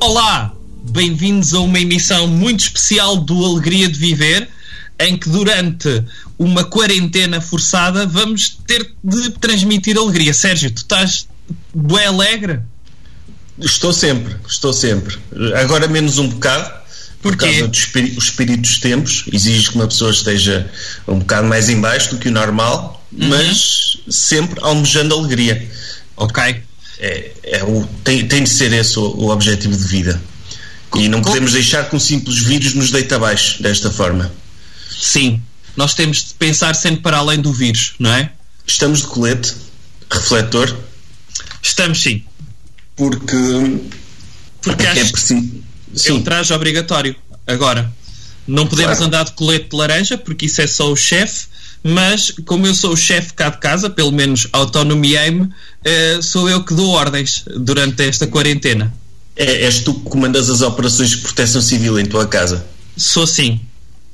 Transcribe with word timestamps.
Olá, 0.00 0.52
bem-vindos 0.90 1.52
a 1.54 1.60
uma 1.60 1.78
emissão 1.78 2.26
muito 2.26 2.60
especial 2.60 3.16
do 3.16 3.44
Alegria 3.44 3.88
de 3.88 3.98
Viver, 3.98 4.48
em 4.98 5.16
que 5.16 5.28
durante 5.28 6.02
uma 6.38 6.64
quarentena 6.64 7.40
forçada 7.40 8.06
vamos 8.06 8.58
ter 8.66 8.92
de 9.02 9.30
transmitir 9.32 9.96
alegria. 9.98 10.32
Sérgio, 10.32 10.70
tu 10.70 10.78
estás 10.78 11.26
bem 11.74 12.06
alegre? 12.06 12.60
Estou 13.58 13.92
sempre, 13.92 14.36
estou 14.48 14.72
sempre. 14.72 15.18
Agora 15.60 15.86
menos 15.86 16.18
um 16.18 16.28
bocado, 16.28 16.70
por 17.22 17.36
Porquê? 17.36 17.46
causa 17.52 17.68
dos 17.68 17.78
espí- 17.80 18.14
os 18.16 18.24
espíritos 18.24 18.70
dos 18.70 18.80
tempos, 18.80 19.24
exige 19.32 19.68
que 19.70 19.74
uma 19.76 19.86
pessoa 19.86 20.10
esteja 20.10 20.70
um 21.06 21.18
bocado 21.18 21.46
mais 21.46 21.68
em 21.68 21.78
baixo 21.80 22.10
do 22.10 22.18
que 22.18 22.28
o 22.28 22.32
normal, 22.32 23.04
mas 23.12 23.98
sempre 24.08 24.58
almejando 24.62 25.14
alegria. 25.14 25.70
Ok. 26.16 26.62
É, 27.00 27.30
é 27.44 27.64
o, 27.64 27.86
tem, 28.04 28.28
tem 28.28 28.44
de 28.44 28.50
ser 28.50 28.72
esse 28.72 28.98
o, 28.98 29.02
o 29.02 29.30
objetivo 29.30 29.74
de 29.76 29.84
vida. 29.84 30.20
E 30.96 31.08
não 31.08 31.22
podemos 31.22 31.52
deixar 31.52 31.88
que 31.88 31.96
um 31.96 32.00
simples 32.00 32.38
vírus 32.42 32.74
nos 32.74 32.90
deite 32.90 33.14
abaixo 33.14 33.62
desta 33.62 33.90
forma. 33.90 34.30
Sim, 34.90 35.40
nós 35.76 35.94
temos 35.94 36.24
de 36.24 36.34
pensar 36.34 36.74
sempre 36.74 37.00
para 37.00 37.18
além 37.18 37.40
do 37.40 37.52
vírus, 37.52 37.94
não 37.98 38.12
é? 38.12 38.30
Estamos 38.66 39.00
de 39.00 39.06
colete, 39.06 39.54
refletor, 40.10 40.76
Estamos 41.62 42.00
sim, 42.02 42.24
porque, 42.96 43.36
porque 44.62 44.84
é 44.86 44.90
acho 44.90 45.12
preciso. 45.12 45.62
que 46.02 46.08
é 46.08 46.12
um 46.12 46.22
traje 46.22 46.52
obrigatório. 46.52 47.14
Agora, 47.46 47.92
não 48.46 48.66
podemos 48.66 48.96
Claro. 48.96 49.06
andar 49.06 49.24
de 49.24 49.32
colete 49.32 49.68
de 49.70 49.76
laranja, 49.76 50.16
porque 50.18 50.46
isso 50.46 50.60
é 50.60 50.66
só 50.66 50.90
o 50.90 50.96
chefe, 50.96 51.46
mas 51.82 52.32
como 52.44 52.66
eu 52.66 52.74
sou 52.74 52.92
o 52.92 52.96
chefe 52.96 53.32
cá 53.32 53.48
de 53.48 53.58
casa, 53.58 53.88
pelo 53.88 54.12
menos 54.12 54.46
autonomiei-me, 54.52 55.48
eh, 55.84 56.18
sou 56.22 56.48
eu 56.48 56.62
que 56.62 56.74
dou 56.74 56.90
ordens 56.90 57.44
durante 57.56 58.02
esta 58.02 58.26
quarentena. 58.26 58.92
É, 59.36 59.64
és 59.64 59.78
tu 59.80 59.94
que 59.94 60.10
comandas 60.10 60.50
as 60.50 60.60
operações 60.60 61.10
de 61.10 61.18
proteção 61.18 61.62
civil 61.62 61.98
em 61.98 62.04
tua 62.04 62.26
casa. 62.26 62.66
Sou 62.96 63.26
sim. 63.26 63.60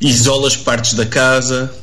Isolas 0.01 0.57
partes 0.57 0.95
da 0.95 1.05
casa. 1.05 1.75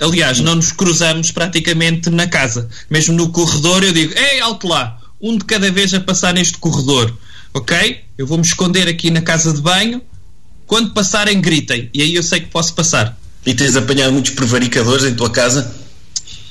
Aliás, 0.00 0.40
não 0.40 0.54
nos 0.54 0.72
cruzamos 0.72 1.30
praticamente 1.30 2.08
na 2.08 2.26
casa. 2.26 2.70
Mesmo 2.88 3.14
no 3.14 3.30
corredor, 3.30 3.84
eu 3.84 3.92
digo: 3.92 4.14
Ei, 4.16 4.40
alto 4.40 4.66
lá, 4.66 4.98
um 5.20 5.36
de 5.36 5.44
cada 5.44 5.70
vez 5.70 5.92
a 5.92 6.00
passar 6.00 6.32
neste 6.32 6.56
corredor, 6.56 7.14
ok? 7.52 8.00
Eu 8.16 8.26
vou-me 8.26 8.44
esconder 8.44 8.88
aqui 8.88 9.10
na 9.10 9.20
casa 9.20 9.52
de 9.52 9.60
banho. 9.60 10.00
Quando 10.66 10.94
passarem, 10.94 11.40
gritem. 11.40 11.90
E 11.92 12.00
aí 12.00 12.14
eu 12.14 12.22
sei 12.22 12.40
que 12.40 12.46
posso 12.46 12.72
passar. 12.72 13.19
E 13.46 13.54
tens 13.54 13.76
apanhado 13.76 14.12
muitos 14.12 14.32
prevaricadores 14.32 15.04
em 15.04 15.14
tua 15.14 15.30
casa? 15.30 15.74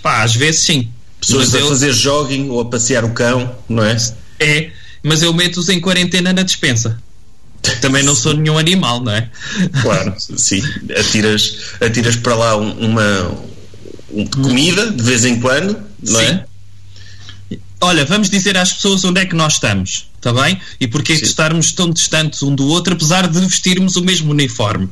Pá, 0.02 0.23
às 0.23 0.36
vezes 0.36 0.62
sim. 0.62 0.90
Pessoas 1.22 1.48
Mas 1.48 1.56
a 1.56 1.59
eu- 1.59 1.68
fazer 1.70 1.94
jogging 1.94 2.50
ou 2.50 2.62
a 2.62 2.66
passear 2.66 3.04
o 3.04 3.12
cão, 3.14 3.56
não 3.68 3.84
é? 3.84 3.95
É, 4.40 4.72
mas 5.04 5.22
eu 5.22 5.34
meto-os 5.34 5.70
em 5.70 5.80
quarentena 5.80 6.32
na 6.34 6.42
despensa. 6.44 7.02
Também 7.82 8.04
não 8.04 8.16
sou 8.16 8.34
nenhum 8.34 8.58
animal, 8.58 9.02
não 9.04 9.12
é? 9.12 9.30
Claro, 9.82 10.16
sim. 10.17 10.62
Atiras, 10.98 11.58
atiras 11.82 12.16
para 12.16 12.34
lá 12.36 12.56
um- 12.58 12.72
uma 12.92 13.32
um- 14.12 14.26
comida 14.28 14.90
de 14.92 15.04
vez 15.04 15.26
em 15.26 15.40
quando, 15.40 15.78
não 16.02 16.20
Sim. 16.22 16.26
é? 16.26 16.45
Olha, 17.82 18.06
vamos 18.06 18.30
dizer 18.30 18.58
às 18.58 18.72
pessoas 18.73 19.04
onde 19.04 19.20
é 19.22 19.26
que 19.26 19.36
nós 19.36 19.54
estamos, 19.54 20.08
está 20.20 20.34
bem? 20.34 20.59
E 20.80 20.88
porquê 20.88 21.14
de 21.14 21.20
Sim. 21.20 21.25
estarmos 21.25 21.72
tão 21.72 21.89
distantes 21.89 22.44
um 22.44 22.53
do 22.53 22.67
outro, 22.67 22.94
apesar 22.94 23.28
de 23.28 23.39
vestirmos 23.39 23.95
o 23.95 24.03
mesmo 24.03 24.31
uniforme. 24.31 24.89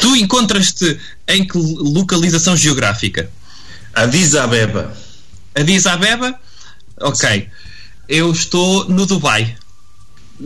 Tu 0.00 0.16
encontras-te 0.16 0.98
em 1.28 1.46
que 1.46 1.56
localização 1.56 2.56
geográfica? 2.56 3.30
Addis 3.94 4.34
Abeba. 4.34 4.94
Addis 5.54 5.86
Abeba? 5.86 6.38
Ok. 7.00 7.48
Eu 8.08 8.30
estou 8.32 8.88
no 8.88 9.06
Dubai. 9.06 9.56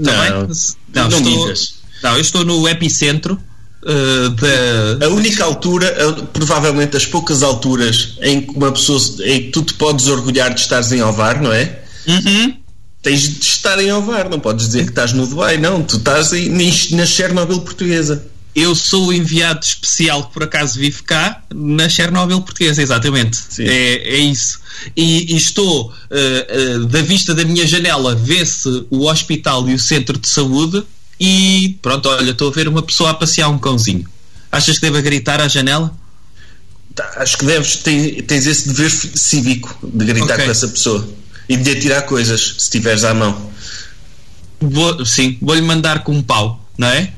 Tá 0.05 0.13
Não, 0.13 0.47
bem? 0.47 0.57
não 0.95 1.09
estou, 1.09 1.23
digas. 1.23 1.75
Não, 2.03 2.15
eu 2.15 2.21
estou 2.21 2.45
no 2.45 2.69
epicentro 2.69 3.41
uh, 3.83 4.29
da. 4.31 5.07
A 5.07 5.09
única 5.09 5.45
altura, 5.45 5.95
provavelmente 6.33 6.97
as 6.97 7.07
poucas 7.07 7.43
alturas 7.43 8.17
em 8.21 8.43
que 8.43 8.51
uma 8.51 8.71
pessoa 8.71 9.01
em 9.25 9.43
que 9.45 9.51
tu 9.51 9.63
te 9.63 9.75
podes 9.75 10.07
orgulhar 10.07 10.53
de 10.53 10.61
estares 10.61 10.93
em 10.93 11.03
Ovar, 11.03 11.41
não 11.41 11.53
é? 11.53 11.83
Uhum. 12.07 12.57
Tens 13.03 13.23
de 13.23 13.41
estar 13.47 13.81
em 13.81 13.93
Ovar, 13.93 14.29
não 14.29 14.41
podes 14.41 14.67
dizer 14.67 14.85
que 14.85 14.91
estás 14.91 15.13
no 15.13 15.27
Dubai, 15.27 15.57
não. 15.57 15.83
Tu 15.83 15.97
estás 15.97 16.33
aí 16.33 16.49
na 16.91 17.07
Chernobyl 17.07 17.61
portuguesa. 17.61 18.27
Eu 18.55 18.75
sou 18.75 19.09
o 19.09 19.13
enviado 19.13 19.65
especial 19.65 20.27
que 20.27 20.33
por 20.33 20.43
acaso 20.43 20.79
vive 20.81 21.03
cá 21.05 21.45
na 21.55 21.89
Chernobyl 21.89 22.41
portuguesa, 22.41 22.83
exatamente. 22.83 23.39
É, 23.61 24.17
é 24.17 24.19
isso. 24.19 24.59
E, 24.97 25.33
e 25.33 25.37
estou, 25.37 25.93
eh, 26.11 26.47
eh, 26.49 26.79
da 26.87 27.03
vista 27.03 27.35
da 27.35 27.45
minha 27.45 27.67
janela, 27.67 28.17
vê-se 28.17 28.87
o 28.91 29.07
hospital 29.07 29.69
e 29.69 29.75
o 29.75 29.79
centro 29.79 30.19
de 30.19 30.29
saúde. 30.29 30.83
E 31.21 31.79
pronto, 31.81 32.09
olha, 32.09 32.31
estou 32.31 32.49
a 32.49 32.53
ver 32.53 32.67
uma 32.67 32.83
pessoa 32.83 33.11
a 33.11 33.15
passear 33.15 33.49
um 33.49 33.59
cãozinho. 33.59 34.07
Achas 34.51 34.79
que 34.79 34.91
devo 34.91 35.01
gritar 35.03 35.41
à 35.41 35.47
janela? 35.47 35.95
Tá, 36.95 37.13
acho 37.17 37.39
que 37.39 37.45
deves, 37.45 37.77
tens, 37.77 38.25
tens 38.27 38.47
esse 38.47 38.69
dever 38.69 38.91
cívico 38.91 39.77
de 39.83 40.05
gritar 40.05 40.35
Ok. 40.35 40.47
com 40.47 40.51
essa 40.51 40.67
pessoa 40.67 41.09
e 41.49 41.57
de 41.57 41.71
atirar 41.71 42.03
coisas 42.03 42.57
se 42.59 42.71
tiveres 42.71 43.05
à 43.05 43.15
mão. 43.15 43.51
Vou, 44.61 45.05
sim, 45.07 45.39
vou-lhe 45.41 45.63
mandar 45.63 46.03
com 46.03 46.13
um 46.13 46.23
pau, 46.23 46.65
não 46.77 46.89
é? 46.89 47.13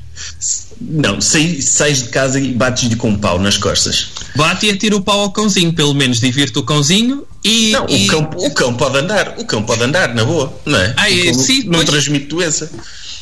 Não, 0.81 1.21
sai, 1.21 1.61
sais 1.61 2.03
de 2.05 2.09
casa 2.09 2.39
e 2.41 2.53
bates-lhe 2.53 2.97
com 2.97 3.11
um 3.11 3.19
pau 3.19 3.39
nas 3.39 3.57
costas. 3.57 4.09
Bate 4.35 4.67
e 4.67 4.71
atira 4.71 4.97
o 4.97 5.03
pau 5.03 5.21
ao 5.21 5.31
cãozinho, 5.33 5.73
pelo 5.73 5.95
menos 5.95 6.21
divirta 6.21 6.59
o 6.61 6.63
cãozinho 6.63 7.27
e. 7.45 7.73
Não, 7.73 7.87
e- 7.89 8.05
o, 8.05 8.07
cão, 8.09 8.31
o 8.37 8.51
cão 8.53 8.75
pode 8.75 8.99
andar, 8.99 9.35
o 9.39 9.45
cão 9.45 9.63
pode 9.63 9.83
andar, 9.83 10.15
na 10.15 10.25
boa, 10.25 10.59
não 10.65 10.79
é? 10.79 10.95
Ah, 10.97 11.11
é, 11.11 11.33
sim, 11.33 11.65
não 11.65 11.73
pois. 11.81 11.89
transmite 11.89 12.27
doença. 12.27 12.71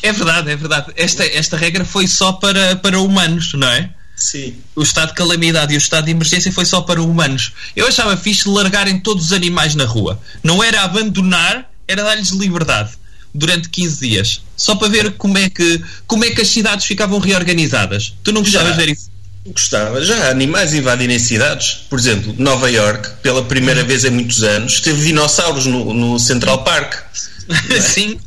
É 0.03 0.13
verdade, 0.13 0.51
é 0.51 0.57
verdade. 0.57 0.93
Esta, 0.97 1.25
esta 1.25 1.57
regra 1.57 1.85
foi 1.85 2.07
só 2.07 2.33
para, 2.33 2.77
para 2.77 3.01
humanos, 3.01 3.53
não 3.55 3.69
é? 3.69 3.91
Sim. 4.19 4.56
O 4.75 4.83
estado 4.83 5.09
de 5.09 5.15
calamidade 5.15 5.73
e 5.73 5.77
o 5.77 5.79
estado 5.79 6.06
de 6.06 6.11
emergência 6.11 6.53
foi 6.53 6.65
só 6.65 6.81
para 6.81 7.01
humanos. 7.01 7.53
Eu 7.77 7.87
achava 7.87 8.17
fixe 8.17 8.49
largarem 8.49 8.99
todos 8.99 9.27
os 9.27 9.33
animais 9.33 9.75
na 9.75 9.84
rua. 9.84 10.21
Não 10.43 10.62
era 10.62 10.83
abandonar, 10.83 11.71
era 11.87 12.03
dar-lhes 12.03 12.31
liberdade 12.31 12.91
durante 13.33 13.69
15 13.69 14.01
dias. 14.01 14.43
Só 14.56 14.75
para 14.75 14.89
ver 14.89 15.12
como 15.12 15.39
é 15.39 15.49
que, 15.49 15.83
como 16.06 16.25
é 16.25 16.31
que 16.31 16.41
as 16.41 16.49
cidades 16.49 16.84
ficavam 16.84 17.19
reorganizadas. 17.21 18.15
Tu 18.25 18.33
não 18.33 18.43
gostavas 18.43 18.73
de 18.73 18.84
ver 18.84 18.93
isso? 18.93 19.09
Gostava. 19.47 20.05
Já 20.05 20.27
há 20.27 20.31
animais 20.31 20.75
invadirem 20.75 21.19
cidades. 21.19 21.85
Por 21.89 21.99
exemplo, 21.99 22.35
Nova 22.39 22.71
York, 22.71 23.09
pela 23.23 23.45
primeira 23.45 23.85
vez 23.85 24.05
em 24.05 24.11
muitos 24.11 24.43
anos, 24.43 24.81
teve 24.81 25.03
dinossauros 25.05 25.65
no, 25.65 25.95
no 25.95 26.19
Central 26.19 26.65
Park. 26.65 26.95
Sim. 27.81 28.19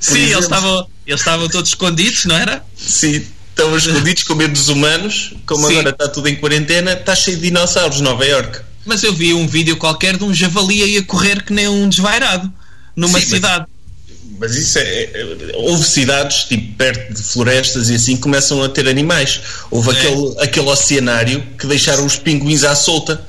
Sim, 0.00 0.18
exemplo. 0.18 0.32
eles 0.32 0.44
estavam, 0.44 0.88
eles 1.06 1.20
estavam 1.20 1.48
todos 1.48 1.70
escondidos, 1.70 2.24
não 2.24 2.36
era? 2.36 2.64
Sim, 2.76 3.24
estão 3.58 3.76
escondidos 3.76 4.22
com 4.22 4.34
medo 4.34 4.52
dos 4.52 4.68
humanos. 4.68 5.34
Como 5.44 5.66
Sim. 5.66 5.72
agora 5.74 5.90
está 5.90 6.08
tudo 6.08 6.28
em 6.28 6.36
quarentena, 6.36 6.92
está 6.92 7.14
cheio 7.16 7.36
de 7.36 7.44
dinossauros 7.44 8.00
Nova 8.00 8.24
York. 8.24 8.60
Mas 8.86 9.02
eu 9.02 9.12
vi 9.12 9.34
um 9.34 9.46
vídeo 9.46 9.76
qualquer 9.76 10.16
de 10.16 10.24
um 10.24 10.32
javali 10.32 10.82
aí 10.82 10.96
a 10.98 11.02
correr 11.02 11.42
que 11.42 11.52
nem 11.52 11.68
um 11.68 11.88
desvairado 11.88 12.50
numa 12.96 13.18
Sim, 13.18 13.26
mas- 13.26 13.34
cidade. 13.34 13.66
Mas 14.40 14.54
isso 14.54 14.78
é, 14.78 14.82
é- 14.82 15.52
Houve 15.56 15.84
cidades, 15.84 16.44
tipo, 16.44 16.72
perto 16.76 17.12
de 17.12 17.20
florestas 17.22 17.90
e 17.90 17.96
assim, 17.96 18.14
que 18.14 18.22
começam 18.22 18.62
a 18.62 18.68
ter 18.68 18.86
animais. 18.88 19.40
Houve 19.68 19.90
É. 19.90 19.92
aquele, 19.94 20.34
aquele 20.38 20.68
oceanário 20.68 21.42
que 21.58 21.66
deixaram 21.66 22.06
os 22.06 22.14
pinguins 22.16 22.62
à 22.62 22.76
solta. 22.76 23.20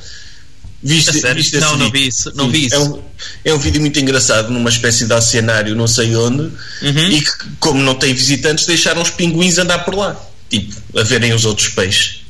Viste, 0.82 1.20
sério? 1.20 1.36
viste 1.36 1.58
Não, 1.60 1.76
não 1.78 1.92
vi 1.92 2.08
isso, 2.08 2.32
não 2.36 2.46
Sim, 2.46 2.52
vi 2.52 2.66
isso. 2.68 2.76
É 2.76 2.80
um, 2.80 3.02
é 3.46 3.54
um 3.54 3.60
vídeo 3.60 3.82
muito 3.82 4.00
engraçado, 4.00 4.50
numa 4.50 4.70
espécie 4.70 5.06
de 5.06 5.14
oceanário, 5.14 5.76
não 5.76 5.88
sei 5.88 6.16
onde, 6.16 6.44
Uhum. 6.82 7.12
e 7.12 7.22
que, 7.22 7.32
como 7.60 7.82
não 7.84 7.96
tem 7.96 8.14
visitantes, 8.14 8.66
deixaram 8.66 9.02
os 9.02 9.10
pinguins 9.10 9.58
andar 9.58 9.80
por 9.80 9.96
lá. 9.96 10.16
Tipo, 10.50 10.74
a 11.00 11.04
verem 11.04 11.34
os 11.34 11.44
outros 11.46 11.68
peixes. 11.70 12.22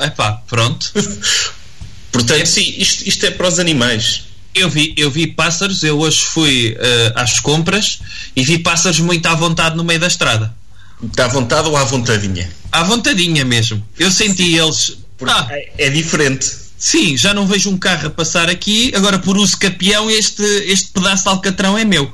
Epá, 0.00 0.32
pronto. 0.48 0.90
Portanto, 2.10 2.46
sim, 2.46 2.74
isto, 2.76 3.08
isto 3.08 3.24
é 3.24 3.30
para 3.30 3.48
os 3.48 3.58
animais. 3.58 4.24
Eu 4.54 4.68
vi, 4.68 4.92
eu 4.98 5.10
vi 5.10 5.26
pássaros, 5.28 5.82
eu 5.82 5.98
hoje 5.98 6.24
fui 6.26 6.76
eh, 6.78 7.12
às 7.14 7.40
compras 7.40 8.00
e 8.36 8.44
vi 8.44 8.58
pássaros 8.58 9.00
muito 9.00 9.24
à 9.26 9.34
vontade 9.34 9.76
no 9.76 9.84
meio 9.84 9.98
da 9.98 10.08
estrada. 10.08 10.54
Está 11.02 11.24
à 11.24 11.28
vontade 11.28 11.68
ou 11.68 11.76
à 11.76 11.84
vontadinha? 11.84 12.50
À 12.70 12.82
vontadinha 12.82 13.44
mesmo. 13.46 13.82
Eu 13.98 14.10
senti 14.10 14.54
eles. 14.54 14.98
Porque 15.16 15.32
Ah, 15.32 15.46
é, 15.50 15.86
é 15.86 15.90
diferente. 15.90 16.50
Sim, 16.82 17.16
já 17.16 17.32
não 17.32 17.46
vejo 17.46 17.70
um 17.70 17.78
carro 17.78 18.08
a 18.08 18.10
passar 18.10 18.50
aqui, 18.50 18.92
agora 18.92 19.16
por 19.16 19.36
uso 19.36 19.56
capião 19.56 20.10
este, 20.10 20.42
este 20.66 20.88
pedaço 20.88 21.22
de 21.22 21.28
alcatrão 21.28 21.78
é 21.78 21.84
meu. 21.84 22.12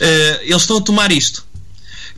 Eh, 0.00 0.40
eles 0.46 0.62
estão 0.62 0.78
a 0.78 0.80
tomar 0.80 1.12
isto. 1.12 1.46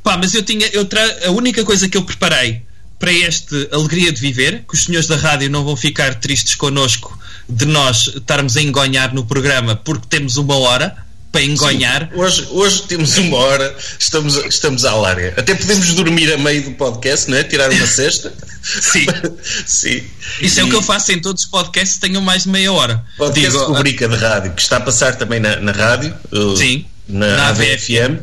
Pá, 0.03 0.17
mas 0.17 0.33
eu 0.33 0.43
tinha. 0.43 0.67
Eu 0.69 0.87
tra... 0.87 1.03
A 1.27 1.31
única 1.31 1.63
coisa 1.65 1.87
que 1.91 1.97
eu 1.97 2.03
preparei 2.03 2.63
para 2.99 3.13
este 3.13 3.69
Alegria 3.71 4.11
de 4.11 4.21
Viver, 4.21 4.65
que 4.67 4.75
os 4.75 4.85
senhores 4.85 5.07
da 5.07 5.17
rádio 5.17 5.51
não 5.51 5.65
vão 5.65 5.77
ficar 5.77 6.15
tristes 6.15 6.55
connosco 6.55 7.19
de 7.47 7.67
nós 7.67 8.07
estarmos 8.07 8.57
a 8.57 8.63
engonhar 8.63 9.13
no 9.13 9.27
programa 9.27 9.77
porque 9.77 10.07
temos 10.09 10.39
uma 10.39 10.57
hora 10.57 10.97
para 11.33 11.43
engonhar. 11.43 12.11
Sim, 12.13 12.21
hoje, 12.21 12.47
hoje 12.51 12.83
temos 12.83 13.17
uma 13.17 13.39
hora, 13.39 13.75
estamos, 13.99 14.37
estamos 14.45 14.85
à 14.85 14.95
larga. 14.95 15.33
Até 15.37 15.55
podemos 15.55 15.95
dormir 15.95 16.31
a 16.33 16.37
meio 16.37 16.63
do 16.63 16.73
podcast, 16.73 17.31
não 17.31 17.39
é? 17.39 17.43
Tirar 17.43 17.71
uma 17.73 17.87
cesta. 17.89 18.33
Sim. 18.63 19.07
Sim. 19.67 20.03
Isso 20.41 20.61
é 20.61 20.65
o 20.65 20.67
E 20.67 20.71
que 20.71 20.77
eu 20.77 20.83
faço 20.83 21.11
em 21.11 21.19
todos 21.21 21.45
os 21.45 21.49
podcasts, 21.49 21.97
tenham 21.99 22.21
mais 22.21 22.43
de 22.45 22.51
meia 22.51 22.71
hora. 22.73 23.03
Podcast 23.17 23.51
Digo, 23.51 23.73
rubrica 23.73 24.07
de 24.07 24.17
rádio, 24.17 24.53
que 24.53 24.61
está 24.63 24.77
a 24.77 24.81
passar 24.81 25.17
também 25.17 25.41
na, 25.41 25.57
na 25.57 25.73
rádio, 25.73 26.15
uh, 26.31 26.57
Sim, 26.57 26.85
na, 27.09 27.37
na 27.37 27.49
AVFM. 27.49 28.21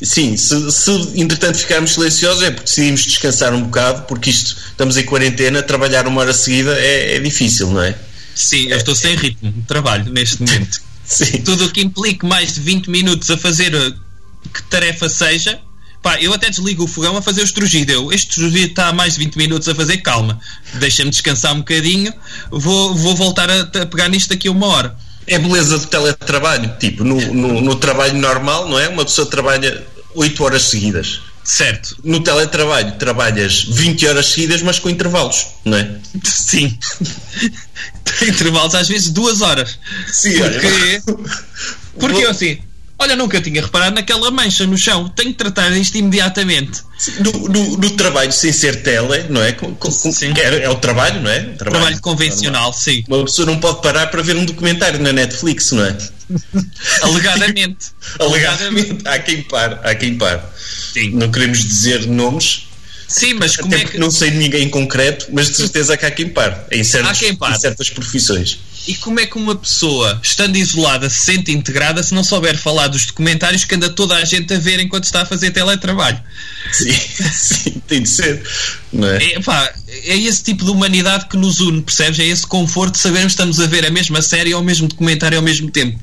sim, 0.00 0.36
se, 0.36 0.70
se 0.72 0.90
entretanto 1.20 1.58
ficarmos 1.58 1.92
silenciosos 1.92 2.42
é 2.44 2.50
porque 2.50 2.66
decidimos 2.66 3.04
descansar 3.04 3.52
um 3.52 3.62
bocado, 3.64 4.02
porque 4.02 4.30
isto, 4.30 4.56
estamos 4.70 4.96
em 4.96 5.04
quarentena, 5.04 5.62
trabalhar 5.62 6.06
uma 6.06 6.20
hora 6.20 6.32
seguida 6.32 6.72
é, 6.78 7.16
é 7.16 7.20
difícil, 7.20 7.70
não 7.70 7.82
é? 7.82 7.94
Sim, 8.34 8.68
eu 8.68 8.76
estou 8.76 8.94
sem 8.94 9.14
ritmo 9.16 9.52
de 9.52 9.62
trabalho 9.62 10.10
neste 10.12 10.40
momento. 10.42 10.80
Sim. 11.04 11.42
Tudo 11.42 11.66
o 11.66 11.70
que 11.70 11.82
implique 11.82 12.24
mais 12.24 12.54
de 12.54 12.60
20 12.60 12.88
minutos 12.88 13.30
a 13.30 13.36
fazer 13.36 13.74
uh, 13.74 13.94
que 14.52 14.62
tarefa 14.64 15.08
seja, 15.08 15.60
pá, 16.02 16.20
eu 16.20 16.32
até 16.32 16.48
desligo 16.50 16.84
o 16.84 16.86
fogão 16.86 17.16
a 17.16 17.22
fazer 17.22 17.42
o 17.42 17.44
estrugido. 17.44 17.92
Eu, 17.92 18.12
este 18.12 18.30
estrugido 18.30 18.70
está 18.70 18.88
há 18.88 18.92
mais 18.92 19.14
de 19.14 19.20
20 19.20 19.36
minutos 19.36 19.68
a 19.68 19.74
fazer, 19.74 19.98
calma, 19.98 20.40
deixa-me 20.74 21.10
descansar 21.10 21.52
um 21.52 21.58
bocadinho, 21.58 22.12
vou, 22.50 22.94
vou 22.94 23.14
voltar 23.14 23.50
a, 23.50 23.60
a 23.60 23.86
pegar 23.86 24.08
nisto 24.08 24.30
daqui 24.30 24.48
uma 24.48 24.66
hora. 24.66 24.96
É 25.26 25.36
a 25.36 25.38
beleza 25.38 25.78
do 25.78 25.86
teletrabalho. 25.86 26.76
Tipo, 26.78 27.02
no, 27.02 27.18
no, 27.32 27.60
no 27.60 27.74
trabalho 27.76 28.14
normal, 28.18 28.68
não 28.68 28.78
é? 28.78 28.88
Uma 28.88 29.04
pessoa 29.04 29.26
trabalha 29.26 29.82
8 30.14 30.44
horas 30.44 30.62
seguidas. 30.62 31.20
Certo. 31.44 31.96
No 32.02 32.20
teletrabalho 32.20 32.92
trabalhas 32.92 33.64
20 33.64 34.06
horas 34.06 34.26
seguidas, 34.26 34.62
mas 34.62 34.78
com 34.78 34.88
intervalos, 34.88 35.48
não 35.64 35.76
é? 35.76 35.96
Sim. 36.24 36.76
Intervalos 38.26 38.74
às 38.74 38.88
vezes 38.88 39.10
duas 39.10 39.42
horas. 39.42 39.78
Sim, 40.10 40.38
Porque, 40.38 41.02
porque 41.98 42.24
eu 42.24 42.30
assim, 42.30 42.58
olha, 42.98 43.16
nunca 43.16 43.40
tinha 43.40 43.60
reparado 43.62 43.94
naquela 43.94 44.30
mancha 44.30 44.66
no 44.66 44.76
chão, 44.78 45.08
tenho 45.08 45.30
que 45.32 45.38
tratar 45.38 45.70
disto 45.70 45.96
imediatamente. 45.96 46.82
No 47.80 47.90
trabalho 47.90 48.32
sem 48.32 48.52
ser 48.52 48.82
tele, 48.82 49.24
não 49.28 49.42
é? 49.42 49.52
Com- 49.52 49.74
com- 49.74 49.90
é, 50.38 50.64
é 50.64 50.70
o 50.70 50.76
trabalho, 50.76 51.20
não 51.20 51.30
é? 51.30 51.40
Trabalho 51.40 52.00
convencional, 52.00 52.72
sim. 52.72 53.04
Uma 53.08 53.24
pessoa 53.24 53.46
não 53.46 53.58
pode 53.58 53.82
parar 53.82 54.06
para 54.08 54.22
ver 54.22 54.36
um 54.36 54.44
documentário 54.44 55.00
na 55.00 55.12
Netflix, 55.12 55.72
não 55.72 55.84
é? 55.84 55.96
Alegadamente. 57.02 57.86
Alegadamente, 58.18 59.06
há 59.06 59.18
quem 59.18 59.42
pare, 59.42 59.78
há 59.82 59.94
quem 59.94 60.16
pare. 60.16 60.40
Sim. 60.92 61.10
Não 61.10 61.30
queremos 61.30 61.58
dizer 61.62 62.06
nomes, 62.06 62.68
Sim, 63.06 63.34
mas 63.34 63.56
como 63.56 63.72
até 63.74 63.84
é 63.84 63.86
que. 63.86 63.98
não 63.98 64.10
sei 64.10 64.30
de 64.30 64.38
ninguém 64.38 64.62
em 64.64 64.70
concreto, 64.70 65.26
mas 65.30 65.48
de 65.50 65.56
certeza 65.56 65.96
que 65.96 66.06
há 66.06 66.10
quem 66.10 66.28
pare 66.28 66.56
em, 66.72 66.82
certos, 66.82 67.10
Há 67.10 67.14
quem 67.14 67.34
pare. 67.36 67.54
em 67.54 67.60
certas 67.60 67.90
profissões. 67.90 68.58
E 68.86 68.94
como 68.96 69.18
é 69.18 69.24
que 69.24 69.36
uma 69.38 69.54
pessoa, 69.56 70.20
estando 70.22 70.56
isolada, 70.56 71.08
se 71.08 71.20
sente 71.20 71.50
integrada 71.50 72.02
se 72.02 72.12
não 72.12 72.22
souber 72.22 72.58
falar 72.58 72.88
dos 72.88 73.06
documentários 73.06 73.64
que 73.64 73.74
anda 73.74 73.88
toda 73.88 74.14
a 74.14 74.24
gente 74.26 74.52
a 74.52 74.58
ver 74.58 74.78
enquanto 74.78 75.04
está 75.04 75.22
a 75.22 75.24
fazer 75.26 75.52
teletrabalho? 75.52 76.20
Sim, 76.70 76.92
sim, 77.32 77.82
tem 77.88 78.02
de 78.02 78.08
ser, 78.10 78.42
é? 79.18 79.32
É, 79.36 79.40
pá, 79.40 79.72
é 79.88 80.16
esse 80.18 80.42
tipo 80.42 80.64
de 80.66 80.70
humanidade 80.70 81.28
que 81.28 81.36
nos 81.38 81.60
une, 81.60 81.80
percebes? 81.80 82.18
É 82.18 82.24
esse 82.24 82.46
conforto 82.46 82.92
de 82.94 82.98
sabermos 83.00 83.32
que 83.34 83.40
estamos 83.40 83.58
a 83.58 83.66
ver 83.66 83.86
a 83.86 83.90
mesma 83.90 84.20
série 84.20 84.52
ou 84.52 84.60
o 84.60 84.64
mesmo 84.64 84.86
documentário 84.86 85.38
ao 85.38 85.42
mesmo 85.44 85.70
tempo. 85.70 85.98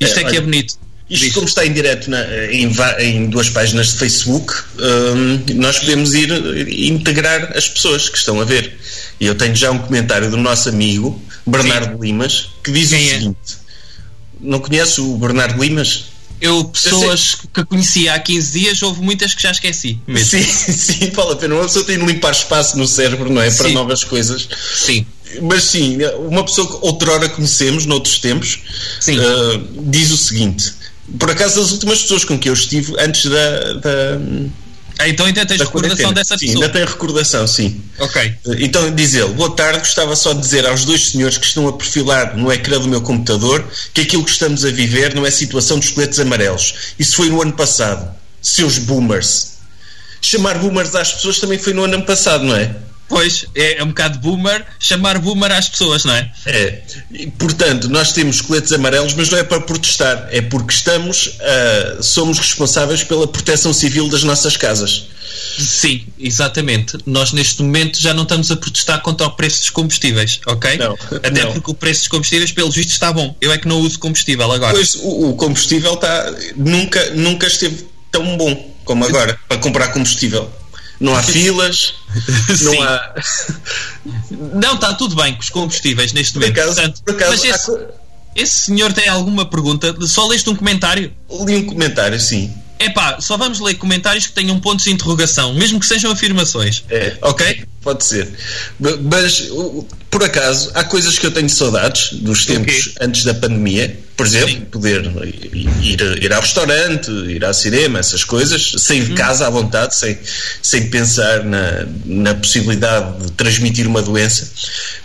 Isto 0.00 0.18
É, 0.18 0.22
é, 0.22 0.24
que 0.30 0.36
é 0.36 0.40
bonito. 0.40 0.74
Isto, 1.08 1.24
Diz. 1.26 1.34
como 1.34 1.46
está 1.46 1.64
em 1.64 1.72
direto 1.72 2.10
na- 2.10 2.24
em, 2.50 2.68
va- 2.68 3.00
em 3.00 3.26
duas 3.28 3.48
páginas 3.50 3.92
de 3.92 3.98
Facebook, 3.98 4.52
hum, 4.78 5.44
nós 5.54 5.78
podemos 5.78 6.14
ir 6.14 6.32
eh, 6.32 6.86
integrar 6.88 7.52
as 7.56 7.68
pessoas 7.68 8.08
que 8.08 8.18
estão 8.18 8.40
a 8.40 8.44
ver. 8.44 8.76
E 9.20 9.26
eu 9.26 9.34
tenho 9.36 9.54
já 9.54 9.70
um 9.70 9.78
comentário 9.78 10.28
do 10.30 10.36
nosso 10.36 10.68
amigo 10.68 11.22
Bernardo 11.46 12.02
Limas 12.02 12.50
que 12.62 12.72
diz 12.72 12.90
Quem 12.90 12.98
o 12.98 13.06
é? 13.06 13.14
seguinte: 13.14 13.38
Não 14.40 14.60
conhece 14.60 15.00
o 15.00 15.16
Bernardo 15.16 15.62
Limas? 15.62 16.06
Eu, 16.38 16.64
pessoas 16.64 17.34
que 17.52 17.64
conheci 17.64 18.08
há 18.10 18.18
15 18.18 18.58
dias, 18.58 18.82
houve 18.82 19.00
muitas 19.00 19.34
que 19.34 19.42
já 19.42 19.50
esqueci. 19.50 19.98
Mesmo. 20.06 20.28
Sim, 20.28 20.42
sim, 20.72 21.10
vale 21.10 21.32
a 21.32 21.36
pena. 21.36 21.54
Uma 21.54 21.64
pessoa 21.64 21.84
tem 21.84 21.98
de 21.98 22.04
limpar 22.04 22.32
espaço 22.32 22.76
no 22.76 22.86
cérebro, 22.86 23.30
não 23.30 23.40
é? 23.40 23.50
Para 23.50 23.68
Sim. 23.68 23.74
novas 23.74 24.04
coisas. 24.04 24.46
Sim. 24.74 25.06
Mas 25.40 25.64
sim, 25.64 25.98
uma 26.28 26.44
pessoa 26.44 26.66
que 26.66 26.86
outrora 26.86 27.28
conhecemos, 27.28 27.86
noutros 27.86 28.18
tempos, 28.18 28.60
Sim. 29.00 29.18
eh, 29.18 29.60
diz 29.88 30.10
o 30.10 30.16
seguinte: 30.16 30.72
por 31.18 31.30
acaso, 31.30 31.60
as 31.60 31.72
últimas 31.72 32.02
pessoas 32.02 32.24
com 32.24 32.38
que 32.38 32.48
eu 32.48 32.52
estive 32.52 32.94
antes 32.98 33.26
da. 33.30 33.72
da 33.74 34.20
Ah, 34.98 35.08
então 35.08 35.26
ainda 35.26 35.44
tens 35.44 35.58
da 35.58 35.64
recordação 35.64 36.12
dessa 36.12 36.38
sim, 36.38 36.46
pessoa. 36.46 36.64
ainda 36.64 36.72
tenho 36.72 36.86
recordação, 36.86 37.46
sim. 37.46 37.82
Ok. 37.98 38.34
Então 38.58 38.94
diz 38.94 39.14
ele, 39.14 39.32
boa 39.34 39.54
tarde, 39.54 39.80
gostava 39.80 40.16
só 40.16 40.32
de 40.32 40.40
dizer 40.40 40.66
aos 40.66 40.84
dois 40.84 41.08
senhores 41.08 41.36
que 41.36 41.44
estão 41.44 41.68
a 41.68 41.72
perfilar 41.72 42.36
no 42.36 42.50
ecrã 42.50 42.80
do 42.80 42.88
meu 42.88 43.02
computador 43.02 43.64
que 43.92 44.00
aquilo 44.00 44.24
que 44.24 44.30
estamos 44.30 44.64
a 44.64 44.70
viver 44.70 45.14
não 45.14 45.26
é 45.26 45.30
situação 45.30 45.78
dos 45.78 45.90
coletes 45.90 46.18
amarelos. 46.18 46.94
Isso 46.98 47.16
foi 47.16 47.28
no 47.28 47.42
ano 47.42 47.52
passado. 47.52 48.10
Seus 48.40 48.78
boomers. 48.78 49.56
Chamar 50.20 50.58
boomers 50.58 50.94
às 50.94 51.12
pessoas 51.12 51.38
também 51.38 51.58
foi 51.58 51.74
no 51.74 51.84
ano 51.84 52.02
passado, 52.02 52.44
não 52.44 52.56
é? 52.56 52.74
Pois, 53.08 53.46
é, 53.54 53.78
é 53.78 53.84
um 53.84 53.88
bocado 53.88 54.18
boomer 54.18 54.64
chamar 54.78 55.18
boomer 55.18 55.52
às 55.52 55.68
pessoas, 55.68 56.04
não 56.04 56.14
é? 56.14 56.30
É. 56.44 56.82
E, 57.12 57.26
portanto, 57.28 57.88
nós 57.88 58.12
temos 58.12 58.40
coletes 58.40 58.72
amarelos, 58.72 59.14
mas 59.14 59.30
não 59.30 59.38
é 59.38 59.44
para 59.44 59.60
protestar, 59.60 60.28
é 60.30 60.40
porque 60.40 60.72
estamos, 60.72 61.38
ah, 61.40 61.98
somos 62.02 62.38
responsáveis 62.38 63.04
pela 63.04 63.26
proteção 63.28 63.72
civil 63.72 64.08
das 64.08 64.22
nossas 64.22 64.56
casas. 64.56 65.06
Sim, 65.58 66.06
exatamente. 66.18 66.98
Nós 67.06 67.32
neste 67.32 67.62
momento 67.62 68.00
já 68.00 68.12
não 68.12 68.22
estamos 68.24 68.50
a 68.50 68.56
protestar 68.56 69.00
contra 69.02 69.26
o 69.26 69.30
preço 69.30 69.60
dos 69.60 69.70
combustíveis, 69.70 70.40
ok? 70.46 70.76
Não, 70.76 70.96
Até 71.16 71.44
não. 71.44 71.52
porque 71.52 71.70
o 71.70 71.74
preço 71.74 72.00
dos 72.00 72.08
combustíveis, 72.08 72.52
pelos 72.52 72.74
vistos, 72.74 72.94
está 72.94 73.12
bom. 73.12 73.34
Eu 73.40 73.52
é 73.52 73.58
que 73.58 73.68
não 73.68 73.80
uso 73.80 73.98
combustível 73.98 74.50
agora. 74.50 74.74
Pois 74.74 74.94
o, 74.96 75.30
o 75.30 75.36
combustível 75.36 75.94
está, 75.94 76.32
nunca, 76.56 77.10
nunca 77.10 77.46
esteve 77.46 77.86
tão 78.10 78.36
bom 78.36 78.74
como 78.84 79.04
agora 79.04 79.38
para 79.48 79.58
comprar 79.58 79.88
combustível. 79.88 80.50
Não 80.98 81.14
há 81.14 81.22
filas, 81.22 81.94
Sim. 82.56 82.64
não 82.64 82.82
há. 82.82 83.14
Não, 84.54 84.74
está 84.74 84.94
tudo 84.94 85.14
bem 85.14 85.34
com 85.34 85.40
os 85.40 85.50
combustíveis 85.50 86.12
neste 86.12 86.32
Por 86.34 86.40
momento. 86.40 86.58
acaso, 86.58 86.74
Portanto, 86.74 87.02
por 87.04 87.14
acaso 87.14 87.30
mas 87.32 87.44
há 87.44 87.48
esse, 87.48 87.66
co- 87.66 87.80
esse 88.34 88.58
senhor 88.66 88.92
tem 88.92 89.08
alguma 89.08 89.44
pergunta? 89.44 89.94
Só 90.06 90.26
leste 90.26 90.48
um 90.48 90.56
comentário? 90.56 91.12
li 91.30 91.56
um 91.56 91.66
comentário, 91.66 92.18
sim. 92.20 92.54
Epá, 92.78 93.20
só 93.20 93.36
vamos 93.36 93.58
ler 93.60 93.74
comentários 93.74 94.26
que 94.26 94.32
tenham 94.32 94.60
pontos 94.60 94.84
de 94.84 94.92
interrogação, 94.92 95.54
mesmo 95.54 95.80
que 95.80 95.86
sejam 95.86 96.10
afirmações. 96.10 96.84
É, 96.90 97.16
ok, 97.22 97.64
pode 97.82 98.04
ser. 98.04 98.28
Mas, 98.78 99.50
por 100.10 100.22
acaso, 100.22 100.70
há 100.74 100.84
coisas 100.84 101.18
que 101.18 101.26
eu 101.26 101.30
tenho 101.30 101.48
saudades 101.48 102.12
dos 102.14 102.44
tempos 102.44 102.92
antes 103.00 103.24
da 103.24 103.32
pandemia. 103.34 103.98
Por 104.16 104.24
exemplo, 104.26 104.48
Sim. 104.48 104.60
poder 104.70 105.04
ir, 105.52 106.00
ir 106.22 106.32
ao 106.32 106.40
restaurante, 106.40 107.10
ir 107.10 107.44
ao 107.44 107.52
cinema, 107.52 107.98
essas 107.98 108.24
coisas, 108.24 108.72
sair 108.78 109.02
Uhum. 109.02 109.08
de 109.08 109.14
casa 109.14 109.46
à 109.46 109.50
vontade, 109.50 109.94
sem, 109.94 110.18
sem 110.62 110.88
pensar 110.88 111.44
na, 111.44 111.86
na 112.06 112.34
possibilidade 112.34 113.24
de 113.26 113.32
transmitir 113.32 113.86
uma 113.86 114.00
doença. 114.00 114.50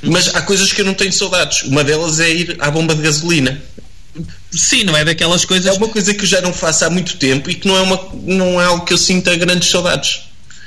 Uhum. 0.01 0.11
Mas 0.11 0.33
há 0.33 0.41
coisas 0.41 0.71
que 0.71 0.79
eu 0.79 0.85
não 0.85 0.93
tenho 0.93 1.11
saudades. 1.11 1.63
Uma 1.63 1.83
delas 1.83 2.21
é 2.21 2.29
ir 2.29 2.55
à 2.59 2.71
bomba 2.71 2.95
de 2.95 3.01
gasolina. 3.01 3.61
Sim, 4.51 4.83
não 4.83 4.95
é 4.95 5.05
daquelas 5.05 5.43
É 5.43 5.47
coisas. 5.47 5.77
uma 5.77 5.87
coisa 5.87 6.13
que 6.13 6.21
eu 6.23 6.27
já 6.27 6.41
não 6.41 6.53
faço 6.53 6.83
há 6.85 6.89
muito 6.89 7.17
tempo 7.17 7.49
e 7.49 7.55
que 7.55 7.67
não 7.67 7.77
é, 7.77 7.81
uma, 7.81 8.09
não 8.23 8.61
é 8.61 8.65
algo 8.65 8.85
que 8.85 8.93
eu 8.93 8.97
sinta 8.97 9.35
grandes 9.35 9.69
saudades. 9.69 10.21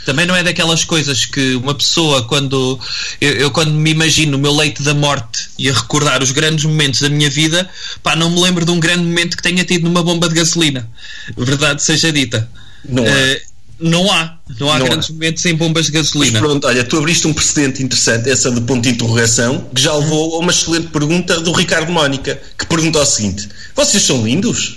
Também 0.06 0.26
não 0.26 0.36
é 0.36 0.42
daquelas 0.42 0.84
coisas 0.84 1.24
que 1.24 1.54
uma 1.54 1.74
pessoa, 1.74 2.24
quando 2.24 2.78
eu, 3.20 3.32
eu 3.32 3.50
quando 3.50 3.72
me 3.72 3.90
imagino 3.90 4.32
no 4.32 4.38
meu 4.38 4.54
leito 4.54 4.82
da 4.82 4.92
morte 4.92 5.48
e 5.58 5.68
a 5.68 5.72
recordar 5.72 6.22
os 6.22 6.30
grandes 6.30 6.64
momentos 6.66 7.00
da 7.00 7.08
minha 7.08 7.30
vida, 7.30 7.68
pá, 8.02 8.14
não 8.14 8.30
me 8.30 8.40
lembro 8.40 8.66
de 8.66 8.70
um 8.70 8.78
grande 8.78 9.02
momento 9.02 9.36
que 9.36 9.42
tenha 9.42 9.64
tido 9.64 9.84
numa 9.84 10.02
bomba 10.02 10.28
de 10.28 10.34
gasolina. 10.34 10.88
Verdade 11.36 11.82
seja 11.82 12.12
dita. 12.12 12.48
Não 12.86 13.02
há. 13.02 13.08
Eh, 13.08 13.42
não 13.80 14.10
há. 14.10 14.38
Não 14.60 14.70
há 14.72 14.78
Não 14.78 14.86
grandes 14.86 15.10
há. 15.10 15.12
momentos 15.12 15.44
em 15.46 15.54
bombas 15.54 15.86
de 15.86 15.92
Mas 15.92 16.06
gasolina. 16.08 16.38
pronto, 16.38 16.66
olha, 16.66 16.84
tu 16.84 16.96
abriste 16.98 17.26
um 17.26 17.32
precedente 17.34 17.82
interessante, 17.82 18.30
essa 18.30 18.50
de 18.50 18.60
ponto 18.60 18.82
de 18.82 18.90
interrogação, 18.90 19.68
que 19.74 19.80
já 19.82 19.94
levou 19.94 20.36
a 20.36 20.38
uma 20.38 20.50
excelente 20.52 20.88
pergunta 20.88 21.40
do 21.40 21.52
Ricardo 21.52 21.90
Mónica, 21.92 22.40
que 22.58 22.66
pergunta 22.66 23.00
o 23.00 23.04
seguinte: 23.06 23.48
Vocês 23.74 24.02
são 24.02 24.24
lindos? 24.24 24.76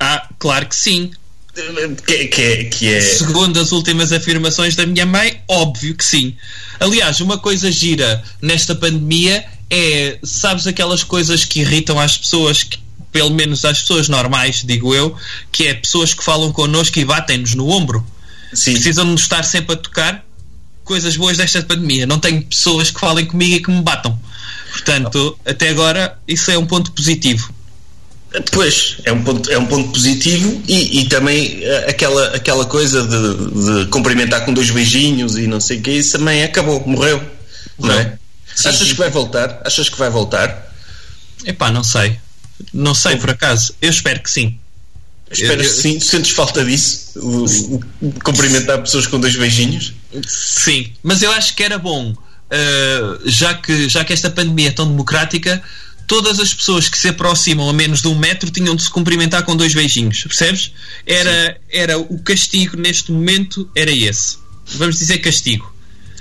Ah, 0.00 0.28
claro 0.38 0.66
que 0.66 0.74
sim. 0.76 1.10
Que, 2.06 2.28
que 2.28 2.42
é, 2.42 2.64
que 2.64 2.88
é- 2.88 3.00
Segundo 3.00 3.60
as 3.60 3.72
últimas 3.72 4.10
afirmações 4.10 4.74
da 4.74 4.86
minha 4.86 5.04
mãe, 5.04 5.42
óbvio 5.46 5.94
que 5.94 6.04
sim. 6.04 6.34
Aliás, 6.80 7.20
uma 7.20 7.36
coisa 7.38 7.70
gira 7.70 8.22
nesta 8.40 8.74
pandemia 8.74 9.44
é, 9.68 10.18
sabes, 10.24 10.66
aquelas 10.66 11.04
coisas 11.04 11.44
que 11.44 11.60
irritam 11.60 11.98
as 12.00 12.16
pessoas, 12.16 12.62
que, 12.62 12.78
pelo 13.12 13.30
menos 13.30 13.64
às 13.64 13.82
pessoas 13.82 14.08
normais, 14.08 14.62
digo 14.64 14.94
eu, 14.94 15.14
que 15.52 15.68
é 15.68 15.74
pessoas 15.74 16.14
que 16.14 16.24
falam 16.24 16.50
connosco 16.50 16.98
e 16.98 17.04
batem-nos 17.04 17.54
no 17.54 17.68
ombro. 17.68 18.04
Sim, 18.52 18.72
Precisam 18.72 19.04
de 19.04 19.12
nos 19.12 19.20
estar 19.20 19.44
sempre 19.44 19.74
a 19.74 19.76
tocar. 19.76 20.24
Coisas 20.82 21.16
boas 21.16 21.36
desta 21.36 21.62
pandemia. 21.62 22.06
Não 22.06 22.18
tenho 22.18 22.42
pessoas 22.42 22.90
que 22.90 22.98
falem 22.98 23.24
comigo 23.24 23.54
e 23.54 23.62
que 23.62 23.70
me 23.70 23.82
batam. 23.82 24.18
Portanto, 24.72 25.38
até 25.46 25.68
agora, 25.68 26.18
isso 26.26 26.50
é 26.50 26.58
um 26.58 26.66
ponto 26.66 26.90
positivo. 26.92 27.52
pois, 28.50 28.96
é 29.04 29.12
um 29.12 29.22
ponto, 29.22 29.50
é 29.50 29.58
um 29.58 29.66
ponto 29.66 29.90
positivo 29.90 30.60
e, 30.66 31.00
e 31.00 31.08
também 31.08 31.62
eh, 31.62 31.86
aquela, 31.90 32.34
aquela 32.34 32.64
coisa 32.64 33.02
de, 33.06 33.82
de 33.84 33.86
cumprimentar 33.90 34.44
com 34.44 34.52
dois 34.52 34.70
beijinhos 34.70 35.36
e 35.36 35.46
não 35.46 35.60
sei 35.60 35.78
o 35.78 35.82
que, 35.82 35.90
isso 35.92 36.18
também 36.18 36.42
acabou, 36.42 36.82
morreu. 36.86 37.22
Não 37.78 37.92
é? 37.92 38.18
Sim, 38.54 38.68
Achas 38.68 38.88
sim. 38.88 38.94
que 38.94 38.98
vai 38.98 39.10
voltar? 39.10 39.60
Achas 39.64 39.88
que 39.88 39.98
vai 39.98 40.10
voltar? 40.10 40.72
Epá, 41.44 41.70
não 41.70 41.84
sei. 41.84 42.18
Não 42.72 42.94
sei 42.94 43.16
por 43.16 43.30
acaso. 43.30 43.74
Eu 43.80 43.90
espero 43.90 44.20
que 44.20 44.30
sim. 44.30 44.58
Esperas 45.30 45.66
Eu- 45.66 45.72
que 45.74 45.80
sim? 45.82 46.00
Sentes 46.00 46.30
falta 46.32 46.64
disso? 46.64 47.12
O- 47.16 47.76
o- 47.76 48.12
cumprimentar 48.22 48.78
pessoas 48.82 49.06
com 49.06 49.18
dois 49.18 49.34
beijinhos? 49.34 49.94
Sim, 50.28 50.92
mas 51.02 51.22
eu 51.22 51.32
acho 51.32 51.54
que 51.56 51.62
era 51.62 51.78
bom, 51.78 52.12
uh, 52.12 53.28
já, 53.30 53.54
que, 53.54 53.88
já 53.88 54.04
que 54.04 54.12
esta 54.12 54.28
pandemia 54.28 54.68
é 54.68 54.72
tão 54.72 54.86
democrática, 54.86 55.62
todas 56.06 56.38
as 56.38 56.52
pessoas 56.52 56.86
que 56.88 56.98
se 56.98 57.08
aproximam 57.08 57.68
a 57.70 57.72
menos 57.72 58.02
de 58.02 58.08
um 58.08 58.14
metro 58.18 58.50
tinham 58.50 58.76
de 58.76 58.82
se 58.82 58.90
cumprimentar 58.90 59.42
com 59.44 59.56
dois 59.56 59.72
beijinhos, 59.72 60.22
percebes? 60.24 60.72
Era, 61.06 61.58
era 61.70 61.98
o 61.98 62.18
castigo 62.18 62.76
neste 62.76 63.10
momento, 63.10 63.70
era 63.74 63.90
esse. 63.90 64.36
Vamos 64.66 64.98
dizer 64.98 65.18
castigo. 65.18 65.72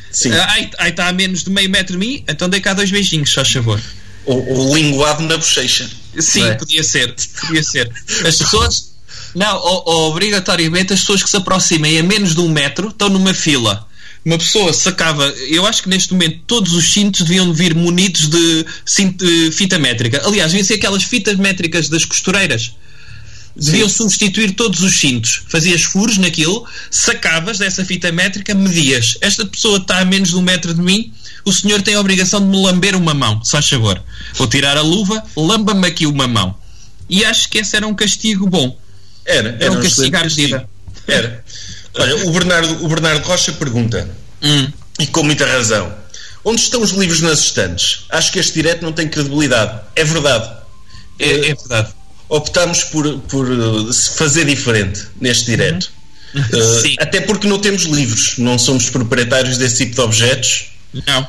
Sim. 0.10 0.32
Ai, 0.32 0.70
ai, 0.78 0.90
está 0.90 1.08
a 1.10 1.14
menos 1.14 1.44
de 1.44 1.50
meio 1.50 1.70
metro 1.70 1.94
de 1.94 2.06
mim, 2.06 2.24
então 2.30 2.48
dei 2.48 2.62
cá 2.62 2.74
dois 2.74 2.90
beijinhos, 2.92 3.30
só 3.30 3.44
favor. 3.44 3.82
O, 4.26 4.70
o 4.70 4.76
linguado 4.76 5.24
na 5.24 5.38
bochecha. 5.38 5.90
Sim, 6.20 6.44
é? 6.44 6.54
podia 6.56 6.84
ser, 6.84 7.16
podia 7.42 7.64
ser. 7.64 7.92
As 8.26 8.38
pessoas, 8.38 8.92
não, 9.34 9.56
o- 9.58 9.84
o- 9.90 10.10
obrigatoriamente 10.10 10.94
as 10.94 11.00
pessoas 11.00 11.24
que 11.24 11.30
se 11.30 11.38
aproximem 11.38 11.98
a 11.98 12.04
menos 12.04 12.36
de 12.36 12.42
um 12.42 12.50
metro 12.50 12.90
estão 12.90 13.10
numa 13.10 13.34
fila. 13.34 13.88
Uma 14.24 14.38
pessoa 14.38 14.72
sacava, 14.74 15.26
eu 15.50 15.66
acho 15.66 15.82
que 15.82 15.90
neste 15.90 16.14
momento 16.14 16.42
todos 16.46 16.74
os 16.74 16.92
cintos 16.94 17.22
deviam 17.22 17.52
vir 17.54 17.74
munidos 17.74 18.28
de 18.28 18.66
cinto- 18.86 19.26
de 19.26 19.52
fita 19.52 19.80
métrica. 19.80 20.22
Aliás, 20.24 20.52
deviam 20.52 20.68
ser 20.68 20.76
aquelas 20.76 21.04
fitas 21.04 21.38
métricas 21.38 21.90
das 21.90 22.06
costureiras. 22.06 22.74
Deviam 23.56 23.90
substituir 23.90 24.52
todos 24.52 24.82
os 24.82 24.94
cintos. 25.00 25.42
Fazias 25.50 25.82
furos 25.84 26.18
naquilo, 26.18 26.66
sacavas 26.92 27.58
dessa 27.58 27.84
fita 27.84 28.12
métrica, 28.12 28.54
medias. 28.54 29.18
Esta 29.22 29.46
pessoa 29.46 29.78
está 29.78 30.00
a 30.00 30.06
menos 30.06 30.30
de 30.30 30.36
um 30.36 30.42
metro 30.42 30.74
de 30.74 30.82
mim, 30.82 31.12
o 31.46 31.52
senhor 31.52 31.82
tem 31.82 31.96
a 31.96 32.00
obrigação 32.00 32.40
de 32.40 32.48
me 32.48 32.62
lamber 32.64 32.96
uma 32.96 33.14
mão, 33.14 33.44
só 33.44 33.62
favor. 33.62 34.02
Vou 34.36 34.48
tirar 34.48 34.78
a 34.78 34.82
luva, 34.82 35.24
lamba-me 35.36 35.88
aqui 35.88 36.06
uma 36.06 36.28
mão. 36.28 36.56
E 37.10 37.26
acho 37.26 37.50
que 37.50 37.58
esse 37.60 37.76
era 37.76 37.88
um 37.88 37.94
castigo 37.94 38.48
bom. 38.48 38.78
Era, 39.26 39.50
Era 39.50 39.66
era 39.66 39.72
um 39.74 39.78
um 39.78 39.82
castigo 39.82 40.18
à 40.18 40.24
medida. 40.24 40.70
Era. 41.08 41.44
Olha, 41.98 42.28
o 42.28 42.32
Bernardo, 42.32 42.86
o 42.86 42.88
Bernardo 42.88 43.24
Rocha 43.26 43.52
pergunta, 43.54 44.10
Hum. 44.42 44.72
e 45.00 45.08
com 45.08 45.24
muita 45.24 45.46
razão, 45.46 45.94
onde 46.44 46.62
estão 46.62 46.82
os 46.82 46.92
livros 46.92 47.22
nas 47.22 47.40
estantes? 47.40 48.06
Acho 48.10 48.32
que 48.32 48.40
este 48.40 48.54
direto 48.54 48.82
não 48.82 48.94
tem 48.94 49.08
credibilidade. 49.08 49.82
É 49.96 50.04
verdade. 50.04 50.50
É, 51.20 51.50
é 51.50 51.56
verdade. 51.56 51.90
Optámos 52.30 52.86
por, 52.86 53.20
por 53.20 53.50
uh, 53.50 53.92
se 53.92 54.12
fazer 54.18 54.46
diferente 54.46 55.02
neste 55.20 55.46
direto. 55.46 55.92
Uh, 56.34 56.82
Sim. 56.82 56.96
até 56.98 57.20
porque 57.20 57.46
não 57.46 57.60
temos 57.60 57.84
livros, 57.84 58.38
não 58.38 58.58
somos 58.58 58.90
proprietários 58.90 59.58
desse 59.58 59.78
tipo 59.86 59.96
de 59.96 60.02
objetos. 60.02 60.71
Não. 61.08 61.28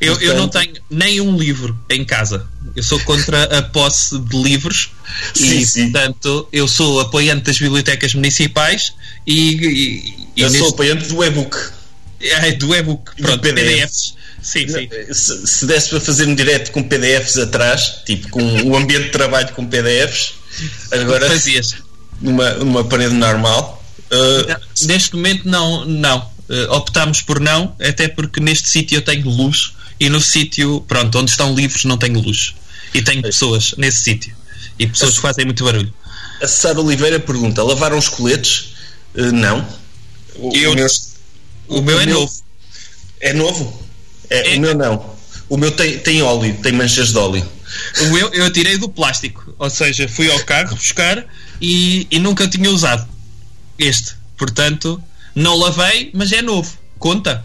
Eu, 0.00 0.18
eu 0.20 0.36
não 0.36 0.48
tenho 0.48 0.72
nem 0.88 1.20
um 1.20 1.36
livro 1.36 1.78
em 1.90 2.02
casa. 2.04 2.46
Eu 2.74 2.82
sou 2.82 2.98
contra 3.00 3.58
a 3.58 3.62
posse 3.62 4.18
de 4.18 4.42
livros 4.42 4.90
Sim, 5.34 5.58
e, 5.58 5.66
sim. 5.66 5.90
portanto, 5.92 6.48
eu 6.50 6.66
sou 6.66 7.00
apoiante 7.00 7.42
das 7.44 7.58
bibliotecas 7.58 8.14
municipais 8.14 8.94
e, 9.26 9.50
e, 9.52 10.26
e 10.36 10.42
Eu 10.42 10.48
sou 10.48 10.58
neste- 10.60 10.74
apoiante 10.74 11.08
do 11.08 11.22
e-book. 11.22 11.56
Ai, 12.40 12.52
do 12.52 12.74
e-book, 12.74 13.10
pronto, 13.20 13.40
PDF. 13.40 13.54
PDFs. 13.54 14.14
Sim, 14.42 14.66
sim. 14.68 14.88
Se, 15.12 15.46
se 15.46 15.66
desse 15.66 15.90
para 15.90 16.00
fazer 16.00 16.26
um 16.26 16.34
direto 16.34 16.72
com 16.72 16.82
PDFs 16.82 17.36
atrás, 17.36 18.00
tipo 18.06 18.30
com 18.30 18.40
o 18.66 18.74
ambiente 18.76 19.04
de 19.04 19.10
trabalho 19.10 19.52
com 19.52 19.66
PDFs, 19.66 20.32
agora 20.90 21.28
Fazias. 21.28 21.76
numa, 22.22 22.50
numa 22.54 22.82
parede 22.84 23.12
normal. 23.14 23.84
uh, 24.10 24.86
Neste 24.86 25.14
momento, 25.16 25.46
não. 25.46 25.84
não. 25.84 26.29
Eh, 26.50 26.66
optámos 26.70 27.22
por 27.22 27.38
não, 27.38 27.74
até 27.80 28.08
porque 28.08 28.40
neste 28.40 28.68
sítio 28.68 28.96
eu 28.96 29.02
tenho 29.02 29.28
luz 29.28 29.72
e 30.00 30.08
no 30.08 30.20
sítio, 30.20 30.80
pronto, 30.88 31.16
onde 31.18 31.30
estão 31.30 31.54
livros 31.54 31.84
não 31.84 31.96
tenho 31.96 32.18
luz. 32.20 32.54
E 32.92 33.00
tenho 33.02 33.22
pessoas 33.22 33.74
nesse 33.78 34.00
sítio. 34.02 34.34
E 34.78 34.86
pessoas 34.86 35.14
que 35.14 35.20
fazem 35.20 35.44
muito 35.44 35.62
barulho. 35.64 35.92
a 36.42 36.48
Sara 36.48 36.80
Oliveira 36.80 37.20
pergunta: 37.20 37.62
lavaram 37.62 37.96
os 37.98 38.08
coletes? 38.08 38.72
Uh, 39.14 39.30
não. 39.32 39.66
O, 40.36 40.52
Eu- 40.56 40.72
o 40.72 40.74
meu, 40.74 40.86
O 41.68 41.82
meu 41.82 42.00
é 42.00 42.06
meu- 42.06 42.20
novo. 42.20 42.32
é 43.20 43.32
novo? 43.32 43.88
É, 44.28 44.54
É. 44.54 44.56
O 44.56 44.60
meu 44.60 44.74
não. 44.74 45.14
O 45.48 45.56
meu 45.56 45.70
tem, 45.72 45.98
tem 45.98 46.22
óleo, 46.22 46.56
tem 46.62 46.72
manchas 46.72 47.10
de 47.12 47.18
óleo. 47.18 47.46
O 48.00 48.04
meu 48.06 48.32
eu 48.34 48.52
tirei 48.52 48.76
do 48.78 48.88
plástico. 48.88 49.54
Ou 49.58 49.68
seja, 49.70 50.08
fui 50.08 50.30
ao 50.30 50.38
carro 50.44 50.74
buscar 50.74 51.24
e, 51.60 52.06
e 52.10 52.18
nunca 52.18 52.48
tinha 52.48 52.70
usado 52.70 53.06
este. 53.78 54.14
Portanto, 54.36 55.00
não 55.34 55.56
lavei, 55.56 56.10
mas 56.14 56.32
é 56.32 56.42
novo. 56.42 56.72
Conta. 56.98 57.44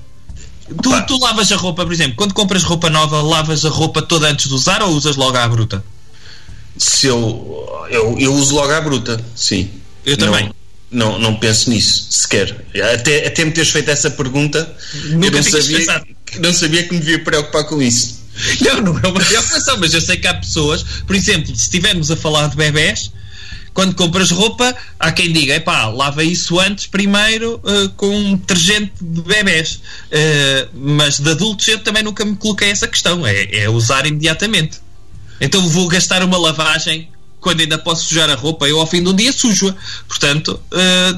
Tu, 0.82 1.06
tu 1.06 1.20
lavas 1.20 1.51
a 1.51 1.56
roupa, 1.56 1.86
por 1.86 1.94
exemplo, 1.94 2.15
quando 2.15 2.34
compras 2.34 2.63
roupa 2.63 2.89
nova, 2.89 3.22
lavas 3.22 3.63
a 3.65 3.70
roupa 3.70 4.01
toda 4.01 4.27
antes 4.27 4.48
de 4.48 4.54
usar 4.54 4.82
ou 4.82 4.89
usas 4.89 5.15
logo 5.15 5.38
à 5.38 5.48
bruta? 5.48 5.84
Se 6.77 7.08
eu, 7.08 7.88
eu, 7.89 8.18
eu 8.20 8.34
uso 8.34 8.56
logo 8.56 8.72
à 8.72 8.82
bruta, 8.82 9.24
sim. 9.36 9.70
Eu 10.06 10.18
também. 10.18 10.51
Não, 10.92 11.13
não, 11.13 11.20
não 11.20 11.36
penso 11.36 11.70
nisso, 11.70 12.08
sequer. 12.10 12.65
Até, 12.94 13.27
até 13.27 13.46
me 13.46 13.51
teres 13.51 13.70
feito 13.70 13.89
essa 13.89 14.10
pergunta, 14.10 14.75
Nunca 15.06 15.27
eu 15.27 15.32
não 15.32 15.44
sabia, 15.44 15.77
pensado. 15.77 16.06
não 16.39 16.54
sabia 16.54 16.84
que 16.84 16.94
me 16.94 17.00
devia 17.00 17.24
preocupar 17.24 17.65
com 17.65 17.82
isso. 17.82 18.24
Não, 18.62 18.82
não 18.82 19.00
é 19.00 19.08
uma 19.08 19.20
preocupação, 19.20 19.77
mas 19.80 19.94
eu 19.94 20.01
sei 20.01 20.18
que 20.18 20.27
há 20.27 20.34
pessoas, 20.34 20.84
por 21.06 21.15
exemplo, 21.15 21.56
se 21.56 21.63
estivermos 21.63 22.12
a 22.12 22.18
falar 22.18 22.48
de 22.48 22.56
bebés, 22.58 23.12
quando 23.75 23.94
compras 23.94 24.32
roupa, 24.32 24.74
há 25.00 25.12
quem 25.12 25.32
diga, 25.32 25.53
epá, 25.55 25.86
lava 25.89 26.24
isso 26.24 26.60
antes 26.60 26.88
primeiro 26.88 27.62
eh, 27.63 27.89
com 27.96 28.08
um 28.10 28.36
detergente 28.38 28.94
de 29.01 29.22
bebés. 29.22 29.82
Eh, 30.10 30.67
mas 30.74 31.20
de 31.20 31.29
adultos 31.29 31.67
eu 31.67 31.77
também 31.79 32.01
nunca 32.01 32.25
me 32.25 32.36
coloquei 32.38 32.70
essa 32.72 32.88
questão, 32.88 33.27
é, 33.27 33.63
é 33.63 33.70
usar 33.70 34.08
imediatamente. 34.08 34.79
Então 35.39 35.67
vou 35.70 35.88
gastar 35.89 36.24
uma 36.24 36.38
lavagem 36.38 37.10
quando 37.41 37.60
ainda 37.60 37.77
posso 37.77 38.05
sujar 38.05 38.27
a 38.29 38.34
roupa, 38.34 38.65
eu 38.67 38.79
ao 38.79 38.88
fim 38.88 39.03
de 39.03 39.10
um 39.10 39.13
dia 39.15 39.32
sujo-a. 39.32 39.75
Portanto, 40.08 40.60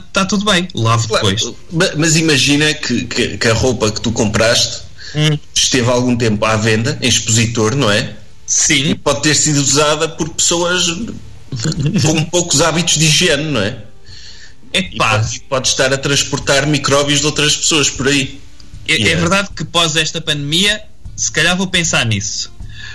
está 0.10 0.26
tudo 0.26 0.44
bem, 0.44 0.68
lavo 0.74 1.08
depois. 1.08 1.42
Ma- 1.72 1.92
Mas 1.96 2.16
imagina 2.18 2.74
que, 2.74 3.06
que, 3.06 3.38
que 3.38 3.48
a 3.48 3.54
roupa 3.54 3.90
que 3.92 4.02
tu 4.02 4.12
compraste 4.12 4.88
Hum, 5.16 5.40
esteve 5.56 5.90
algum 5.90 6.18
tempo 6.18 6.44
à 6.44 6.58
venda, 6.58 6.98
em 7.02 7.08
expositor, 7.08 7.76
não 7.76 7.90
é? 7.90 8.02
E 8.02 8.52
sim, 8.52 8.96
pode 8.96 9.22
ter 9.24 9.36
sido 9.36 9.58
usada 9.62 10.10
por 10.10 10.28
pessoas 10.30 10.86
com 12.06 12.26
poucos 12.26 12.62
hábitos 12.62 12.98
de 12.98 13.06
higiene, 13.06 13.52
não 13.52 13.62
é? 13.62 13.78
E 14.74 14.78
epá, 14.80 15.20
pode, 15.20 15.40
pode 15.42 15.68
estar 15.70 15.94
a 15.94 15.98
transportar 15.98 16.68
micróbios 16.68 17.22
de 17.22 17.26
outras 17.26 17.56
pessoas 17.56 17.90
por 17.90 18.08
aí. 18.08 18.40
É, 18.88 18.94
é 18.94 18.98
Yeah. 18.98 19.20
verdade 19.22 19.50
que 19.56 19.66
pós 19.66 19.96
esta 19.96 20.22
pandemia, 20.22 20.82
se 21.16 21.32
calhar 21.32 21.56
vou 21.58 21.68
pensar 21.68 22.06
nisso. 22.06 22.52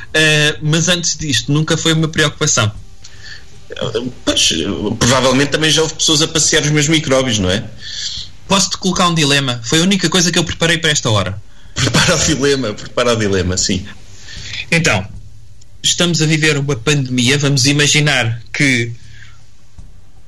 Uh, 0.08 0.58
mas 0.62 0.88
antes 0.88 1.16
disto, 1.16 1.52
nunca 1.52 1.76
foi 1.76 1.92
uma 1.92 2.08
preocupação. 2.08 2.70
Pois, 4.24 4.52
provavelmente 4.98 5.50
também 5.50 5.70
já 5.70 5.82
houve 5.82 5.94
pessoas 5.94 6.20
a 6.20 6.28
passear 6.28 6.62
os 6.62 6.70
meus 6.70 6.88
micróbios, 6.88 7.38
não 7.38 7.50
é? 7.50 7.64
Posso-te 8.46 8.76
colocar 8.76 9.08
um 9.08 9.14
dilema? 9.14 9.60
Foi 9.64 9.80
a 9.80 9.82
única 9.82 10.10
coisa 10.10 10.30
que 10.30 10.38
eu 10.38 10.44
preparei 10.44 10.76
para 10.76 10.90
esta 10.90 11.10
hora. 11.10 11.40
Prepara 11.74 12.16
o 12.16 12.18
dilema, 12.18 12.74
prepara 12.74 13.12
o 13.14 13.16
dilema, 13.16 13.56
sim. 13.56 13.86
Então, 14.70 15.06
estamos 15.82 16.22
a 16.22 16.26
viver 16.26 16.56
uma 16.56 16.76
pandemia. 16.76 17.38
Vamos 17.38 17.66
imaginar 17.66 18.42
que 18.52 18.92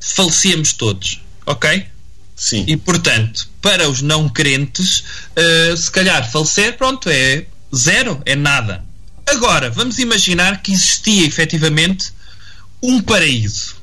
falecíamos 0.00 0.72
todos, 0.72 1.20
ok? 1.46 1.86
Sim. 2.36 2.64
E 2.66 2.76
portanto, 2.76 3.48
para 3.62 3.88
os 3.88 4.02
não 4.02 4.28
crentes, 4.28 5.04
uh, 5.36 5.76
se 5.76 5.90
calhar 5.90 6.30
falecer, 6.30 6.76
pronto, 6.76 7.08
é 7.08 7.46
zero, 7.74 8.20
é 8.26 8.34
nada. 8.34 8.84
Agora, 9.26 9.70
vamos 9.70 9.98
imaginar 9.98 10.62
que 10.62 10.72
existia 10.72 11.26
efetivamente 11.26 12.12
um 12.82 13.00
paraíso. 13.00 13.76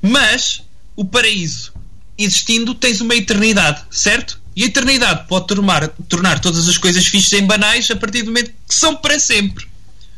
Mas 0.00 0.62
o 0.94 1.04
paraíso 1.04 1.72
existindo 2.16 2.74
tens 2.74 3.00
uma 3.00 3.14
eternidade, 3.14 3.82
certo? 3.90 4.40
E 4.54 4.62
a 4.62 4.66
eternidade 4.66 5.26
pode 5.28 5.48
tornar, 5.48 5.88
tornar 6.08 6.38
todas 6.38 6.68
as 6.68 6.78
coisas 6.78 7.06
fixas 7.06 7.32
em 7.34 7.44
banais 7.44 7.90
a 7.90 7.96
partir 7.96 8.22
do 8.22 8.26
momento 8.26 8.52
que 8.66 8.74
são 8.74 8.96
para 8.96 9.18
sempre. 9.18 9.65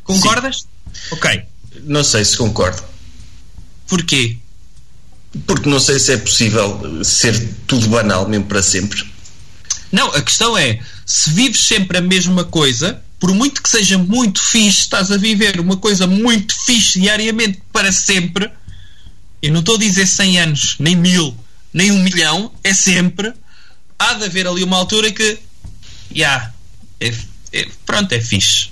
Concordas? 0.09 0.67
Ok. 1.11 1.43
Não 1.85 2.03
sei 2.03 2.25
se 2.25 2.37
concordo. 2.37 2.83
Porquê? 3.87 4.39
Porque 5.47 5.69
não 5.69 5.79
sei 5.79 5.99
se 5.99 6.15
é 6.15 6.17
possível 6.17 7.05
ser 7.05 7.39
tudo 7.67 7.89
banal 7.89 8.27
mesmo 8.27 8.47
para 8.47 8.63
sempre. 8.63 9.05
Não, 9.93 10.09
a 10.09 10.23
questão 10.23 10.57
é, 10.57 10.81
se 11.05 11.31
vives 11.31 11.61
sempre 11.61 11.99
a 11.99 12.01
mesma 12.01 12.45
coisa, 12.45 13.03
por 13.21 13.35
muito 13.35 13.63
que 13.63 13.69
seja 13.69 13.99
muito 13.99 14.43
fixe, 14.43 14.81
estás 14.81 15.11
a 15.11 15.17
viver 15.19 15.61
uma 15.61 15.77
coisa 15.77 16.07
muito 16.07 16.55
fixe 16.65 17.01
diariamente 17.01 17.63
para 17.71 17.93
sempre, 17.93 18.51
eu 19.43 19.53
não 19.53 19.61
estou 19.61 19.77
a 19.77 19.79
dizer 19.79 20.07
100 20.07 20.41
anos, 20.41 20.77
nem 20.79 20.97
mil, 20.97 21.37
nem 21.73 21.91
um 21.91 22.03
milhão, 22.03 22.51
é 22.65 22.73
sempre, 22.73 23.33
há 23.99 24.15
de 24.15 24.25
haver 24.25 24.47
ali 24.47 24.63
uma 24.65 24.77
altura 24.77 25.11
que, 25.13 25.39
já, 26.15 26.53
é, 26.99 27.13
é- 27.53 27.69
pronto, 27.85 28.13
é 28.13 28.21
fixe. 28.21 28.71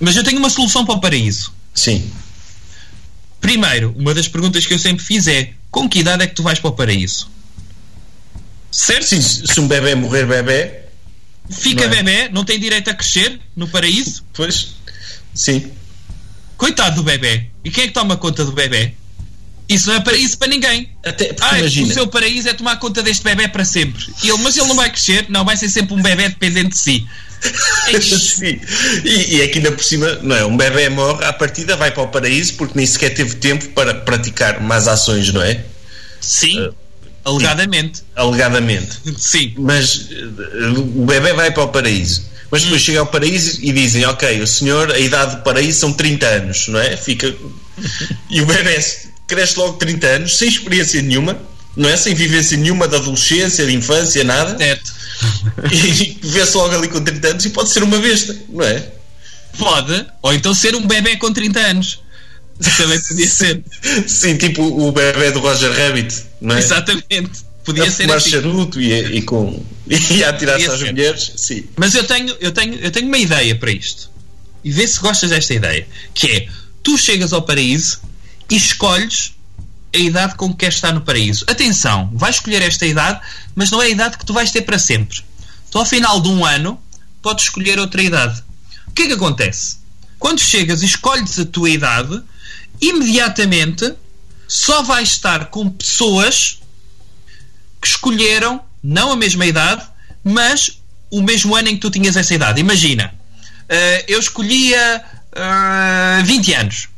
Mas 0.00 0.16
eu 0.16 0.24
tenho 0.24 0.38
uma 0.38 0.50
solução 0.50 0.84
para 0.84 0.94
o 0.94 1.00
paraíso. 1.00 1.52
Sim. 1.74 2.10
Primeiro, 3.40 3.94
uma 3.96 4.12
das 4.12 4.28
perguntas 4.28 4.66
que 4.66 4.74
eu 4.74 4.78
sempre 4.78 5.04
fiz 5.04 5.26
é, 5.26 5.52
com 5.70 5.88
que 5.88 6.00
idade 6.00 6.22
é 6.22 6.26
que 6.26 6.34
tu 6.34 6.42
vais 6.42 6.58
para 6.58 6.70
o 6.70 6.72
paraíso? 6.72 7.30
Certo? 8.70 9.06
Sim, 9.06 9.20
se 9.20 9.60
um 9.60 9.66
bebê 9.66 9.94
morrer 9.94 10.26
bebê, 10.26 10.80
Fica 11.50 11.86
Não 11.86 11.92
é? 11.92 12.02
bebê, 12.02 12.28
não 12.28 12.44
tem 12.44 12.58
direito 12.60 12.88
a 12.90 12.94
crescer 12.94 13.40
no 13.56 13.66
paraíso? 13.66 14.24
pois, 14.32 14.68
sim. 15.34 15.70
Coitado 16.56 16.96
do 16.96 17.02
bebê. 17.02 17.46
E 17.64 17.70
quem 17.70 17.84
é 17.84 17.86
que 17.88 17.92
toma 17.92 18.16
conta 18.16 18.44
do 18.44 18.52
bebê? 18.52 18.94
Isso 19.70 19.86
não 19.86 19.94
é 19.94 20.00
paraíso 20.00 20.36
para 20.36 20.48
ninguém. 20.48 20.88
Até 21.04 21.34
Ah, 21.40 21.58
imagina. 21.58 21.86
o 21.88 21.92
seu 21.92 22.06
paraíso 22.08 22.48
é 22.48 22.52
tomar 22.52 22.76
conta 22.78 23.02
deste 23.02 23.22
bebê 23.22 23.46
para 23.48 23.64
sempre. 23.64 24.04
Ele, 24.22 24.36
mas 24.38 24.56
ele 24.56 24.66
não 24.66 24.74
vai 24.76 24.90
crescer, 24.90 25.26
não, 25.28 25.44
vai 25.44 25.56
ser 25.56 25.68
sempre 25.68 25.94
um 25.94 26.02
bebê 26.02 26.28
dependente 26.28 26.70
de 26.70 26.78
si. 26.78 27.06
Sim. 28.02 28.60
E, 29.04 29.36
e 29.36 29.40
é 29.42 29.48
que 29.48 29.58
ainda 29.58 29.72
por 29.72 29.82
cima, 29.82 30.12
não 30.22 30.36
é? 30.36 30.44
Um 30.44 30.56
bebê 30.56 30.88
morre 30.90 31.24
à 31.24 31.32
partida, 31.32 31.76
vai 31.76 31.90
para 31.90 32.02
o 32.02 32.08
paraíso 32.08 32.54
porque 32.54 32.74
nem 32.76 32.84
sequer 32.86 33.10
teve 33.14 33.36
tempo 33.36 33.68
para 33.70 33.94
praticar 33.94 34.60
mais 34.60 34.86
ações, 34.88 35.32
não 35.32 35.40
é? 35.40 35.64
Sim, 36.20 36.70
alegadamente. 37.24 38.02
Alegadamente. 38.14 38.98
Sim. 39.18 39.54
Mas 39.56 40.08
eh, 40.10 40.66
o 40.76 41.06
bebê 41.06 41.32
vai 41.32 41.50
para 41.50 41.62
o 41.62 41.68
paraíso. 41.68 42.28
Mas 42.50 42.62
Hum. 42.62 42.64
depois 42.66 42.82
chega 42.82 42.98
ao 43.00 43.06
paraíso 43.06 43.58
e 43.62 43.72
dizem, 43.72 44.04
ok, 44.04 44.40
o 44.42 44.46
senhor, 44.46 44.90
a 44.90 44.98
idade 44.98 45.36
do 45.36 45.42
paraíso 45.42 45.78
são 45.80 45.92
30 45.92 46.26
anos, 46.26 46.66
não 46.68 46.80
é? 46.80 46.96
Fica. 46.96 47.32
E 48.28 48.42
o 48.42 48.46
bebê 48.46 48.78
cresce 49.30 49.56
logo 49.56 49.74
30 49.74 50.06
anos, 50.06 50.36
sem 50.36 50.48
experiência 50.48 51.00
nenhuma, 51.00 51.40
não 51.76 51.88
é? 51.88 51.96
Sem 51.96 52.14
vivência 52.14 52.56
nenhuma 52.56 52.88
de 52.88 52.96
adolescência, 52.96 53.64
de 53.64 53.72
infância, 53.72 54.24
nada. 54.24 54.58
Certo. 54.58 55.00
E 55.70 56.18
vê-se 56.22 56.56
logo 56.56 56.74
ali 56.74 56.88
com 56.88 56.98
30 57.04 57.28
anos 57.28 57.44
e 57.44 57.50
pode 57.50 57.68
ser 57.68 57.82
uma 57.82 57.98
besta, 57.98 58.34
não 58.48 58.64
é? 58.64 58.90
Pode, 59.58 60.06
ou 60.22 60.32
então 60.32 60.54
ser 60.54 60.74
um 60.74 60.86
bebê 60.86 61.16
com 61.16 61.30
30 61.30 61.60
anos. 61.60 62.02
Também 62.78 62.98
podia 63.02 63.28
ser. 63.28 63.62
Sim, 64.06 64.36
tipo 64.38 64.62
o 64.62 64.90
bebê 64.90 65.30
do 65.30 65.40
Roger 65.40 65.70
Rabbit, 65.70 66.24
não 66.40 66.56
é? 66.56 66.58
Exatamente. 66.58 67.50
Podia 67.64 67.84
a 67.84 67.90
ser 67.90 68.04
fumar 68.04 68.16
assim. 68.16 68.30
charuto 68.30 68.80
e, 68.80 69.18
e, 69.18 69.22
com, 69.22 69.62
e 69.86 70.24
a 70.24 70.30
atirar-se 70.30 70.70
às 70.70 70.78
ser. 70.78 70.92
mulheres, 70.92 71.32
sim. 71.36 71.64
Mas 71.76 71.94
eu 71.94 72.04
tenho, 72.04 72.34
eu, 72.40 72.52
tenho, 72.52 72.74
eu 72.76 72.90
tenho 72.90 73.06
uma 73.06 73.18
ideia 73.18 73.54
para 73.54 73.70
isto. 73.70 74.10
E 74.64 74.70
vê 74.70 74.86
se 74.86 74.98
gostas 74.98 75.28
desta 75.28 75.52
ideia. 75.52 75.86
Que 76.14 76.26
é, 76.30 76.48
tu 76.82 76.96
chegas 76.96 77.34
ao 77.34 77.42
paraíso 77.42 78.00
e 78.50 78.56
escolhes 78.56 79.34
a 79.94 79.98
idade 79.98 80.34
com 80.34 80.50
que 80.50 80.56
queres 80.56 80.76
estar 80.76 80.92
no 80.92 81.00
paraíso. 81.00 81.44
Atenção, 81.48 82.10
vais 82.12 82.36
escolher 82.36 82.62
esta 82.62 82.86
idade, 82.86 83.20
mas 83.54 83.70
não 83.70 83.82
é 83.82 83.86
a 83.86 83.88
idade 83.88 84.18
que 84.18 84.26
tu 84.26 84.32
vais 84.32 84.50
ter 84.50 84.62
para 84.62 84.78
sempre. 84.78 85.22
Tu 85.70 85.78
ao 85.78 85.86
final 85.86 86.20
de 86.20 86.28
um 86.28 86.44
ano 86.44 86.80
podes 87.22 87.44
escolher 87.44 87.78
outra 87.78 88.02
idade. 88.02 88.42
O 88.86 88.92
que 88.92 89.02
é 89.02 89.06
que 89.06 89.12
acontece? 89.12 89.78
Quando 90.18 90.40
chegas 90.40 90.82
e 90.82 90.86
escolhes 90.86 91.38
a 91.38 91.44
tua 91.44 91.70
idade, 91.70 92.22
imediatamente 92.80 93.94
só 94.46 94.82
vais 94.82 95.10
estar 95.10 95.46
com 95.46 95.70
pessoas 95.70 96.60
que 97.80 97.88
escolheram 97.88 98.60
não 98.82 99.12
a 99.12 99.16
mesma 99.16 99.46
idade, 99.46 99.86
mas 100.22 100.80
o 101.10 101.22
mesmo 101.22 101.54
ano 101.54 101.68
em 101.68 101.74
que 101.74 101.80
tu 101.80 101.90
tinhas 101.90 102.16
essa 102.16 102.34
idade. 102.34 102.60
Imagina, 102.60 103.14
eh, 103.68 104.04
eu 104.08 104.18
escolhia 104.18 105.04
eh, 105.32 106.22
20 106.24 106.54
anos. 106.54 106.88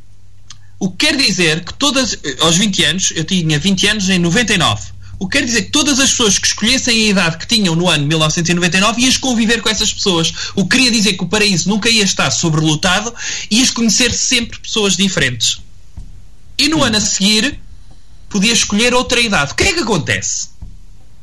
O 0.83 0.91
que 0.91 1.07
quer 1.07 1.15
dizer 1.15 1.63
que 1.63 1.73
todas, 1.75 2.11
eh, 2.25 2.35
aos 2.41 2.57
20 2.57 2.83
anos, 2.83 3.13
eu 3.15 3.23
tinha 3.23 3.57
20 3.57 3.87
anos 3.87 4.09
em 4.09 4.19
99. 4.19 4.91
O 5.17 5.29
que 5.29 5.37
quer 5.37 5.45
dizer 5.45 5.61
que 5.61 5.71
todas 5.71 5.97
as 5.97 6.09
pessoas 6.09 6.37
que 6.37 6.45
escolhessem 6.45 7.05
a 7.05 7.09
idade 7.09 7.37
que 7.37 7.47
tinham 7.47 7.73
no 7.73 7.87
ano 7.87 8.05
1999 8.05 9.01
ias 9.01 9.15
conviver 9.15 9.61
com 9.61 9.69
essas 9.69 9.93
pessoas. 9.93 10.33
O 10.53 10.67
que 10.67 10.75
queria 10.75 10.91
dizer 10.91 11.13
que 11.13 11.23
o 11.23 11.27
paraíso 11.29 11.69
nunca 11.69 11.89
ia 11.89 12.03
estar 12.03 12.29
sobrelotado 12.31 13.15
ias 13.49 13.69
conhecer 13.69 14.11
sempre 14.11 14.59
pessoas 14.59 14.97
diferentes. 14.97 15.61
E 16.57 16.67
no 16.67 16.83
ano 16.83 16.97
a 16.97 16.99
seguir 16.99 17.57
podias 18.27 18.57
escolher 18.57 18.93
outra 18.93 19.21
idade. 19.21 19.53
O 19.53 19.55
que 19.55 19.63
é 19.63 19.71
que 19.71 19.79
acontece? 19.79 20.49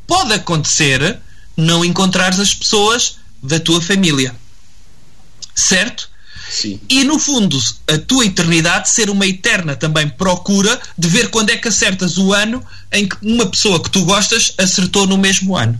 Pode 0.07 0.33
acontecer 0.33 1.21
não 1.55 1.85
encontrares 1.85 2.41
as 2.41 2.55
pessoas 2.55 3.19
da 3.43 3.61
tua 3.61 3.83
família. 3.83 4.35
Certo? 5.55 6.10
Sim. 6.51 6.81
E 6.89 7.05
no 7.05 7.19
fundo, 7.19 7.57
a 7.87 7.97
tua 7.99 8.27
eternidade 8.27 8.91
ser 8.91 9.09
uma 9.09 9.25
eterna 9.25 9.77
também 9.77 10.09
procura 10.09 10.79
de 10.99 11.09
ver 11.09 11.29
quando 11.29 11.51
é 11.51 11.57
que 11.57 11.69
acertas 11.69 12.19
o 12.19 12.33
ano 12.33 12.63
em 12.93 13.09
que 13.09 13.17
uma 13.23 13.47
pessoa 13.47 13.81
que 13.81 13.89
tu 13.89 14.05
gostas 14.05 14.53
acertou 14.59 15.07
no 15.07 15.17
mesmo 15.17 15.57
ano. 15.57 15.79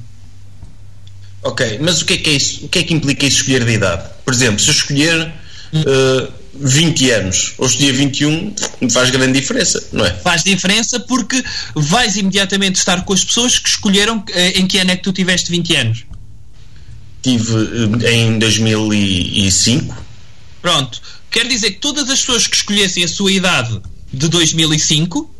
Ok, 1.43 1.79
mas 1.81 2.03
o 2.03 2.05
que 2.05 2.15
é 2.15 2.17
que 2.19 2.31
é 2.31 2.33
isso? 2.35 2.67
O 2.67 2.69
que 2.69 2.79
é 2.79 2.83
que 2.85 2.95
implica 2.95 3.27
isso 3.27 3.39
escolher 3.39 3.65
de 3.65 3.73
idade? 3.73 4.09
Por 4.25 4.33
exemplo, 4.33 4.61
se 4.61 4.69
eu 4.69 4.75
escolher 4.75 5.33
eh, 5.73 6.29
20 6.55 7.11
anos 7.11 7.55
ou 7.59 7.67
escolher 7.67 7.93
21, 7.93 8.55
faz 8.91 9.11
grande 9.11 9.41
diferença, 9.41 9.83
não 9.93 10.05
é? 10.05 10.13
Faz 10.13 10.45
diferença 10.45 11.01
porque 11.01 11.43
vais 11.75 12.17
imediatamente 12.17 12.77
estar 12.77 13.05
com 13.05 13.13
as 13.13 13.25
pessoas 13.25 13.59
que 13.59 13.69
escolheram 13.69 14.23
eh, 14.33 14.61
em 14.61 14.67
que 14.67 14.79
ano 14.79 14.91
é 14.91 14.97
que 14.97 15.03
tu 15.03 15.13
tiveste 15.13 15.51
20 15.51 15.77
anos. 15.77 16.05
Tive 17.23 17.55
eh, 18.05 18.13
em 18.13 18.39
2005, 18.39 20.10
Pronto. 20.61 21.01
Quer 21.31 21.47
dizer 21.47 21.73
que 21.73 21.79
todas 21.79 22.09
as 22.11 22.21
pessoas 22.21 22.47
que 22.47 22.57
escolhessem 22.57 23.05
a 23.05 23.09
sua 23.09 23.33
idade 23.33 23.81
de 24.13 24.29
2005 24.29 25.31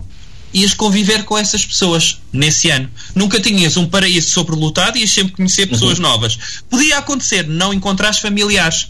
ias 0.53 0.75
conviver 0.75 1.25
com 1.25 1.39
essas 1.39 1.65
pessoas 1.65 2.21
nesse 2.33 2.71
ano. 2.71 2.91
Nunca 3.15 3.41
tinhas 3.41 3.77
um 3.77 3.87
paraíso 3.87 4.31
sobrelotado 4.31 4.99
e 4.99 5.03
ias 5.03 5.13
sempre 5.13 5.33
conhecer 5.33 5.67
pessoas 5.67 5.99
novas. 5.99 6.63
Podia 6.69 6.99
acontecer 6.99 7.47
não 7.47 7.73
encontrares 7.73 8.19
familiares. 8.19 8.89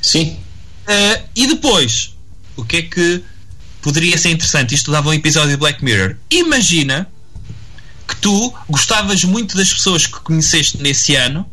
sim. 0.00 0.36
Uh, 0.82 1.28
e 1.36 1.46
depois, 1.46 2.12
o 2.56 2.64
que 2.64 2.76
é 2.78 2.82
que 2.82 3.22
poderia 3.80 4.18
ser 4.18 4.30
interessante? 4.30 4.74
Isto 4.74 4.90
dava 4.90 5.10
um 5.10 5.14
episódio 5.14 5.50
de 5.50 5.56
Black 5.56 5.84
Mirror. 5.84 6.16
Imagina 6.28 7.08
que 8.08 8.16
tu 8.16 8.52
gostavas 8.68 9.22
muito 9.22 9.56
das 9.56 9.72
pessoas 9.72 10.06
que 10.06 10.18
conheceste 10.20 10.78
nesse 10.78 11.14
ano 11.14 11.48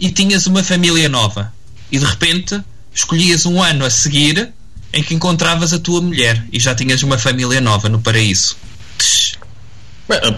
e 0.00 0.10
tinhas 0.10 0.46
uma 0.46 0.64
família 0.64 1.10
nova. 1.10 1.52
E 1.92 1.98
de 1.98 2.06
repente 2.06 2.58
escolhias 2.96 3.44
um 3.44 3.62
ano 3.62 3.84
a 3.84 3.90
seguir 3.90 4.52
em 4.92 5.02
que 5.02 5.14
encontravas 5.14 5.72
a 5.72 5.78
tua 5.78 6.00
mulher 6.00 6.42
e 6.50 6.58
já 6.58 6.74
tinhas 6.74 7.02
uma 7.02 7.18
família 7.18 7.60
nova 7.60 7.88
no 7.88 8.00
paraíso. 8.00 8.56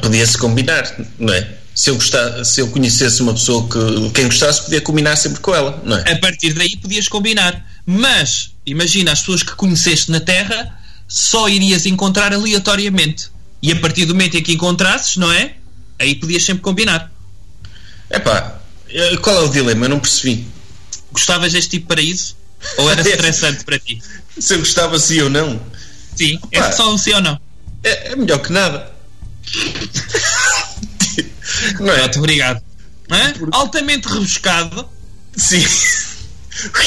Podia-se 0.02 0.36
combinar, 0.36 0.92
não 1.18 1.32
é? 1.32 1.56
Se 1.74 1.90
eu, 1.90 1.94
gostar, 1.94 2.44
se 2.44 2.60
eu 2.60 2.68
conhecesse 2.68 3.22
uma 3.22 3.32
pessoa 3.32 3.68
que 3.68 4.10
quem 4.10 4.24
gostasse, 4.24 4.64
podia 4.64 4.80
combinar 4.80 5.14
sempre 5.14 5.38
com 5.38 5.54
ela, 5.54 5.80
não 5.84 5.96
é? 5.96 6.12
A 6.12 6.18
partir 6.18 6.52
daí 6.54 6.76
podias 6.76 7.06
combinar. 7.06 7.64
Mas, 7.86 8.50
imagina, 8.66 9.12
as 9.12 9.20
pessoas 9.20 9.44
que 9.44 9.54
conheceste 9.54 10.10
na 10.10 10.18
Terra 10.18 10.76
só 11.06 11.48
irias 11.48 11.86
encontrar 11.86 12.32
aleatoriamente. 12.32 13.30
E 13.62 13.70
a 13.70 13.76
partir 13.76 14.06
do 14.06 14.14
momento 14.14 14.36
em 14.36 14.42
que 14.42 14.52
encontrasses, 14.52 15.16
não 15.16 15.30
é? 15.30 15.54
Aí 15.98 16.16
podias 16.16 16.42
sempre 16.42 16.62
combinar. 16.62 17.12
Epá, 18.10 18.60
eh, 18.88 19.16
qual 19.18 19.36
é 19.36 19.40
o 19.40 19.48
dilema? 19.48 19.84
Eu 19.84 19.90
não 19.90 20.00
percebi. 20.00 20.48
Gostavas 21.12 21.52
deste 21.52 21.70
tipo 21.70 21.84
de 21.84 21.88
paraíso? 21.88 22.37
Ou 22.78 22.90
era 22.90 23.00
estressante 23.00 23.64
para 23.64 23.78
ti? 23.78 24.02
Se 24.38 24.54
eu 24.54 24.58
gostava, 24.58 24.98
sim 24.98 25.20
ou 25.22 25.30
não. 25.30 25.60
Sim, 26.16 26.38
é 26.52 26.72
só 26.72 26.92
um 26.92 26.98
sim 26.98 27.14
ou 27.14 27.20
não. 27.20 27.38
É, 27.82 28.12
é 28.12 28.16
melhor 28.16 28.38
que 28.40 28.52
nada. 28.52 28.90
não 31.80 31.92
é? 31.92 31.98
Pronto, 31.98 32.18
obrigado. 32.18 32.62
Hã? 33.10 33.32
Altamente 33.52 34.08
rebuscado. 34.08 34.88
Sim. 35.36 35.64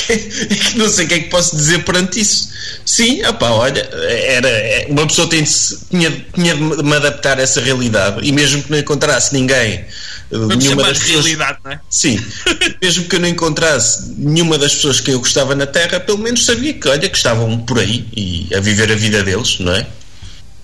É 0.10 0.73
não 0.75 0.89
sei 0.89 1.05
o 1.05 1.07
que 1.07 1.13
é 1.13 1.19
que 1.19 1.29
posso 1.29 1.55
dizer 1.55 1.86
perante 1.86 2.19
isso. 2.19 2.49
Sim, 2.86 3.23
opá, 3.25 3.51
olha, 3.51 3.79
era, 3.79 4.49
é- 4.49 4.88
uma 4.89 5.07
pessoa 5.07 5.29
tem 5.29 5.43
de 5.43 5.49
tinha, 5.89 6.12
tinha 6.34 6.55
de 6.55 6.62
me 6.84 6.93
adaptar 6.93 7.39
a 7.39 7.41
essa 7.41 7.62
realidade 7.62 8.19
e 8.21 8.34
mesmo 8.34 8.62
que 8.62 8.69
não 8.69 8.77
encontrasse 8.77 9.34
ninguém, 9.34 9.86
Vamos 10.32 10.56
nenhuma 10.63 10.84
das 10.84 11.00
pessoas. 11.00 11.26
realidade, 11.26 11.58
não 11.63 11.72
é? 11.72 11.80
Sim, 11.89 12.24
mesmo 12.82 13.06
que 13.06 13.15
eu 13.15 13.20
não 13.20 13.28
encontrasse 13.28 14.13
nenhuma 14.17 14.58
das 14.58 14.74
pessoas 14.76 15.00
que 15.02 15.12
eu 15.12 15.20
gostava 15.20 15.54
na 15.56 15.65
Terra, 15.67 16.00
pelo 16.00 16.17
menos 16.20 16.46
sabia 16.46 16.74
que, 16.74 16.88
olha, 16.88 17.10
que 17.10 17.17
estavam 17.17 17.58
por 17.60 17.80
aí 17.80 18.08
e 18.15 18.48
a 18.56 18.60
viver 18.60 18.91
a 18.91 18.96
vida 18.96 19.22
deles, 19.24 19.60
não 19.60 19.74
é? 19.76 19.86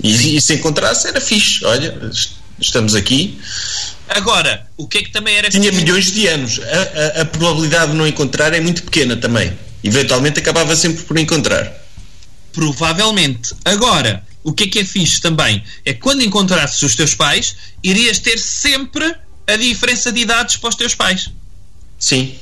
E, 0.01 0.37
e 0.37 0.41
se 0.41 0.53
encontrasse 0.53 1.07
era 1.07 1.19
fixe, 1.19 1.65
olha, 1.65 1.97
est- 2.11 2.31
estamos 2.59 2.95
aqui. 2.95 3.37
Agora, 4.07 4.65
o 4.77 4.87
que 4.87 4.99
é 4.99 5.03
que 5.03 5.11
também 5.11 5.35
era 5.35 5.49
Tinha 5.49 5.63
fixe? 5.71 5.75
milhões 5.83 6.11
de 6.11 6.27
anos, 6.27 6.59
a, 6.61 7.19
a- 7.19 7.21
a 7.21 7.25
probabilidade 7.25 7.91
de 7.91 7.97
não 7.97 8.07
encontrar 8.07 8.53
é 8.53 8.61
muito 8.61 8.83
pequena 8.83 9.17
também. 9.17 9.51
Eventualmente 9.83 10.39
acabava 10.39 10.75
sempre 10.75 11.03
por 11.03 11.17
encontrar. 11.17 11.71
Provavelmente. 12.53 13.53
Agora, 13.65 14.23
o 14.43 14.53
que 14.53 14.63
é 14.63 14.67
que 14.67 14.79
é 14.79 14.85
fixe 14.85 15.19
também? 15.21 15.63
É 15.85 15.93
que 15.93 15.99
quando 15.99 16.21
encontrasses 16.23 16.81
os 16.81 16.95
teus 16.95 17.13
pais, 17.13 17.55
irias 17.83 18.19
ter 18.19 18.37
sempre 18.37 19.13
a 19.47 19.55
diferença 19.55 20.11
de 20.11 20.21
idades 20.21 20.57
para 20.57 20.69
os 20.69 20.75
teus 20.75 20.93
pais. 20.93 21.29
Sim, 21.99 22.35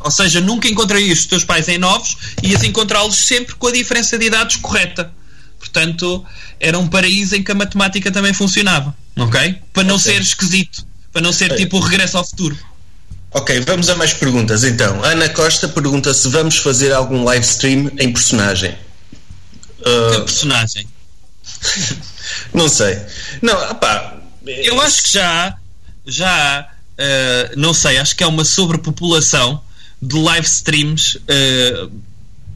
Ou 0.00 0.10
seja, 0.10 0.40
nunca 0.40 0.68
encontrarias 0.68 1.18
os 1.20 1.26
teus 1.26 1.44
pais 1.44 1.68
em 1.68 1.76
novos, 1.78 2.16
ias 2.42 2.62
encontrá-los 2.62 3.16
sempre 3.16 3.54
com 3.56 3.66
a 3.66 3.72
diferença 3.72 4.16
de 4.18 4.26
idades 4.26 4.56
correta. 4.56 5.12
Portanto, 5.58 6.24
era 6.58 6.78
um 6.78 6.88
paraíso 6.88 7.34
em 7.36 7.42
que 7.42 7.52
a 7.52 7.54
matemática 7.54 8.10
também 8.10 8.32
funcionava. 8.32 8.94
Ok? 9.18 9.56
Para 9.72 9.82
não 9.84 9.96
Ok. 9.96 10.12
ser 10.12 10.20
esquisito. 10.22 10.86
Para 11.12 11.20
não 11.22 11.32
ser 11.32 11.54
tipo 11.56 11.76
o 11.76 11.80
regresso 11.80 12.16
ao 12.16 12.24
futuro. 12.24 12.56
Ok, 13.32 13.60
vamos 13.60 13.88
a 13.90 13.94
mais 13.96 14.12
perguntas 14.14 14.64
então. 14.64 15.02
Ana 15.04 15.28
Costa 15.28 15.68
pergunta 15.68 16.14
se 16.14 16.28
vamos 16.28 16.56
fazer 16.56 16.92
algum 16.92 17.22
live 17.24 17.44
stream 17.44 17.90
em 17.98 18.12
personagem. 18.12 18.72
Que 19.82 19.88
Uh, 20.16 20.24
personagem. 20.24 20.86
não 22.54 22.68
sei. 22.68 22.98
Não, 23.42 23.74
pá. 23.76 24.16
Eu 24.46 24.80
acho 24.80 25.02
que 25.02 25.12
já 25.12 25.56
já 26.06 26.28
há, 26.28 26.68
eh, 26.98 27.52
não 27.56 27.72
sei, 27.72 27.98
acho 27.98 28.14
que 28.16 28.22
é 28.22 28.26
uma 28.26 28.44
sobrepopulação 28.44 29.62
de 30.00 30.16
live 30.16 30.46
streams 30.46 31.18
eh, 31.28 31.88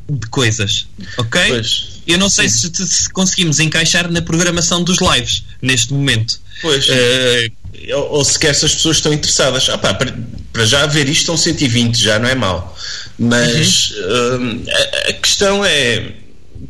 de 0.09 0.27
coisas, 0.29 0.87
ok? 1.17 1.49
Pois. 1.49 1.95
Eu 2.07 2.19
não 2.19 2.29
sei 2.29 2.49
se, 2.49 2.71
se, 2.75 3.09
conseguimos 3.11 3.59
encaixar 3.61 4.11
na 4.11 4.21
programação 4.21 4.83
dos 4.83 4.99
lives 5.01 5.45
neste 5.63 5.93
momento. 5.93 6.39
Pois. 6.61 6.87
Uh, 6.87 7.95
ou, 7.95 8.11
ou 8.13 8.25
sequer 8.25 8.55
se 8.55 8.67
as 8.67 8.75
pessoas 8.75 8.99
estão 8.99 9.13
interessadas. 9.13 9.69
Ah, 9.71 9.79
pá, 9.79 9.95
para, 9.95 10.15
para, 10.53 10.67
já 10.67 10.85
ver 10.87 11.09
isto 11.09 11.27
são 11.27 11.37
120, 11.37 11.97
já 11.97 12.19
não 12.19 12.29
é 12.29 12.35
mau. 12.35 12.77
Mas 13.19 13.91
uhum. 13.91 14.65
uh, 14.67 14.71
a, 14.71 15.11
a, 15.11 15.13
questão 15.15 15.65
é. 15.65 16.13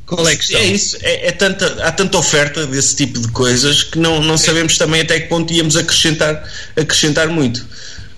Qual 0.06 0.28
é? 0.28 0.34
É 0.34 0.64
isso, 0.66 0.98
é, 1.00 1.28
é, 1.28 1.32
tanta, 1.32 1.82
há 1.82 1.90
tanta 1.90 2.18
oferta 2.18 2.66
desse 2.66 2.94
tipo 2.94 3.18
de 3.18 3.28
coisas 3.28 3.82
que 3.82 3.98
não, 3.98 4.20
não 4.20 4.36
sabemos 4.36 4.76
também 4.76 5.00
até 5.00 5.18
que 5.20 5.28
ponto 5.28 5.52
íamos 5.52 5.76
acrescentar, 5.76 6.46
acrescentar 6.76 7.28
muito. 7.28 7.66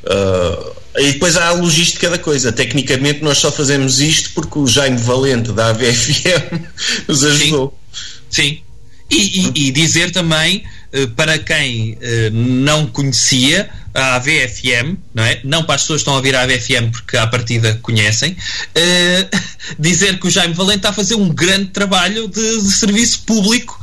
Uh, 0.05 0.77
e 0.99 1.13
depois 1.13 1.37
há 1.37 1.49
a 1.49 1.53
logística 1.53 2.09
da 2.11 2.19
coisa. 2.19 2.51
Tecnicamente, 2.51 3.23
nós 3.23 3.39
só 3.39 3.53
fazemos 3.53 4.01
isto 4.01 4.31
porque 4.35 4.59
o 4.59 4.67
Jaime 4.67 4.99
Valente 4.99 5.53
da 5.53 5.69
AVFM 5.69 6.61
nos 7.07 7.25
ajudou. 7.25 7.79
Sim. 8.29 8.43
Sim. 8.43 8.66
E, 9.09 9.41
e, 9.41 9.69
e, 9.69 9.71
dizer 9.71 10.11
também 10.11 10.65
eh, 10.93 11.07
para 11.07 11.39
quem 11.39 11.99
eh, 12.01 12.31
não 12.31 12.87
conhecia 12.87 13.69
a 13.93 14.17
AVFM, 14.17 14.97
não 15.15 15.23
é? 15.23 15.41
Não 15.45 15.63
para 15.63 15.75
as 15.75 15.83
pessoas 15.83 15.99
que 15.99 16.03
estão 16.03 16.15
a 16.15 16.17
ouvir 16.17 16.35
a 16.35 16.43
AVFM 16.43 16.91
porque 16.91 17.17
à 17.17 17.27
partida 17.27 17.79
conhecem, 17.83 18.37
eh, 18.75 19.29
dizer 19.79 20.19
que 20.19 20.27
o 20.27 20.31
Jaime 20.31 20.55
Valente 20.55 20.79
está 20.79 20.89
a 20.89 20.93
fazer 20.93 21.15
um 21.17 21.29
grande 21.29 21.67
trabalho 21.67 22.29
de, 22.29 22.63
de 22.63 22.73
serviço 22.73 23.21
público 23.21 23.79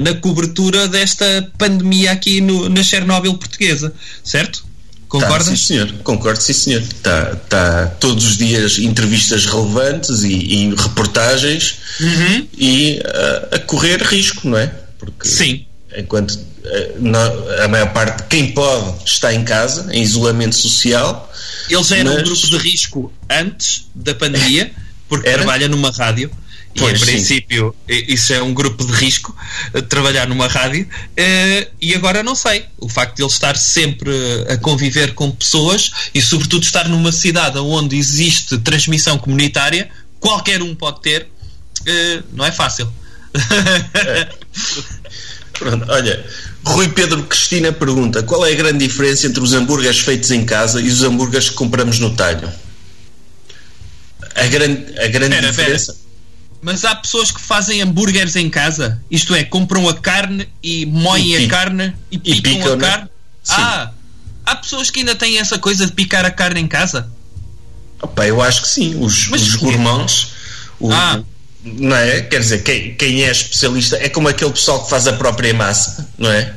na 0.00 0.14
cobertura 0.14 0.86
desta 0.86 1.50
pandemia 1.58 2.12
aqui 2.12 2.40
no, 2.40 2.68
na 2.68 2.82
Chernobyl 2.82 3.34
portuguesa, 3.34 3.92
certo? 4.22 4.67
Concordas? 5.08 5.48
Tá, 5.48 5.56
sim, 5.56 5.56
senhor. 5.56 5.92
Concordo, 6.04 6.40
sim, 6.40 6.52
senhor. 6.52 6.82
Está 6.82 7.34
tá 7.48 7.86
todos 7.98 8.26
os 8.26 8.36
dias 8.36 8.78
entrevistas 8.78 9.46
relevantes 9.46 10.22
e, 10.22 10.32
e 10.32 10.74
reportagens 10.74 11.78
uhum. 11.98 12.46
e 12.56 13.00
a, 13.04 13.56
a, 13.56 13.58
correr 13.60 14.02
risco, 14.02 14.46
não 14.48 14.58
é? 14.58 14.72
Porque 14.98 15.26
sim. 15.26 15.64
Enquanto 15.96 16.38
a, 16.68 17.64
a 17.64 17.68
maior 17.68 17.92
parte 17.92 18.18
de 18.18 18.28
quem 18.28 18.52
pode 18.52 19.04
está 19.04 19.32
em 19.32 19.44
casa, 19.44 19.88
em 19.92 20.02
isolamento 20.02 20.54
social. 20.54 21.32
Ele 21.70 21.82
já 21.82 21.96
era 21.96 22.10
mas... 22.10 22.20
um 22.20 22.24
grupo 22.24 22.46
de 22.46 22.58
risco 22.58 23.12
antes 23.30 23.86
da 23.94 24.14
pandemia, 24.14 24.70
porque 25.08 25.28
era? 25.28 25.38
trabalha 25.38 25.68
numa 25.68 25.90
rádio 25.90 26.30
Pois, 26.78 27.00
e 27.00 27.04
em 27.04 27.06
princípio 27.06 27.74
sim. 27.88 28.04
isso 28.08 28.32
é 28.32 28.42
um 28.42 28.54
grupo 28.54 28.84
de 28.84 28.92
risco 28.92 29.34
eh, 29.74 29.80
trabalhar 29.82 30.26
numa 30.28 30.46
rádio 30.46 30.84
uh, 30.84 31.70
e 31.80 31.94
agora 31.94 32.22
não 32.22 32.34
sei 32.34 32.64
o 32.78 32.88
facto 32.88 33.16
de 33.16 33.22
ele 33.22 33.30
estar 33.30 33.56
sempre 33.56 34.10
a 34.48 34.56
conviver 34.56 35.14
com 35.14 35.30
pessoas 35.30 35.90
e 36.14 36.20
sobretudo 36.20 36.62
estar 36.62 36.88
numa 36.88 37.12
cidade 37.12 37.58
onde 37.58 37.96
existe 37.96 38.58
transmissão 38.58 39.18
comunitária 39.18 39.88
qualquer 40.20 40.62
um 40.62 40.74
pode 40.74 41.00
ter 41.00 41.22
uh, 41.22 42.24
não 42.32 42.44
é 42.44 42.52
fácil 42.52 42.90
é. 43.94 44.28
Pronto, 45.58 45.86
olha 45.90 46.24
Rui 46.64 46.88
Pedro 46.88 47.24
Cristina 47.24 47.72
pergunta 47.72 48.22
qual 48.22 48.46
é 48.46 48.52
a 48.52 48.56
grande 48.56 48.86
diferença 48.86 49.26
entre 49.26 49.42
os 49.42 49.52
hambúrgueres 49.52 50.00
feitos 50.00 50.30
em 50.30 50.44
casa 50.44 50.80
e 50.80 50.88
os 50.88 51.02
hambúrgueres 51.02 51.50
que 51.50 51.56
compramos 51.56 51.98
no 51.98 52.14
talho 52.14 52.50
a 54.34 54.46
grande, 54.46 54.98
a 54.98 55.08
grande 55.08 55.34
pera, 55.34 55.50
diferença 55.50 55.92
pera 55.92 56.07
mas 56.60 56.84
há 56.84 56.94
pessoas 56.94 57.30
que 57.30 57.40
fazem 57.40 57.80
hambúrgueres 57.80 58.34
em 58.36 58.50
casa, 58.50 59.00
isto 59.10 59.34
é, 59.34 59.44
compram 59.44 59.88
a 59.88 59.94
carne 59.94 60.48
e 60.62 60.84
moem 60.86 61.28
e 61.28 61.44
a 61.44 61.48
carne 61.48 61.94
e 62.10 62.18
picam, 62.18 62.38
e 62.38 62.42
picam 62.42 62.72
a 62.72 62.76
né? 62.76 62.88
carne. 62.88 63.08
Sim. 63.42 63.54
Ah, 63.56 63.90
há 64.44 64.56
pessoas 64.56 64.90
que 64.90 65.00
ainda 65.00 65.14
têm 65.14 65.38
essa 65.38 65.58
coisa 65.58 65.86
de 65.86 65.92
picar 65.92 66.24
a 66.24 66.30
carne 66.30 66.60
em 66.60 66.66
casa. 66.66 67.08
Opa, 68.02 68.26
eu 68.26 68.42
acho 68.42 68.62
que 68.62 68.68
sim. 68.68 68.96
Os, 69.00 69.28
mas 69.28 69.42
os 69.42 69.54
gourmands, 69.56 70.32
o, 70.80 70.92
ah. 70.92 71.22
não 71.64 71.96
é? 71.96 72.22
Quer 72.22 72.40
dizer, 72.40 72.62
quem, 72.62 72.94
quem 72.94 73.24
é 73.24 73.30
especialista 73.30 73.96
é 73.96 74.08
como 74.08 74.28
aquele 74.28 74.52
pessoal 74.52 74.82
que 74.84 74.90
faz 74.90 75.06
a 75.06 75.12
própria 75.12 75.54
massa, 75.54 76.08
não 76.18 76.30
é? 76.30 76.54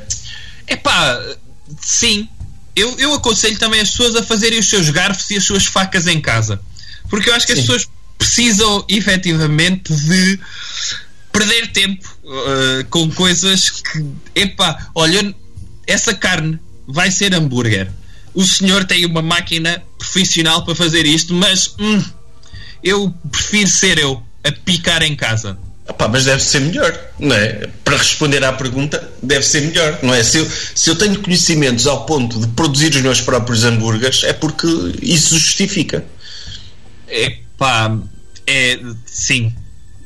É 0.68 0.76
pá, 0.76 1.22
sim. 1.80 2.28
Eu, 2.76 2.98
eu 2.98 3.14
aconselho 3.14 3.58
também 3.60 3.82
as 3.82 3.92
pessoas 3.92 4.16
a 4.16 4.24
fazerem 4.24 4.60
os 4.60 4.70
seus 4.70 4.90
garfos 4.90 5.30
e 5.30 5.38
as 5.38 5.44
suas 5.44 5.66
facas 5.66 6.08
em 6.08 6.22
casa. 6.22 6.60
Porque 7.10 7.30
eu 7.30 7.36
acho 7.36 7.46
que 7.46 7.54
sim. 7.54 7.60
as 7.60 7.66
pessoas 7.66 7.88
precisam 8.22 8.86
efetivamente 8.88 9.92
de 9.92 10.40
perder 11.34 11.72
tempo 11.72 12.08
uh, 12.24 12.86
com 12.92 13.10
coisas 13.10 13.72
que, 13.72 14.06
epá, 14.36 14.90
olha, 14.94 15.34
essa 15.88 16.14
carne 16.14 16.60
vai 16.88 17.10
ser 17.10 17.34
hambúrguer. 17.34 17.90
O 18.36 18.46
senhor 18.46 18.86
tem 18.86 19.08
uma 19.08 19.24
máquina 19.24 19.82
profissional 19.98 20.64
para 20.64 20.76
fazer 20.76 21.04
isto, 21.04 21.34
mas 21.34 21.74
hum, 21.80 22.04
eu 22.84 23.12
prefiro 23.32 23.68
ser 23.68 23.98
eu 23.98 24.22
a 24.44 24.52
picar 24.52 25.02
em 25.02 25.16
casa. 25.16 25.58
Mas 26.12 26.26
deve 26.26 26.44
ser 26.44 26.62
melhor, 26.62 26.98
não 27.18 27.36
é? 27.36 27.68
Para 27.84 27.98
responder 27.98 28.44
à 28.44 28.54
pergunta, 28.54 29.12
deve 29.22 29.44
ser 29.44 29.62
melhor, 29.62 29.98
não 30.04 30.14
é? 30.14 30.24
Se 30.24 30.38
eu, 30.38 30.52
se 30.76 30.90
eu 30.92 30.96
tenho 30.96 31.20
conhecimentos 31.20 31.88
ao 31.88 32.06
ponto 32.06 32.40
de 32.40 32.48
produzir 32.50 32.94
os 32.96 33.02
meus 33.02 33.20
próprios 33.20 33.64
hambúrgueres, 33.64 34.24
é 34.24 34.32
porque 34.32 34.68
isso 35.02 35.38
justifica. 35.38 36.06
É 37.08 37.40
pá, 37.62 37.95
é, 38.47 38.80
sim. 39.06 39.54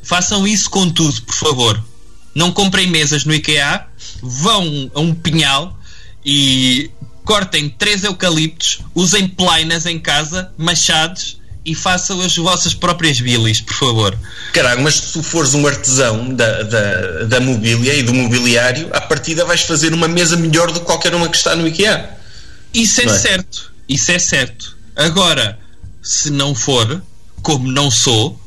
Façam 0.04 0.46
isso 0.46 0.70
com 0.70 0.90
tudo, 0.90 1.22
por 1.22 1.34
favor. 1.34 1.82
Não 2.36 2.52
comprem 2.52 2.86
mesas 2.86 3.24
no 3.24 3.34
IKEA, 3.34 3.86
vão 4.22 4.92
a 4.94 5.00
um 5.00 5.16
pinhal 5.16 5.80
e 6.26 6.92
cortem 7.24 7.70
três 7.70 8.04
eucaliptos, 8.04 8.82
usem 8.94 9.26
plainas 9.26 9.86
em 9.86 9.98
casa, 9.98 10.52
machados 10.58 11.40
e 11.64 11.74
façam 11.74 12.20
as 12.20 12.36
vossas 12.36 12.74
próprias 12.74 13.22
bilis, 13.22 13.62
por 13.62 13.74
favor. 13.74 14.20
Caralho, 14.52 14.82
mas 14.82 14.96
se 14.96 15.14
tu 15.14 15.24
fores 15.24 15.54
um 15.54 15.66
artesão 15.66 16.34
da, 16.36 16.62
da, 16.62 17.24
da 17.24 17.40
mobília 17.40 17.94
e 17.94 18.04
do 18.04 18.14
mobiliário, 18.14 18.90
à 18.92 19.00
partida 19.00 19.46
vais 19.46 19.62
fazer 19.62 19.94
uma 19.94 20.10
mesa 20.10 20.36
melhor 20.36 20.74
do 20.74 20.82
que 20.82 20.86
qualquer 20.86 21.16
uma 21.16 21.30
que 21.30 21.38
está 21.38 21.56
no 21.56 21.66
IKEA. 21.66 22.18
Isso 22.74 23.00
é, 23.00 23.06
é? 23.06 23.18
certo, 23.18 23.74
isso 23.88 24.12
é 24.12 24.20
certo. 24.20 24.76
Agora, 24.94 25.58
se 26.04 26.30
não 26.30 26.54
for, 26.54 27.02
como 27.46 27.72
não 27.72 27.92
sou 27.92 28.42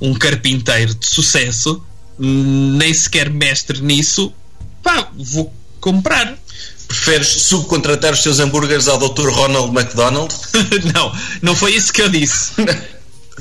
um 0.00 0.14
carpinteiro 0.14 0.94
de 0.94 1.06
sucesso, 1.06 1.82
nem 2.18 2.94
sequer 2.94 3.28
mestre 3.28 3.82
nisso, 3.82 4.32
pá, 4.82 5.06
vou 5.14 5.52
comprar. 5.78 6.34
Preferes 6.88 7.28
subcontratar 7.42 8.14
os 8.14 8.22
teus 8.22 8.40
hambúrgueres 8.40 8.88
ao 8.88 8.96
Dr. 8.96 9.28
Ronald 9.28 9.76
McDonald? 9.76 10.34
não, 10.94 11.12
não 11.42 11.54
foi 11.54 11.74
isso 11.74 11.92
que 11.92 12.00
eu 12.00 12.08
disse. 12.08 12.52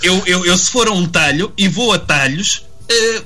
eu, 0.03 0.21
eu, 0.25 0.45
eu, 0.45 0.57
se 0.57 0.69
for 0.69 0.89
a 0.89 0.91
um 0.91 1.07
talho 1.07 1.53
e 1.57 1.69
vou 1.69 1.93
a 1.93 1.99
talhos, 1.99 2.65
uh, 2.91 3.23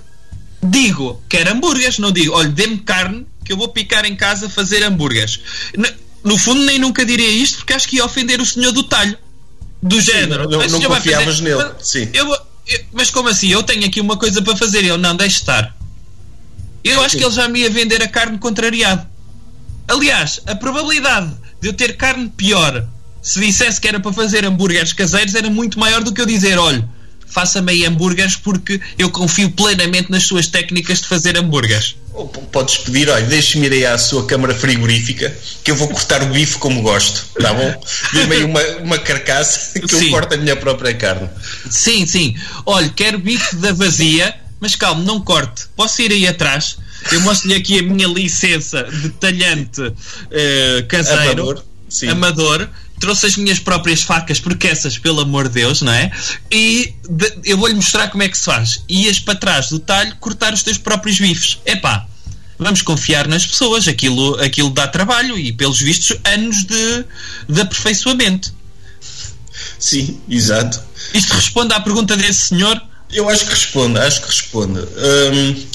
digo, 0.62 1.20
quero 1.28 1.52
hambúrgueres, 1.52 1.98
não 1.98 2.12
digo, 2.12 2.36
olha, 2.36 2.50
dê-me 2.50 2.78
carne 2.78 3.26
que 3.44 3.52
eu 3.52 3.58
vou 3.58 3.70
picar 3.70 4.06
em 4.06 4.16
casa 4.16 4.48
fazer 4.48 4.84
hambúrgueres. 4.84 5.40
No, 5.76 5.90
no 6.26 6.38
fundo, 6.38 6.62
nem 6.62 6.78
nunca 6.78 7.04
diria 7.04 7.32
isto 7.32 7.58
porque 7.58 7.74
acho 7.74 7.88
que 7.88 7.96
ia 7.96 8.06
ofender 8.06 8.40
o 8.40 8.46
senhor 8.46 8.72
do 8.72 8.84
talho 8.84 9.18
do 9.82 10.00
género. 10.00 10.44
Sim, 10.44 10.58
não, 10.58 10.80
não 10.80 10.96
confiavas 10.96 11.40
fazer, 11.40 11.58
nele. 11.58 11.72
Sim. 11.80 12.10
Eu, 12.14 12.28
eu, 12.68 12.80
mas 12.94 13.10
como 13.10 13.30
assim? 13.30 13.50
Eu 13.50 13.64
tenho 13.64 13.86
aqui 13.86 14.00
uma 14.00 14.18
coisa 14.18 14.42
para 14.42 14.56
fazer. 14.56 14.80
Ele 14.80 14.98
não, 14.98 15.16
deixe 15.16 15.38
estar. 15.38 15.76
Eu 16.84 17.02
acho 17.04 17.18
que 17.18 17.24
ele 17.24 17.34
já 17.34 17.48
me 17.48 17.60
ia 17.60 17.70
vender 17.70 18.02
a 18.02 18.08
carne 18.08 18.38
contrariado. 18.38 19.06
Aliás, 19.88 20.42
a 20.48 20.56
probabilidade 20.56 21.32
de 21.60 21.68
eu 21.68 21.74
ter 21.74 21.96
carne 21.96 22.30
pior 22.30 22.88
se 23.22 23.40
dissesse 23.40 23.80
que 23.80 23.88
era 23.88 24.00
para 24.00 24.12
fazer 24.12 24.46
hambúrgueres 24.46 24.94
caseiros 24.94 25.36
era 25.36 25.50
muito 25.50 25.80
maior 25.80 26.04
do 26.04 26.12
que 26.12 26.22
eu 26.22 26.26
dizer: 26.26 26.58
olha, 26.58 26.88
faça-me 27.28 27.72
aí 27.72 27.86
hambúrgueres 27.86 28.36
porque 28.36 28.80
eu 28.98 29.10
confio 29.12 29.52
plenamente 29.52 30.10
nas 30.10 30.24
suas 30.24 30.48
técnicas 30.48 31.02
de 31.02 31.08
fazer 31.08 31.38
hambúrgueres. 31.38 31.96
Podes 32.52 32.78
pedir, 32.80 33.10
olha, 33.10 33.26
deixe-me 33.26 33.68
ir 33.68 33.74
aí 33.74 33.86
à 33.86 33.98
sua 33.98 34.26
câmara 34.26 34.54
frigorífica 34.54 35.34
que 35.64 35.72
eu 35.72 35.76
vou 35.76 35.88
cortar 35.88 36.22
o 36.22 36.26
bife 36.26 36.58
como 36.58 36.82
gosto, 36.82 37.26
tá 37.40 37.54
bom? 37.54 37.84
Dê-me 38.12 38.36
aí 38.36 38.44
uma, 38.44 38.62
uma 38.78 39.00
carcaça 39.00 39.80
que 39.80 39.88
sim. 39.88 40.06
eu 40.06 40.12
corto 40.12 40.34
a 40.36 40.38
minha 40.38 40.56
própria 40.56 40.94
carne. 40.94 41.30
Sim, 41.70 42.06
sim. 42.06 42.36
Olha, 42.66 42.90
quero 42.90 43.18
bife 43.18 43.56
da 43.56 43.72
vazia, 43.72 44.36
mas 44.60 44.76
calma, 44.76 45.04
não 45.04 45.22
corte. 45.22 45.66
Posso 45.76 46.02
ir 46.02 46.12
aí 46.12 46.28
atrás? 46.28 46.78
Eu 47.12 47.22
mostro-lhe 47.22 47.56
aqui 47.56 47.80
a 47.80 47.84
minha 47.84 48.08
licença 48.08 48.84
de 48.84 49.10
talhante 49.12 49.82
uh, 49.82 50.88
caseiro. 50.88 51.22
Amador. 51.22 51.64
Sim. 51.90 52.10
Amador 52.10 52.70
trouxe 53.02 53.26
as 53.26 53.36
minhas 53.36 53.60
próprias 53.60 54.04
facas, 54.04 54.40
porque 54.40 54.68
essas, 54.68 54.98
pelo 54.98 55.20
amor 55.20 55.48
de 55.48 55.56
Deus, 55.56 55.82
não 55.82 55.92
é? 55.92 56.12
E 56.50 56.94
de, 57.10 57.34
eu 57.44 57.58
vou-lhe 57.58 57.74
mostrar 57.74 58.08
como 58.10 58.24
é 58.24 58.30
que 58.30 58.38
se 58.38 58.46
faz. 58.46 58.84
Ias 58.88 59.20
para 59.20 59.36
trás 59.36 59.70
do 59.70 59.80
talho 59.80 60.16
cortar 60.18 60.54
os 60.54 60.64
teus 60.64 60.78
próprios 60.78 61.20
bifes. 61.20 61.58
Epá, 61.66 62.06
vamos 62.58 62.82
confiar 62.82 63.28
nas 63.28 63.46
pessoas, 63.46 63.88
aquilo, 63.88 64.40
aquilo 64.40 64.70
dá 64.70 64.88
trabalho 64.88 65.38
e, 65.38 65.52
pelos 65.52 65.82
vistos, 65.82 66.16
anos 66.24 66.64
de, 66.64 67.06
de 67.50 67.62
aperfeiçoamento. 67.62 68.54
Sim, 69.78 70.22
exato. 70.30 70.80
Isto 71.14 71.34
responde 71.34 71.74
à 71.74 71.82
pergunta 71.82 72.16
desse 72.16 72.50
senhor? 72.50 72.82
Eu 73.12 73.28
acho 73.28 73.46
que 73.46 73.52
responde, 73.52 74.00
acho 74.00 74.22
que 74.22 74.28
responde. 74.28 74.80
Hum, 74.80 75.66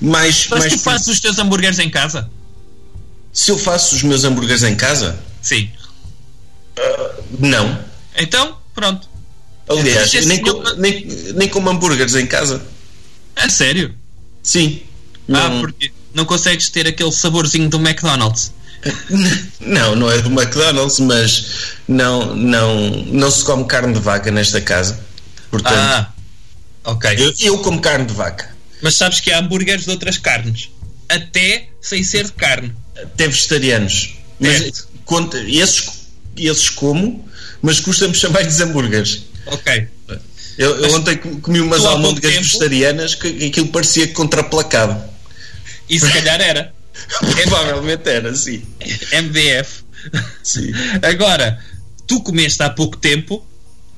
mais, 0.00 0.46
Mas 0.50 0.60
mais 0.60 0.72
tu 0.72 0.78
fazes 0.80 1.06
os 1.06 1.20
teus 1.20 1.38
hambúrgueres 1.38 1.78
em 1.78 1.88
casa? 1.88 2.28
Se 3.32 3.50
eu 3.50 3.56
faço 3.56 3.94
os 3.94 4.02
meus 4.02 4.24
hambúrgueres 4.24 4.62
em 4.64 4.74
casa? 4.74 5.18
Sim. 5.40 5.70
Uh, 6.78 7.22
não. 7.38 7.84
Então, 8.16 8.56
pronto. 8.74 9.08
Aliás, 9.68 10.12
nem, 10.26 10.40
com, 10.40 10.62
nem, 10.76 11.04
nem 11.34 11.48
como 11.48 11.70
hambúrgueres 11.70 12.14
em 12.14 12.26
casa. 12.26 12.62
A 13.34 13.48
sério? 13.48 13.94
Sim. 14.42 14.82
Ah, 15.32 15.50
porque 15.60 15.90
não 16.14 16.24
consegues 16.24 16.68
ter 16.70 16.86
aquele 16.86 17.10
saborzinho 17.12 17.68
do 17.68 17.78
McDonald's. 17.78 18.52
Não, 19.58 19.96
não 19.96 20.08
é 20.08 20.20
do 20.22 20.28
McDonald's, 20.30 21.00
mas 21.00 21.72
não, 21.88 22.36
não, 22.36 22.88
não 23.06 23.30
se 23.32 23.44
come 23.44 23.64
carne 23.64 23.92
de 23.92 23.98
vaca 23.98 24.30
nesta 24.30 24.60
casa. 24.60 25.00
Portanto, 25.50 25.74
Ah, 25.76 26.12
ok. 26.84 27.10
eu, 27.18 27.34
eu 27.40 27.58
como 27.58 27.80
carne 27.80 28.04
de 28.06 28.14
vaca. 28.14 28.54
Mas 28.80 28.94
sabes 28.94 29.18
que 29.18 29.32
há 29.32 29.40
hambúrgueres 29.40 29.86
de 29.86 29.90
outras 29.90 30.18
carnes. 30.18 30.70
Até 31.08 31.68
sem 31.80 32.04
ser 32.04 32.26
de 32.26 32.32
carne. 32.34 32.72
Até 32.96 33.26
vegetarianos. 33.26 34.14
Mas 34.38 34.58
Certo. 34.58 34.88
conta, 35.04 35.38
esses, 35.40 35.90
esses 36.38 36.68
como, 36.70 37.26
mas 37.62 37.80
custa-me 37.80 38.14
chamar-lhes 38.16 38.60
hambúrgueres. 38.60 39.22
Ok. 39.46 39.88
Eu, 40.58 40.74
eu 40.82 40.94
ontem 40.94 41.16
com- 41.18 41.38
comi 41.40 41.60
umas 41.60 41.84
almôndegas 41.84 42.32
tempo- 42.32 42.44
vegetarianas 42.46 43.14
que 43.14 43.46
aquilo 43.46 43.68
parecia 43.68 44.08
contraplacado. 44.08 45.02
E 45.88 46.00
se 46.00 46.10
calhar 46.10 46.40
era. 46.40 46.74
Provavelmente 47.20 48.08
era, 48.08 48.34
sim. 48.34 48.62
MDF. 49.12 49.82
sim. 50.42 50.72
Agora, 51.02 51.62
tu 52.06 52.20
comeste 52.22 52.62
há 52.62 52.70
pouco 52.70 52.96
tempo 52.96 53.46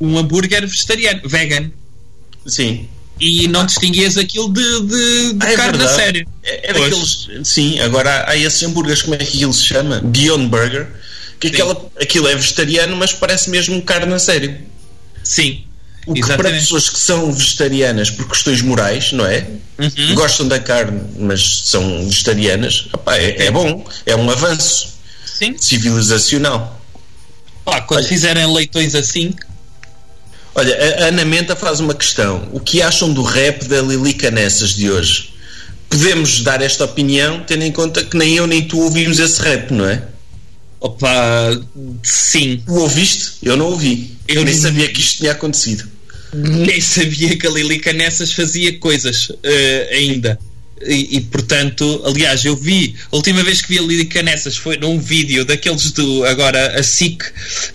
um 0.00 0.18
hambúrguer 0.18 0.66
vegetariano, 0.66 1.20
vegan. 1.28 1.70
Sim. 2.46 2.88
E 3.20 3.46
não 3.48 3.64
distinguias 3.66 4.16
aquilo 4.16 4.52
de, 4.52 4.62
de, 4.82 5.32
de 5.34 5.46
Ah, 5.46 5.52
é 5.52 5.56
carne 5.56 5.82
a 5.84 5.88
sério. 5.88 6.28
É, 6.42 6.70
é 6.70 6.72
daqueles. 6.72 7.28
Sim, 7.44 7.78
agora 7.80 8.10
há, 8.10 8.30
há 8.30 8.36
esses 8.36 8.62
hambúrgueres, 8.62 9.02
como 9.02 9.14
é 9.14 9.18
que 9.18 9.24
aquilo 9.36 9.52
se 9.52 9.64
chama? 9.64 10.00
Beyond 10.00 10.48
Burger. 10.48 10.88
Que 11.38 11.48
aquela, 11.48 11.90
aquilo 12.00 12.28
é 12.28 12.34
vegetariano, 12.34 12.96
mas 12.96 13.12
parece 13.12 13.50
mesmo 13.50 13.80
carne 13.82 14.12
a 14.12 14.18
sério. 14.18 14.58
Sim. 15.22 15.64
O 16.06 16.14
que 16.14 16.20
para 16.20 16.34
Exatamente. 16.34 16.60
pessoas 16.62 16.88
que 16.88 16.98
são 16.98 17.32
vegetarianas 17.32 18.10
por 18.10 18.26
questões 18.28 18.62
morais, 18.62 19.12
não 19.12 19.26
é? 19.26 19.46
Uhum. 19.78 20.14
Gostam 20.14 20.48
da 20.48 20.58
carne, 20.58 21.00
mas 21.18 21.62
são 21.66 22.04
vegetarianas, 22.06 22.86
opá, 22.92 23.16
é, 23.16 23.46
é 23.46 23.50
bom, 23.50 23.86
é 24.06 24.16
um 24.16 24.30
avanço 24.30 24.94
Sim. 25.26 25.54
civilizacional. 25.58 26.80
Pá, 27.64 27.82
quando 27.82 28.00
Olha. 28.00 28.08
fizerem 28.08 28.52
leitões 28.52 28.94
assim, 28.94 29.34
Olha, 30.58 30.76
a 31.04 31.04
Ana 31.06 31.24
Menta 31.24 31.54
faz 31.54 31.78
uma 31.78 31.94
questão. 31.94 32.48
O 32.52 32.58
que 32.58 32.82
acham 32.82 33.12
do 33.12 33.22
rap 33.22 33.64
da 33.66 33.80
Lilica 33.80 34.28
Nessas 34.28 34.70
de 34.70 34.90
hoje? 34.90 35.32
Podemos 35.88 36.40
dar 36.40 36.60
esta 36.60 36.84
opinião, 36.84 37.44
tendo 37.46 37.62
em 37.62 37.70
conta 37.70 38.02
que 38.02 38.16
nem 38.16 38.34
eu 38.34 38.44
nem 38.44 38.62
tu 38.62 38.80
ouvimos 38.80 39.20
esse 39.20 39.40
rap, 39.40 39.70
não 39.70 39.88
é? 39.88 40.02
Opa, 40.80 41.60
sim. 42.02 42.62
Tu 42.64 42.74
ouviste? 42.74 43.32
Eu 43.42 43.56
não 43.56 43.66
ouvi. 43.66 44.16
Eu 44.26 44.44
nem 44.44 44.54
sabia 44.54 44.88
que 44.88 45.00
isto 45.00 45.18
tinha 45.18 45.32
acontecido. 45.32 45.88
Nem 46.32 46.80
sabia 46.80 47.36
que 47.36 47.46
a 47.46 47.50
Lili 47.50 47.78
Canessas 47.78 48.32
fazia 48.32 48.78
coisas 48.78 49.32
eh, 49.42 49.88
ainda. 49.92 50.38
E, 50.86 51.16
e, 51.16 51.20
portanto, 51.22 52.02
aliás, 52.04 52.44
eu 52.44 52.54
vi, 52.54 52.94
a 53.10 53.16
última 53.16 53.42
vez 53.42 53.60
que 53.60 53.68
vi 53.68 53.78
a 53.78 53.82
Lili 53.82 54.04
Canessas 54.04 54.56
foi 54.56 54.76
num 54.76 54.98
vídeo 54.98 55.44
daqueles 55.44 55.90
do. 55.92 56.24
Agora 56.24 56.78
a 56.78 56.82
SIC 56.82 57.24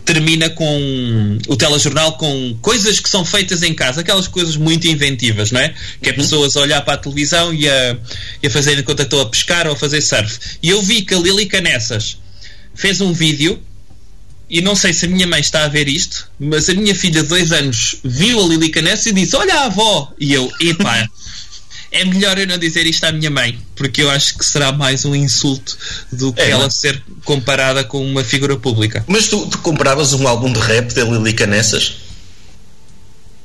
termina 0.06 0.50
com 0.50 1.38
o 1.48 1.56
telejornal 1.56 2.18
com 2.18 2.58
coisas 2.62 3.00
que 3.00 3.10
são 3.10 3.26
feitas 3.26 3.62
em 3.64 3.74
casa, 3.74 4.02
aquelas 4.02 4.28
coisas 4.28 4.56
muito 4.56 4.88
inventivas, 4.88 5.52
não 5.52 5.60
é? 5.60 5.74
Que 6.02 6.10
é 6.10 6.14
pessoas 6.14 6.56
a 6.56 6.62
olhar 6.62 6.82
para 6.82 6.94
a 6.94 6.98
televisão 6.98 7.54
e 7.54 7.68
a, 7.68 7.98
e 8.42 8.48
a 8.48 8.50
fazer 8.50 8.76
de 8.76 8.84
conta 8.84 9.04
que 9.04 9.08
estão 9.08 9.20
a 9.20 9.26
pescar 9.26 9.68
ou 9.68 9.74
a 9.74 9.76
fazer 9.76 10.02
surf. 10.02 10.40
E 10.62 10.70
eu 10.70 10.82
vi 10.82 11.02
que 11.02 11.14
a 11.14 11.20
Lili 11.20 11.46
Canessas 11.46 12.18
fez 12.74 13.02
um 13.02 13.14
vídeo 13.14 13.62
e 14.50 14.62
não 14.62 14.76
sei 14.76 14.94
se 14.94 15.06
a 15.06 15.10
minha 15.10 15.26
mãe 15.26 15.40
está 15.40 15.64
a 15.64 15.68
ver 15.68 15.88
isto, 15.88 16.30
mas 16.40 16.70
a 16.70 16.74
minha 16.74 16.94
filha 16.94 17.24
de 17.24 17.30
dois 17.30 17.52
anos 17.52 17.98
viu 18.04 18.40
a 18.44 18.48
Lili 18.48 18.70
Canessa 18.70 19.10
e 19.10 19.14
disse: 19.14 19.36
Olha 19.36 19.56
a 19.62 19.66
avó! 19.66 20.14
E 20.20 20.34
eu, 20.34 20.52
epá, 20.60 21.08
é 21.92 22.06
melhor 22.06 22.38
eu 22.38 22.46
não 22.46 22.58
dizer 22.58 22.86
isto 22.86 23.04
à 23.06 23.12
minha 23.12 23.30
mãe, 23.32 23.58
porque 23.76 24.02
eu 24.02 24.10
acho 24.10 24.38
que 24.38 24.46
será 24.46 24.72
mais 24.72 25.06
um 25.06 25.16
insulto 25.16 25.78
do 26.12 26.34
que 26.34 26.42
É, 26.42 26.50
ela 26.52 26.64
não? 26.64 26.70
ser 26.70 27.02
comparada 27.24 27.84
com 27.84 28.06
uma 28.06 28.24
figura 28.24 28.56
pública. 28.58 29.04
Mas 29.08 29.28
tu, 29.28 29.46
tu 29.48 29.58
compravas 29.60 30.14
um 30.14 30.28
álbum 30.28 30.52
de 30.52 30.60
rap 30.60 30.94
da 30.94 31.04
Lilica 31.04 31.48
Nessas? 31.48 31.96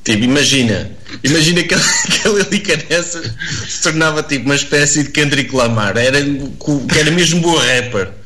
Tipo, 0.04 0.24
imagina, 0.24 0.90
imagina 1.22 1.62
que 1.62 1.74
que 1.76 2.28
a 2.28 2.30
Lilica 2.30 2.84
Nessas 2.88 3.32
se 3.68 3.82
tornava 3.82 4.22
tipo 4.22 4.46
uma 4.46 4.56
espécie 4.56 5.04
de 5.04 5.10
Kendrick 5.10 5.54
Lamar, 5.54 5.96
era, 5.96 6.22
que 6.22 6.98
era 6.98 7.10
mesmo 7.10 7.40
boa 7.40 7.62
rapper. 7.62 8.17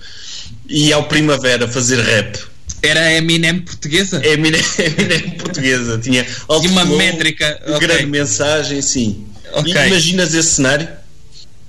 E 0.68 0.92
ao 0.92 1.05
Primavera 1.05 1.66
fazer 1.68 2.01
rap. 2.01 2.38
Era 2.83 3.01
a 3.01 3.12
Eminem 3.14 3.61
portuguesa? 3.61 4.20
É 4.25 4.33
Eminem, 4.33 4.61
Eminem 4.79 5.31
portuguesa, 5.31 5.98
tinha 5.98 6.27
alto 6.48 6.68
uma 6.68 6.85
flow, 6.85 6.98
métrica, 6.98 7.61
ok. 7.68 7.79
grande 7.87 8.07
mensagem, 8.07 8.81
sim. 8.83 9.27
Ok. 9.53 9.72
E 9.72 9.87
imaginas 9.88 10.35
esse 10.35 10.51
cenário? 10.57 10.88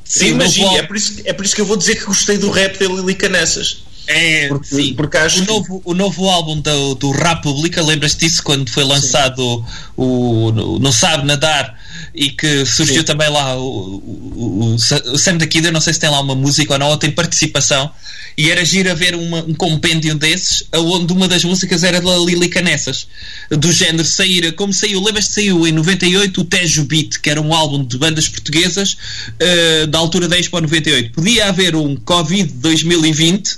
Sim, 0.06 0.28
imagina, 0.30 0.78
é 0.78 0.84
por, 0.84 0.96
isso, 0.96 1.16
é 1.26 1.34
por 1.34 1.46
isso 1.46 1.56
que 1.56 1.62
eu 1.62 1.66
vou 1.66 1.78
dizer 1.78 1.96
que 1.96 2.06
gostei 2.06 2.38
do 2.38 2.50
rap 2.52 2.78
da 2.78 2.86
Lilica 2.86 3.28
Nessas. 3.30 3.84
É, 4.06 4.48
Porque- 4.50 4.68
sim. 4.68 4.94
porque 4.96 5.18
acho 5.18 5.38
o, 5.38 5.46
que- 5.46 5.52
novo, 5.54 5.82
o 5.86 5.94
novo 5.94 6.30
álbum 6.30 6.60
do, 6.60 6.96
do 6.96 7.12
República, 7.12 7.82
lembras-te 7.82 8.20
disso 8.26 8.44
quando 8.44 8.70
foi 8.70 8.84
lançado 8.84 9.66
o, 9.96 10.48
o 10.50 10.80
Não 10.80 10.92
Sabe 10.92 11.26
Nadar 11.26 11.80
e 12.14 12.30
que 12.30 12.66
surgiu 12.66 12.98
Sim. 12.98 13.04
também 13.04 13.30
lá 13.30 13.56
o, 13.58 13.62
o, 13.62 14.76
o, 14.76 14.76
o 14.76 15.18
Sam 15.18 15.38
da 15.38 15.48
Kid, 15.48 15.66
eu 15.66 15.72
não 15.72 15.82
sei 15.82 15.94
se 15.94 16.00
tem 16.00 16.10
lá 16.10 16.20
uma 16.22 16.36
música 16.36 16.74
ou 16.74 16.80
não, 16.80 16.88
ou 16.90 16.98
tem 16.98 17.10
participação, 17.12 17.90
e 18.38 18.50
era 18.52 18.64
giro 18.66 18.90
a 18.92 18.94
ver 18.94 19.16
uma- 19.16 19.44
um 19.44 19.54
compêndio 19.54 20.16
desses, 20.16 20.64
onde 20.74 21.12
uma 21.14 21.28
das 21.28 21.44
músicas 21.44 21.84
era 21.84 22.00
da 22.02 22.18
Lili 22.18 22.50
Canessas, 22.50 23.08
do 23.50 23.72
género 23.72 24.06
sair, 24.06 24.52
como 24.54 24.72
saiu, 24.74 25.02
lembras-te 25.04 25.34
saiu 25.34 25.68
em 25.68 25.72
98 25.72 26.42
o 26.42 26.44
Tejo 26.46 26.84
Beat, 26.86 27.20
que 27.20 27.30
era 27.30 27.42
um 27.42 27.54
álbum 27.54 27.84
de 27.84 27.98
bandas 27.98 28.28
portuguesas 28.28 28.98
eh, 29.40 29.86
da 29.88 29.98
altura 30.00 30.28
da 30.28 30.38
Expo 30.38 30.60
98. 30.62 31.12
Podia 31.12 31.48
haver 31.50 31.76
um 31.76 31.96
Covid 31.96 32.52
2020 32.54 33.58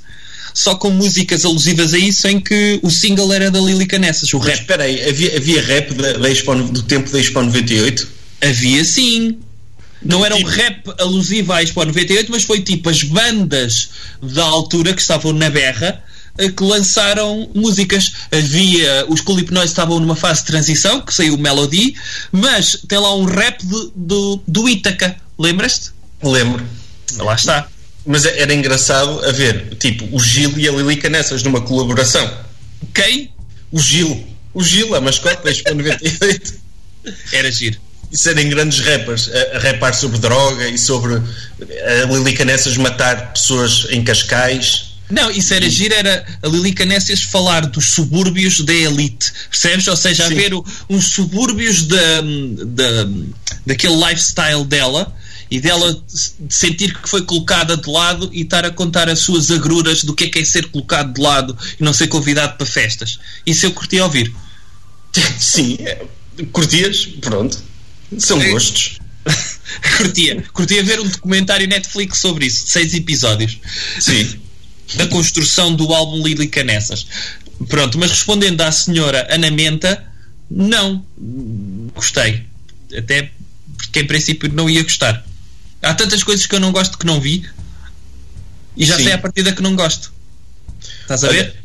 só 0.53 0.75
com 0.75 0.89
músicas 0.89 1.43
alusivas 1.43 1.93
a 1.93 1.97
isso 1.97 2.27
em 2.29 2.39
que 2.39 2.79
o 2.81 2.89
single 2.89 3.31
era 3.33 3.51
da 3.51 3.59
Lili 3.59 3.85
Canessas, 3.85 4.33
o 4.33 4.37
Mas 4.39 4.47
rap. 4.47 4.59
espera 4.61 4.83
aí, 4.83 5.07
havia, 5.09 5.35
havia 5.37 5.61
rap 5.61 5.93
da, 5.93 6.13
da 6.13 6.29
Expo, 6.29 6.55
do 6.55 6.81
tempo 6.83 7.09
da 7.11 7.19
Expo 7.19 7.41
98? 7.41 8.14
Havia 8.47 8.83
sim. 8.83 9.39
Não 10.03 10.23
era 10.23 10.35
um 10.35 10.39
Tipo- 10.39 10.49
rap 10.51 10.83
alusivo 10.99 11.51
à 11.53 11.63
Expo 11.63 11.83
98, 11.83 12.31
mas 12.31 12.43
foi 12.43 12.61
tipo 12.61 12.89
as 12.89 13.01
bandas 13.03 13.89
da 14.21 14.43
altura 14.43 14.93
que 14.93 15.01
estavam 15.01 15.33
na 15.33 15.49
berra 15.49 16.03
eh, 16.37 16.49
que 16.49 16.63
lançaram 16.63 17.49
músicas. 17.55 18.11
Havia. 18.31 19.05
Os 19.07 19.21
Culipnóis 19.21 19.71
estavam 19.71 19.99
numa 19.99 20.15
fase 20.15 20.41
de 20.41 20.47
transição, 20.47 21.01
que 21.01 21.13
saiu 21.13 21.33
o 21.35 21.37
Melody, 21.39 21.95
mas 22.31 22.77
tem 22.87 22.99
lá 22.99 23.15
um 23.15 23.23
rap 23.25 23.65
de- 23.65 23.91
do, 23.95 24.39
do 24.47 24.69
Ítaca. 24.69 25.15
Lembras-te? 25.39 25.89
Lembro. 26.21 26.63
Lá 27.17 27.33
está. 27.35 27.67
Mas 28.05 28.25
era 28.25 28.53
engraçado 28.53 29.25
a 29.25 29.31
ver, 29.31 29.75
tipo, 29.79 30.07
o 30.15 30.19
Gil 30.19 30.53
e 30.59 30.67
a 30.67 30.71
Lilica 30.71 31.09
nessas 31.09 31.41
numa 31.41 31.61
colaboração. 31.61 32.31
Quem? 32.93 33.31
O 33.71 33.79
Gil. 33.79 34.27
O 34.53 34.61
Gil, 34.63 34.93
a 34.93 35.01
mascote 35.01 35.43
da 35.43 35.49
Expo 35.51 35.73
98. 35.73 36.53
Era 37.31 37.51
giro. 37.51 37.79
E 38.15 38.17
serem 38.17 38.47
grandes 38.47 38.79
rappers, 38.79 39.29
a, 39.29 39.57
a 39.57 39.59
rapar 39.59 39.93
sobre 39.93 40.17
droga 40.19 40.69
e 40.69 40.77
sobre 40.77 41.15
a 41.15 42.05
Lilica 42.09 42.45
nessas 42.45 42.77
matar 42.77 43.33
pessoas 43.33 43.87
em 43.89 44.05
Cascais. 44.05 44.95
Não, 45.09 45.29
isso 45.29 45.53
era 45.53 45.69
giro, 45.69 45.93
era 45.93 46.25
a 46.41 46.47
Lili 46.47 46.71
Canessias 46.71 47.21
falar 47.23 47.65
dos 47.65 47.87
subúrbios 47.87 48.61
da 48.61 48.73
elite, 48.73 49.33
percebes? 49.51 49.85
Ou 49.89 49.97
seja, 49.97 50.27
Sim. 50.27 50.33
haver 50.33 50.53
o- 50.53 50.65
uns 50.89 51.07
subúrbios 51.09 51.83
da, 51.83 52.21
da, 52.65 53.09
daquele 53.67 53.95
lifestyle 53.97 54.63
dela 54.63 55.13
e 55.51 55.59
dela 55.59 55.93
de 56.39 56.55
sentir 56.55 56.93
que 56.97 57.09
foi 57.09 57.21
colocada 57.23 57.75
de 57.75 57.91
lado 57.91 58.29
e 58.31 58.43
estar 58.43 58.63
a 58.63 58.71
contar 58.71 59.09
as 59.09 59.19
suas 59.19 59.51
agruras 59.51 60.05
do 60.05 60.13
que 60.15 60.23
é 60.23 60.29
que 60.29 60.39
é 60.39 60.45
ser 60.45 60.67
colocado 60.71 61.13
de 61.13 61.19
lado 61.21 61.55
e 61.77 61.83
não 61.83 61.91
ser 61.91 62.07
convidado 62.07 62.55
para 62.57 62.65
festas. 62.65 63.19
Isso 63.45 63.65
eu 63.65 63.71
curti 63.73 63.99
ouvir. 63.99 64.33
Sim, 65.37 65.77
é, 65.81 66.05
curtias, 66.53 67.05
pronto. 67.19 67.74
São 68.19 68.41
É. 68.41 68.49
gostos. 68.51 68.99
curtia. 69.97 70.43
Curtia 70.53 70.83
ver 70.83 70.99
um 70.99 71.07
documentário 71.07 71.67
Netflix 71.67 72.19
sobre 72.19 72.45
isso, 72.45 72.65
de 72.65 72.71
seis 72.71 72.93
episódios. 72.93 73.57
Sim. 73.99 74.39
da 74.95 75.07
construção 75.07 75.73
do 75.75 75.91
álbum 75.93 76.23
Lili 76.23 76.47
Canessas. 76.47 77.07
Pronto, 77.67 77.97
mas 77.97 78.11
respondendo 78.11 78.61
à 78.61 78.71
senhora 78.71 79.27
Ana 79.31 79.49
Menta, 79.49 80.05
não 80.49 81.03
gostei. 81.95 82.45
Até 82.95 83.31
porque 83.77 84.01
em 84.01 84.05
princípio 84.07 84.51
não 84.53 84.69
ia 84.69 84.83
gostar. 84.83 85.25
Há 85.81 85.93
tantas 85.95 86.21
coisas 86.23 86.45
que 86.45 86.53
eu 86.53 86.59
não 86.59 86.71
gosto 86.71 86.97
que 86.99 87.05
não 87.05 87.19
vi 87.19 87.43
e 88.77 88.85
já 88.85 88.95
Sim. 88.97 89.05
sei 89.05 89.13
a 89.13 89.17
partida 89.17 89.51
que 89.53 89.61
não 89.61 89.75
gosto. 89.75 90.13
Estás 91.01 91.23
a 91.23 91.29
Olha, 91.29 91.43
ver? 91.45 91.63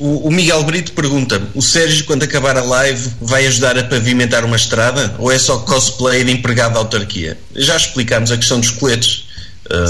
O, 0.00 0.28
o 0.28 0.32
Miguel 0.32 0.62
Brito 0.64 0.92
pergunta: 0.92 1.40
o 1.54 1.60
Sérgio, 1.62 2.04
quando 2.06 2.22
acabar 2.22 2.56
a 2.56 2.62
live, 2.64 3.10
vai 3.20 3.46
ajudar 3.46 3.78
a 3.78 3.84
pavimentar 3.84 4.44
uma 4.44 4.56
estrada 4.56 5.14
ou 5.18 5.30
é 5.30 5.38
só 5.38 5.58
cosplay 5.58 6.24
de 6.24 6.32
empregado 6.32 6.72
da 6.72 6.78
autarquia? 6.80 7.38
Já 7.54 7.76
explicámos 7.76 8.32
a 8.32 8.36
questão 8.36 8.58
dos 8.58 8.70
coletes. 8.70 9.28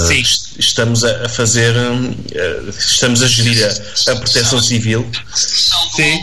Sim. 0.07 0.21
estamos 0.59 1.03
a, 1.03 1.27
fazer, 1.27 1.73
uh, 1.75 2.69
estamos 2.69 3.23
a 3.23 3.27
gerir 3.27 3.65
a, 3.65 4.11
a 4.11 4.15
proteção 4.17 4.61
civil. 4.61 5.09
Sim. 5.33 6.19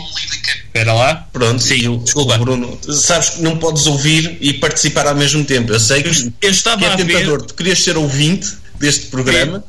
Espera 0.65 0.93
lá. 0.93 1.27
Pronto, 1.33 1.61
Sim, 1.61 1.73
e 1.75 1.87
o, 1.89 1.97
desculpa. 1.97 2.37
Bruno, 2.37 2.79
sabes 2.93 3.31
que 3.31 3.41
não 3.41 3.57
podes 3.57 3.85
ouvir 3.85 4.37
e 4.39 4.53
participar 4.53 5.07
ao 5.07 5.15
mesmo 5.15 5.43
tempo. 5.43 5.73
Eu 5.73 5.79
sei 5.79 6.03
que, 6.03 6.31
Eu 6.41 6.51
estava 6.51 6.77
que 6.77 6.85
é 6.85 6.93
a 6.93 6.95
ver- 6.95 7.05
tentador. 7.05 7.41
Tu 7.41 7.53
querias 7.53 7.79
ser 7.83 7.97
ouvinte 7.97 8.47
deste 8.79 9.07
programa? 9.07 9.57
Sim. 9.57 9.63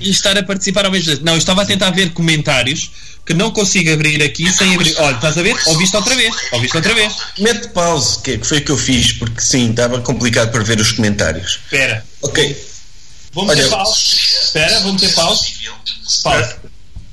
E 0.00 0.10
estar 0.10 0.36
a 0.36 0.42
participar 0.42 0.84
ao 0.86 0.90
mesmo 0.92 1.12
tempo. 1.12 1.24
Não, 1.24 1.32
eu 1.34 1.38
estava 1.38 1.62
a 1.62 1.66
tentar 1.66 1.90
ver 1.90 2.12
comentários 2.12 2.90
que 3.24 3.32
não 3.34 3.50
consigo 3.52 3.92
abrir 3.92 4.20
aqui 4.22 4.50
sem 4.52 4.74
abrir. 4.74 4.94
Olha, 4.98 5.14
estás 5.14 5.38
a 5.38 5.42
ver? 5.42 5.56
Ouviste 5.66 5.96
outra 5.96 6.14
vez. 6.16 6.34
Ouviste 6.52 6.76
outra 6.76 6.94
vez. 6.94 7.12
Mete 7.38 7.68
pause, 7.68 8.18
que 8.20 8.38
que 8.38 8.46
foi 8.46 8.58
o 8.58 8.64
que 8.64 8.70
eu 8.72 8.76
fiz, 8.78 9.12
porque 9.12 9.40
sim, 9.40 9.70
estava 9.70 10.00
complicado 10.00 10.50
para 10.50 10.62
ver 10.64 10.80
os 10.80 10.90
comentários. 10.92 11.60
Espera. 11.64 12.04
Ok. 12.22 12.66
Vou 13.32 13.46
meter 13.46 13.68
pause. 13.70 14.16
Espera, 14.44 14.80
vou 14.80 14.92
meter 14.92 15.14
pause. 15.14 15.52
Pause. 16.22 16.54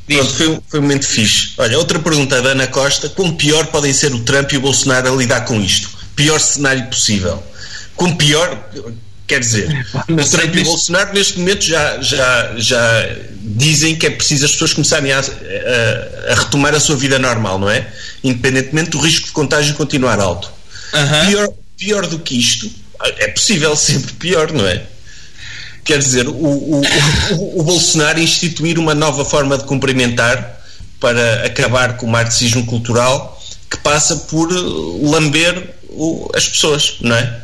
Pronto, 0.08 0.34
foi, 0.34 0.48
um- 0.50 0.62
foi 0.68 0.80
um 0.80 0.82
momento 0.82 1.06
fixe. 1.06 1.52
Olha, 1.60 1.78
outra 1.78 2.00
pergunta 2.00 2.42
da 2.42 2.50
Ana 2.50 2.66
Costa: 2.68 3.10
quão 3.10 3.36
pior 3.36 3.68
podem 3.68 3.94
ser 3.94 4.12
o 4.14 4.20
Trump 4.24 4.52
e 4.52 4.58
o 4.58 4.62
Bolsonaro 4.62 5.14
a 5.14 5.16
lidar 5.16 5.42
com 5.46 5.62
isto? 5.62 5.88
Pior 6.16 6.40
cenário 6.40 6.88
possível. 6.88 7.42
Quão 7.96 8.16
pior, 8.16 8.70
quer 9.30 9.40
dizer, 9.40 9.86
o 10.10 10.66
Bolsonaro 10.66 11.14
neste 11.14 11.38
momento 11.40 11.64
já, 11.64 12.02
já, 12.02 12.54
já 12.58 13.16
dizem 13.42 13.96
que 13.96 14.08
é 14.08 14.10
preciso 14.10 14.44
as 14.46 14.52
pessoas 14.52 14.74
começarem 14.74 15.12
a, 15.14 15.20
a- 15.20 16.32
a 16.32 16.36
retomar 16.36 16.76
a 16.76 16.80
sua 16.80 16.98
vida 16.98 17.18
normal, 17.18 17.58
não 17.60 17.70
é? 17.70 17.88
Independentemente 18.24 18.90
do 18.90 19.00
risco 19.00 19.28
de 19.28 19.32
contágio 19.32 19.74
continuar 19.76 20.20
alto. 20.20 20.52
Aham. 20.94 21.26
Pior, 21.28 21.50
pior 21.78 22.08
do 22.08 22.20
que 22.20 22.38
isto, 22.38 22.70
é 23.20 23.28
possível 23.30 23.76
sempre 23.78 24.12
pior, 24.14 24.52
não 24.52 24.68
é? 24.68 24.82
Quer 25.86 26.00
dizer, 26.00 26.28
o, 26.28 26.34
o, 26.34 26.82
o, 27.32 27.60
o 27.62 27.64
Bolsonaro 27.64 28.20
instituir 28.20 28.78
uma 28.78 28.94
nova 28.94 29.24
forma 29.24 29.58
de 29.58 29.64
cumprimentar 29.64 30.60
para 31.00 31.46
acabar 31.46 31.96
com 31.98 32.06
o 32.06 32.10
marxismo 32.10 32.66
cultural 32.66 33.42
que 33.70 33.78
passa 33.78 34.16
por 34.16 34.50
lamber 34.52 35.70
o- 35.90 36.30
as 36.36 36.48
pessoas, 36.48 36.98
não 37.02 37.16
é? 37.16 37.42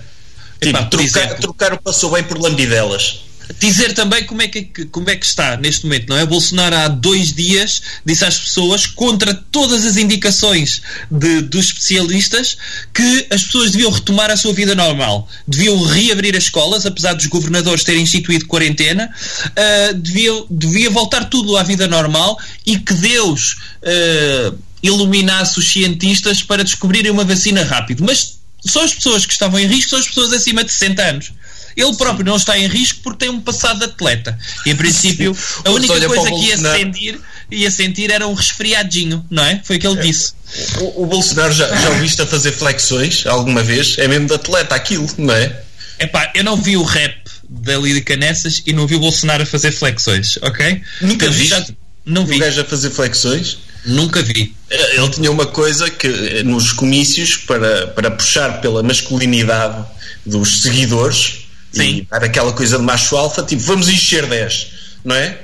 Tipo, 0.62 0.78
Epá, 0.78 0.84
por 0.86 1.00
trocar, 1.00 1.22
exemplo- 1.24 1.41
trocar 1.41 1.74
o 1.74 1.82
passou 1.82 2.12
bem 2.12 2.24
por 2.24 2.38
lambidelas. 2.39 3.22
Dizer 3.60 3.94
também 3.94 4.24
como 4.26 4.41
é, 4.41 4.48
que, 4.48 4.63
como 4.86 5.08
é 5.08 5.15
que 5.15 5.24
está 5.24 5.56
neste 5.56 5.84
momento, 5.86 6.10
não 6.10 6.18
é? 6.18 6.26
Bolsonaro 6.26 6.76
há 6.76 6.88
dois 6.88 7.32
dias 7.32 7.80
disse 8.04 8.26
às 8.26 8.39
pessoas, 8.39 8.88
contra 8.88 9.36
todas 9.52 9.86
as 9.86 9.98
indicações 9.98 10.82
de- 11.12 11.41
dos 11.41 11.68
especialistas, 11.68 12.58
que 12.91 13.28
as 13.30 13.44
pessoas 13.44 13.70
deviam 13.72 13.91
retomar 13.91 14.32
a 14.32 14.36
sua 14.36 14.52
vida 14.52 14.74
normal. 14.74 15.30
Deviam 15.48 15.80
reabrir 15.84 16.36
as 16.36 16.46
escolas, 16.46 16.88
apesar 16.88 17.13
dos 17.13 17.28
governadores 17.28 17.84
terem 17.84 18.02
instituído 18.02 18.48
quarentena, 18.48 19.13
ah, 19.56 19.91
deviam, 19.94 20.48
devia 20.50 20.89
voltar 20.89 21.26
tudo 21.26 21.56
à 21.56 21.62
vida 21.62 21.88
normal 21.88 22.39
e 22.65 22.80
que 22.80 22.96
Deus 22.96 23.58
ah, 23.84 24.56
iluminasse 24.82 25.60
os 25.60 25.72
cientistas 25.72 26.41
para 26.41 26.63
descobrirem 26.63 27.12
uma 27.12 27.24
vacina 27.24 27.63
rápido. 27.63 28.04
Mas 28.04 28.35
só 28.65 28.84
as 28.84 28.93
pessoas 28.93 29.25
que 29.25 29.34
estavam 29.34 29.60
em 29.60 29.67
risco 29.67 29.89
são 29.91 29.99
as 29.99 30.08
pessoas 30.08 30.34
acima 30.34 30.63
de 30.63 30.71
60 30.71 31.01
anos. 31.04 31.32
Ele 31.75 31.93
próprio 31.97 32.25
não 32.25 32.38
está 32.38 32.58
em 32.58 32.67
risco 32.67 32.99
porque 33.04 33.25
tem 33.25 33.30
um 33.30 33.41
passado 33.41 33.80
de 33.80 33.86
atleta. 33.86 34.38
E 34.65 34.69
em 34.71 34.75
princípio, 34.78 35.38
a 35.65 35.69
única 35.71 35.99
coisa 36.08 36.23
que 36.30 36.36
ia 36.45 36.56
Bolsonaro- 36.56 36.80
sentir, 36.80 37.19
ia 37.51 37.69
sentir 37.71 38.12
era 38.12 38.25
um 38.25 38.34
resfriadinho, 38.34 39.25
não 39.30 39.43
é? 39.43 39.62
Foi 39.63 39.75
o 39.75 39.80
que 39.80 39.86
ele 39.88 40.01
disse. 40.01 40.32
O, 40.80 41.04
o 41.04 41.06
Bolsonaro 41.06 41.51
já, 41.54 41.67
já 41.75 41.89
o 41.89 41.95
viste 41.99 42.21
a 42.21 42.25
fazer 42.25 42.54
flexões 42.54 43.25
alguma 43.25 43.62
vez? 43.62 43.97
É 43.97 44.08
mesmo 44.08 44.25
de 44.28 44.34
atleta 44.34 44.73
aquilo, 44.73 45.06
não 45.17 45.34
é? 45.34 45.62
Epá, 45.99 46.32
eu 46.34 46.43
não 46.45 46.56
vi 46.56 46.78
o 46.78 46.84
rap 46.84 47.13
da 47.49 47.78
Lídia 47.78 48.15
Nessas 48.15 48.62
e 48.65 48.71
não 48.71 48.88
vi 48.88 48.95
o 48.95 48.99
Bolsonaro 48.99 49.43
a 49.43 49.45
fazer 49.45 49.71
flexões, 49.73 50.38
ok? 50.41 50.82
Nunca 51.01 51.30
viste? 51.30 51.49
já- 51.49 51.65
Não 52.06 52.24
O 52.24 52.26
vi, 52.26 52.38
gajo 52.39 52.62
a 52.62 52.65
fazer 52.65 52.89
flexões? 52.91 53.58
nunca 53.86 54.22
vi. 54.24 54.56
Ele 54.70 55.10
tinha 55.10 55.32
uma 55.32 55.46
coisa 55.46 55.89
que 55.89 56.08
eh, 56.08 56.44
nos 56.44 56.72
comícios 56.74 57.38
para, 57.38 57.88
para 57.88 58.10
puxar 58.12 58.60
pela 58.62 58.82
masculinidade 58.82 59.86
dos 60.26 60.62
seguidores 60.63 61.46
Sim. 61.72 61.98
e 61.98 62.02
dar 62.10 62.24
aquela 62.24 62.52
coisa 62.54 62.78
de 62.78 62.84
macho 62.84 63.15
alfa, 63.15 63.44
tipo, 63.44 63.62
vamos 63.62 63.88
encher 63.88 64.26
10, 64.26 64.68
não 65.04 65.15
é? 65.15 65.38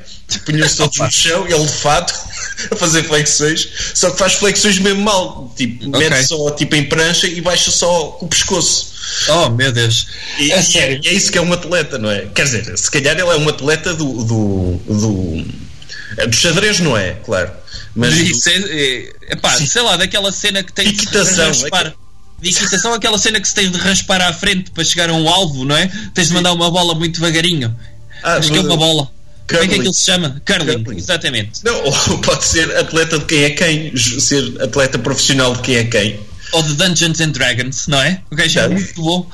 Punham-se 0.45 0.78
todos 0.78 0.97
no 0.97 1.10
chão, 1.12 1.45
ele 1.47 1.65
de 1.65 1.74
fato 1.74 2.13
a 2.71 2.76
fazer 2.76 3.04
flexões, 3.04 3.67
só 3.93 4.10
que 4.10 4.17
faz 4.17 4.34
flexões 4.34 4.80
mesmo 4.80 5.02
mal, 5.02 5.54
tipo, 5.56 5.88
Ok. 5.89 6.10
mete 6.10 6.26
só 6.26 6.50
tipo 6.52 6.76
em 6.76 6.86
prancha 6.86 7.28
e 7.28 7.41
baixa 7.41 7.69
só 7.69 8.17
o 8.21 8.28
pescoço. 8.28 8.91
Oh, 9.28 9.50
meu 9.50 9.71
Deus. 9.71 10.08
E, 10.39 10.52
é 10.52 10.60
e 10.60 10.63
sério. 10.63 11.02
é, 11.04 11.10
é 11.10 11.13
isso 11.13 11.32
que 11.32 11.38
é 11.38 11.41
um 11.41 11.52
atleta, 11.54 11.97
não 12.00 12.10
é? 12.10 12.28
Quer 12.34 12.45
dizer, 12.45 12.78
se 12.78 12.89
calhar 12.89 13.13
ele 13.19 13.30
é 13.30 13.36
um 13.36 13.50
atleta 13.50 13.93
do. 13.93 14.24
do, 14.24 14.78
do, 14.88 15.38
é 15.41 15.43
do 16.27 16.36
xadrez, 16.36 16.80
não 16.80 16.97
é? 16.97 17.13
Claro. 17.25 17.51
Mas 17.95 18.13
Isso 18.15 18.49
é, 18.49 18.54
é, 18.56 19.58
Sim. 19.58 19.65
sei 19.65 19.82
lá, 19.82 19.97
daquela 19.97 20.32
cena 20.32 20.63
que 20.63 20.71
tem 20.71 20.86
de 20.91 20.93
Equitação, 21.04 21.47
raspar. 21.47 21.88
é 21.88 21.93
De 22.41 22.49
equitação, 22.49 22.93
aquela 22.93 23.17
cena 23.17 23.39
que 23.41 23.47
se 23.47 23.54
tem 23.56 23.69
de 23.69 23.77
raspar 23.77 24.21
à 24.21 24.34
frente 24.34 24.71
para 24.71 24.84
chegar 24.84 25.10
a 25.10 25.13
um 25.13 25.27
alvo, 25.27 25.65
não 25.65 25.75
é? 25.75 25.91
Tens 26.13 26.27
de 26.30 26.34
mandar 26.34 26.54
uma 26.54 26.71
bola 26.71 26.95
muito 26.95 27.19
devagarinho. 27.19 27.75
Ah, 28.23 28.36
Acho 28.36 28.51
que 28.51 28.58
é 28.58 28.62
uma 28.62 28.77
bola. 28.77 29.12
Como 29.47 29.60
é 29.60 29.63
que 29.63 29.67
Curling. 29.67 29.80
aquilo 29.80 29.93
se 29.93 30.06
chama? 30.06 30.41
Curling, 30.45 30.84
Curling. 30.84 30.97
exatamente. 30.99 31.60
Não, 31.65 31.84
ou 31.84 32.17
pode 32.19 32.45
ser 32.45 32.77
atleta 32.77 33.19
de 33.19 33.25
quem 33.25 33.43
é 33.43 33.49
quem, 33.49 33.97
ser 33.97 34.62
atleta 34.62 34.97
profissional 34.99 35.54
de 35.56 35.62
quem 35.62 35.75
é 35.75 35.84
quem. 35.84 36.19
Ou 36.54 36.63
de 36.63 36.73
Dungeons 36.75 37.19
and 37.19 37.30
Dragons, 37.32 37.88
não 37.88 38.01
é? 38.01 38.21
O 38.32 38.36
gajo 38.36 38.60
é 38.60 38.67
muito 38.69 39.01
bom. 39.01 39.30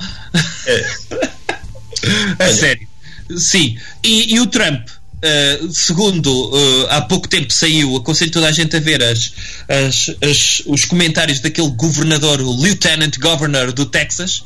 É. 0.66 2.48
Sério. 2.52 2.88
Sim. 3.36 3.78
E, 4.02 4.34
e 4.34 4.40
o 4.40 4.46
Trump, 4.46 4.88
eh, 5.22 5.60
segundo 5.72 6.30
eh, 6.54 6.86
há 6.90 7.00
pouco 7.02 7.26
tempo 7.28 7.52
saiu, 7.52 7.96
aconselho 7.96 8.30
toda 8.30 8.46
a 8.48 8.52
gente 8.52 8.76
a 8.76 8.80
ver 8.80 9.02
as, 9.02 9.32
as- 9.68 10.10
as- 10.22 10.62
os 10.66 10.84
comentários 10.84 11.40
daquele 11.40 11.70
governador, 11.70 12.40
o 12.40 12.62
Lieutenant 12.62 13.16
Governor 13.18 13.72
do 13.72 13.86
Texas, 13.86 14.42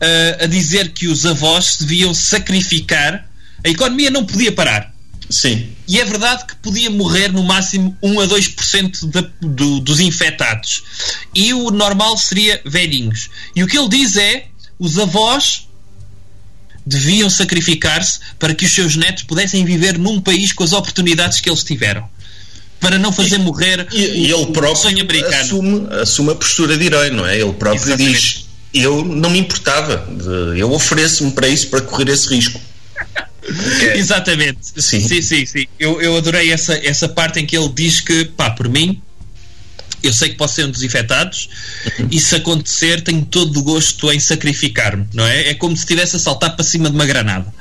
eh, 0.00 0.38
a 0.42 0.46
dizer 0.46 0.92
que 0.92 1.06
os 1.08 1.24
avós 1.26 1.76
deviam 1.80 2.12
sacrificar, 2.14 3.28
a 3.64 3.68
economia 3.68 4.10
não 4.10 4.24
podia 4.24 4.52
parar. 4.52 4.92
Sim. 5.28 5.68
E 5.86 6.00
é 6.00 6.04
verdade 6.04 6.44
que 6.44 6.56
podia 6.56 6.90
morrer 6.90 7.28
no 7.32 7.44
máximo 7.44 7.96
1 8.02 8.20
a 8.20 8.26
2% 8.26 9.06
da, 9.10 9.20
do, 9.40 9.78
dos 9.80 10.00
infectados. 10.00 10.82
E 11.32 11.54
o 11.54 11.70
normal 11.70 12.16
seria 12.18 12.60
velhinhos. 12.64 13.30
E 13.54 13.62
o 13.62 13.66
que 13.68 13.78
ele 13.78 13.88
diz 13.88 14.16
é: 14.16 14.46
os 14.76 14.98
avós 14.98 15.68
deviam 16.84 17.28
sacrificar-se 17.28 18.20
para 18.38 18.54
que 18.54 18.64
os 18.64 18.72
seus 18.72 18.96
netos 18.96 19.22
pudessem 19.24 19.64
viver 19.64 19.98
num 19.98 20.20
país 20.20 20.52
com 20.52 20.64
as 20.64 20.72
oportunidades 20.72 21.40
que 21.40 21.48
eles 21.48 21.62
tiveram. 21.62 22.08
Para 22.80 22.98
não 22.98 23.12
fazer 23.12 23.36
morrer 23.38 23.86
E, 23.92 23.98
e 23.98 24.32
ele 24.32 24.46
próprio 24.46 24.76
sonho 24.76 25.02
americano. 25.02 25.34
assume, 25.34 25.94
assume 26.00 26.30
a 26.30 26.34
postura 26.34 26.78
de 26.78 26.86
herói, 26.86 27.10
não 27.10 27.26
é? 27.26 27.38
Ele 27.38 27.52
próprio 27.52 27.82
Exatamente. 27.82 28.18
diz: 28.18 28.46
Eu 28.72 29.04
não 29.04 29.28
me 29.28 29.38
importava, 29.38 30.08
eu 30.56 30.72
ofereço-me 30.72 31.30
para 31.32 31.46
isso, 31.46 31.68
para 31.68 31.82
correr 31.82 32.10
esse 32.10 32.34
risco. 32.34 32.58
É. 33.82 33.96
Exatamente. 33.98 34.60
Sim. 34.78 35.00
sim, 35.00 35.20
sim. 35.20 35.44
sim. 35.44 35.66
Eu, 35.78 36.00
eu 36.00 36.16
adorei 36.16 36.50
essa, 36.50 36.74
essa 36.74 37.06
parte 37.08 37.38
em 37.38 37.44
que 37.44 37.56
ele 37.56 37.68
diz 37.68 38.00
que, 38.00 38.24
pá, 38.24 38.50
por 38.50 38.68
mim, 38.68 39.02
eu 40.02 40.12
sei 40.12 40.30
que 40.30 40.36
posso 40.36 40.54
ser 40.56 40.64
um 40.66 40.70
dos 40.70 40.82
infectados 40.82 41.48
e 42.10 42.20
se 42.20 42.36
acontecer, 42.36 43.00
tenho 43.02 43.24
todo 43.24 43.58
o 43.58 43.62
gosto 43.62 44.10
em 44.12 44.18
sacrificar-me, 44.20 45.06
não 45.14 45.26
é? 45.26 45.50
É 45.50 45.54
como 45.54 45.76
se 45.76 45.82
estivesse 45.82 46.16
a 46.16 46.18
saltar 46.18 46.54
para 46.56 46.64
cima 46.64 46.88
de 46.88 46.94
uma 46.96 47.06
granada. 47.06 47.52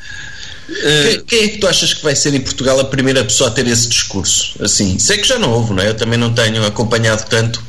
Eh, 0.72 1.04
Quem, 1.04 1.26
quem 1.26 1.44
é 1.46 1.48
que 1.50 1.58
tu 1.58 1.68
achas 1.68 1.94
que 1.94 2.04
vai 2.04 2.16
ser 2.16 2.34
em 2.34 2.42
Portugal 2.42 2.80
a 2.80 2.86
primeira 2.86 3.24
pessoa 3.24 3.50
a 3.50 3.54
ter 3.54 3.66
esse 3.68 3.88
discurso? 3.88 4.54
Assim, 4.64 5.00
sei 5.00 5.18
que 5.18 5.28
já 5.28 5.40
não 5.40 5.52
houve, 5.52 5.74
não 5.74 5.82
é? 5.84 5.88
Eu 5.90 5.96
também 5.96 6.18
não 6.20 6.32
tenho 6.34 6.64
acompanhado 6.66 7.26
tanto. 7.28 7.64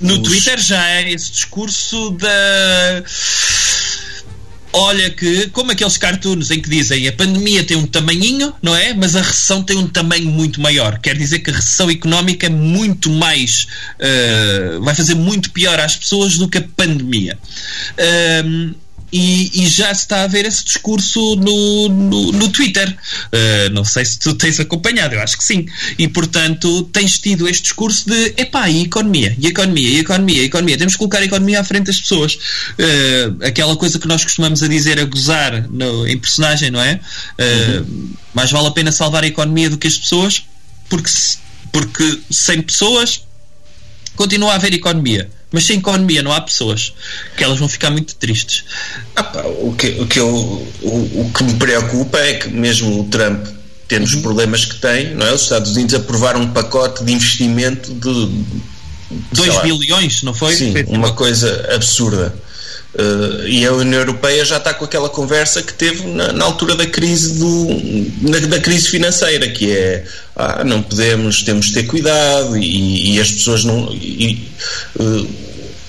No 0.00 0.14
os- 0.20 0.28
Twitter 0.28 0.58
já 0.60 0.88
é 0.90 1.10
esse 1.12 1.32
discurso 1.32 2.10
da. 2.12 3.02
Olha 4.72 5.10
que, 5.10 5.48
como 5.48 5.72
aqueles 5.72 5.96
cartoons 5.96 6.50
em 6.50 6.60
que 6.60 6.68
dizem 6.68 7.08
a 7.08 7.12
pandemia 7.12 7.64
tem 7.64 7.76
um 7.76 7.86
tamanhinho, 7.86 8.52
não 8.62 8.74
é? 8.76 8.92
Mas 8.92 9.16
a 9.16 9.22
recessão 9.22 9.62
tem 9.62 9.76
um 9.76 9.86
tamanho 9.88 10.28
muito 10.28 10.60
maior. 10.60 10.98
Quer 10.98 11.16
dizer 11.16 11.38
que 11.38 11.50
a 11.50 11.54
recessão 11.54 11.90
económica 11.90 12.46
é 12.46 12.50
muito 12.50 13.10
mais. 13.10 13.66
eh, 13.98 14.78
vai 14.80 14.94
fazer 14.94 15.14
muito 15.14 15.50
pior 15.50 15.78
às 15.80 15.96
pessoas 15.96 16.36
do 16.36 16.48
que 16.48 16.58
a 16.58 16.64
pandemia. 16.76 17.38
Ahm, 17.98 18.74
e, 19.12 19.62
e 19.62 19.68
já 19.68 19.92
está 19.92 20.22
a 20.22 20.26
ver 20.26 20.44
esse 20.44 20.64
discurso 20.64 21.36
no, 21.36 21.88
no, 21.88 22.32
no 22.32 22.48
Twitter. 22.48 22.88
Uh, 22.88 23.70
não 23.72 23.84
sei 23.84 24.04
se 24.04 24.18
tu 24.18 24.34
tens 24.34 24.58
acompanhado, 24.60 25.14
eu 25.14 25.22
acho 25.22 25.38
que 25.38 25.44
sim. 25.44 25.66
E 25.98 26.08
portanto 26.08 26.82
tens 26.84 27.18
tido 27.18 27.48
este 27.48 27.62
discurso 27.62 28.08
de 28.08 28.34
epá, 28.36 28.68
e 28.68 28.82
economia, 28.82 29.36
e 29.38 29.46
economia, 29.46 29.88
e 29.88 29.98
economia, 30.00 30.42
e 30.42 30.44
economia. 30.44 30.78
Temos 30.78 30.94
que 30.94 30.98
colocar 30.98 31.18
a 31.18 31.24
economia 31.24 31.60
à 31.60 31.64
frente 31.64 31.86
das 31.86 32.00
pessoas. 32.00 32.34
Uh, 32.34 33.44
aquela 33.44 33.76
coisa 33.76 33.98
que 33.98 34.08
nós 34.08 34.22
costumamos 34.24 34.62
a 34.62 34.68
dizer, 34.68 34.98
a 34.98 35.04
gozar 35.04 35.68
no, 35.70 36.06
em 36.06 36.18
personagem, 36.18 36.70
não 36.70 36.80
é? 36.80 37.00
Uh, 37.38 38.16
Mais 38.34 38.50
vale 38.50 38.68
a 38.68 38.70
pena 38.70 38.92
salvar 38.92 39.24
a 39.24 39.26
economia 39.26 39.70
do 39.70 39.78
que 39.78 39.86
as 39.86 39.96
pessoas, 39.96 40.44
porque, 40.90 41.10
porque 41.72 42.20
sem 42.30 42.60
pessoas 42.60 43.22
continua 44.14 44.52
a 44.52 44.56
haver 44.56 44.74
economia. 44.74 45.30
Mas 45.56 45.64
sem 45.64 45.78
economia 45.78 46.22
não 46.22 46.32
há 46.32 46.40
pessoas, 46.42 46.92
que 47.34 47.42
elas 47.42 47.58
vão 47.58 47.66
ficar 47.66 47.88
muito 47.88 48.14
tristes. 48.16 48.66
Ah, 49.16 49.24
pá, 49.24 49.40
o, 49.40 49.74
que, 49.74 49.88
o, 49.98 50.06
que 50.06 50.20
eu, 50.20 50.28
o, 50.28 51.22
o, 51.22 51.32
que 51.34 51.44
me 51.44 51.54
preocupa 51.54 52.18
é 52.18 52.34
que 52.34 52.50
mesmo 52.50 53.00
o 53.00 53.04
Trump, 53.04 53.46
tendo 53.88 54.04
os 54.04 54.12
uhum. 54.12 54.20
problemas 54.20 54.66
que 54.66 54.74
tem, 54.74 55.14
não 55.14 55.26
é? 55.26 55.32
os 55.32 55.44
Estados 55.44 55.74
Unidos 55.74 55.94
aprovaram 55.94 56.42
um 56.42 56.52
pacote 56.52 57.02
de 57.02 57.10
investimento 57.10 57.90
de 57.94 58.44
2 59.32 59.62
bilhões, 59.62 60.22
não 60.22 60.34
foi? 60.34 60.54
Sim, 60.54 60.74
uma 60.88 61.14
coisa 61.14 61.70
absurda. 61.74 62.34
Uh, 62.98 63.46
e 63.46 63.66
a 63.66 63.72
União 63.74 64.00
Europeia 64.00 64.42
já 64.42 64.56
está 64.56 64.72
com 64.72 64.86
aquela 64.86 65.10
conversa 65.10 65.62
que 65.62 65.74
teve 65.74 66.06
na, 66.06 66.32
na 66.32 66.46
altura 66.46 66.74
da 66.74 66.86
crise 66.86 67.34
do, 67.34 67.68
na, 68.22 68.38
da 68.38 68.58
crise 68.58 68.88
financeira, 68.88 69.50
que 69.50 69.70
é 69.70 70.02
ah, 70.34 70.64
não 70.64 70.82
podemos, 70.82 71.42
temos 71.42 71.66
de 71.66 71.74
ter 71.74 71.82
cuidado 71.82 72.56
e, 72.56 73.14
e 73.14 73.20
as 73.20 73.30
pessoas 73.32 73.64
não. 73.64 73.92
E, 73.92 74.48
uh, 74.98 75.28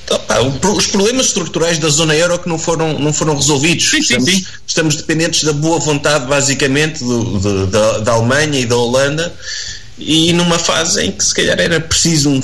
opa, 0.10 0.41
os 0.41 0.88
problemas 0.88 1.28
estruturais 1.28 1.80
da 1.80 1.88
zona 1.88 2.14
euro 2.14 2.39
que 2.39 2.49
não 2.49 2.60
foram, 2.60 2.99
não 2.99 3.14
foram 3.14 3.38
resolvidos. 3.38 3.89
Sim, 3.89 3.99
estamos, 3.99 4.30
sim, 4.30 4.39
sim. 4.39 4.45
estamos 4.68 4.95
dependentes 4.97 5.43
da 5.43 5.53
boa 5.53 5.80
vontade, 5.80 6.26
basicamente, 6.26 7.01
do, 7.01 7.39
do, 7.39 7.68
da, 7.68 7.99
da 7.99 8.12
Alemanha 8.12 8.60
e 8.60 8.66
da 8.66 8.76
Holanda, 8.76 9.34
e 9.97 10.34
numa 10.34 10.60
fase 10.60 11.05
em 11.05 11.12
que 11.12 11.24
se 11.24 11.34
calhar 11.34 11.58
era 11.58 11.80
preciso 11.80 12.32
um 12.32 12.41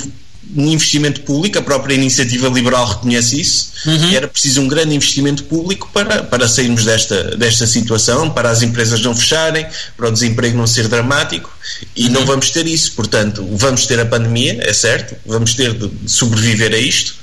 um 0.56 0.68
investimento 0.70 1.22
público, 1.22 1.58
a 1.58 1.62
própria 1.62 1.94
iniciativa 1.94 2.48
liberal 2.48 2.86
reconhece 2.86 3.40
isso, 3.40 3.72
uhum. 3.86 4.12
era 4.12 4.28
preciso 4.28 4.60
um 4.60 4.68
grande 4.68 4.94
investimento 4.94 5.44
público 5.44 5.90
para, 5.92 6.22
para 6.22 6.48
sairmos 6.48 6.84
desta, 6.84 7.36
desta 7.36 7.66
situação, 7.66 8.30
para 8.30 8.50
as 8.50 8.62
empresas 8.62 9.00
não 9.02 9.14
fecharem, 9.14 9.66
para 9.96 10.08
o 10.08 10.12
desemprego 10.12 10.56
não 10.56 10.66
ser 10.66 10.88
dramático, 10.88 11.50
e 11.96 12.06
uhum. 12.06 12.12
não 12.12 12.26
vamos 12.26 12.50
ter 12.50 12.66
isso. 12.66 12.92
Portanto, 12.92 13.46
vamos 13.52 13.86
ter 13.86 13.98
a 13.98 14.06
pandemia, 14.06 14.58
é 14.60 14.72
certo, 14.72 15.16
vamos 15.26 15.54
ter 15.54 15.74
de 15.74 15.90
sobreviver 16.06 16.72
a 16.72 16.78
isto. 16.78 17.14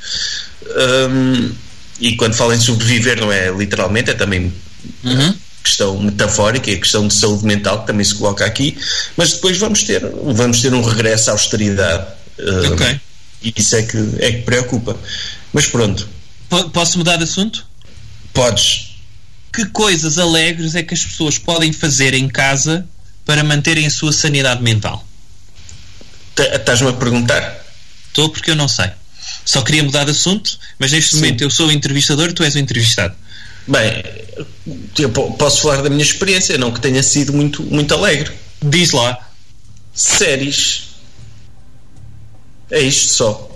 Um, 1.09 1.51
e 1.99 2.15
quando 2.15 2.34
falo 2.34 2.53
em 2.53 2.59
sobreviver, 2.59 3.19
não 3.19 3.32
é 3.32 3.51
literalmente, 3.51 4.09
é 4.09 4.13
também. 4.13 4.51
Uhum 5.03 5.36
questão 5.63 5.95
metafórica 5.99 6.72
e 6.72 6.74
a 6.74 6.80
questão 6.80 7.07
de 7.07 7.13
saúde 7.13 7.45
mental 7.45 7.82
que 7.82 7.88
também 7.88 8.03
se 8.03 8.15
coloca 8.15 8.43
aqui, 8.43 8.76
mas 9.15 9.34
depois 9.34 9.59
vamos 9.59 9.84
ter, 9.84 10.01
vamos 10.34 10.59
ter 10.59 10.74
um 10.74 10.82
regresso 10.82 11.30
à 11.30 11.34
austeridade. 11.34 12.07
Ok. 12.72 12.99
E 13.41 13.53
isso 13.55 13.75
é 13.75 13.83
que, 13.83 13.97
é 14.19 14.31
que 14.31 14.41
preocupa. 14.43 14.97
Mas 15.51 15.67
pronto. 15.67 16.07
P 16.49 16.69
posso 16.69 16.97
mudar 16.97 17.17
de 17.17 17.23
assunto? 17.23 17.65
Podes. 18.33 18.97
Que 19.53 19.65
coisas 19.65 20.17
alegres 20.17 20.75
é 20.75 20.83
que 20.83 20.93
as 20.93 21.03
pessoas 21.03 21.37
podem 21.37 21.73
fazer 21.73 22.13
em 22.13 22.27
casa 22.27 22.87
para 23.25 23.43
manterem 23.43 23.85
a 23.85 23.89
sua 23.89 24.13
sanidade 24.13 24.61
mental? 24.61 25.05
Estás-me 26.37 26.89
a 26.89 26.93
perguntar? 26.93 27.65
Estou 28.07 28.29
porque 28.29 28.51
eu 28.51 28.55
não 28.55 28.67
sei. 28.67 28.91
Só 29.45 29.61
queria 29.61 29.83
mudar 29.83 30.05
de 30.05 30.11
assunto, 30.11 30.57
mas 30.79 30.91
neste 30.91 31.11
Sim. 31.11 31.17
momento 31.17 31.41
eu 31.41 31.49
sou 31.49 31.67
o 31.67 31.71
entrevistador 31.71 32.31
tu 32.33 32.43
és 32.43 32.55
o 32.55 32.59
entrevistado. 32.59 33.15
Bem, 33.67 34.03
eu 34.97 35.09
posso 35.09 35.61
falar 35.61 35.81
da 35.81 35.89
minha 35.89 36.01
experiência, 36.01 36.57
não 36.57 36.71
que 36.71 36.79
tenha 36.79 37.01
sido 37.03 37.33
muito, 37.33 37.63
muito 37.63 37.93
alegre. 37.93 38.31
Diz 38.61 38.91
lá. 38.91 39.17
Séries. 39.93 40.90
É 42.72 42.80
isto 42.80 43.11
só. 43.11 43.49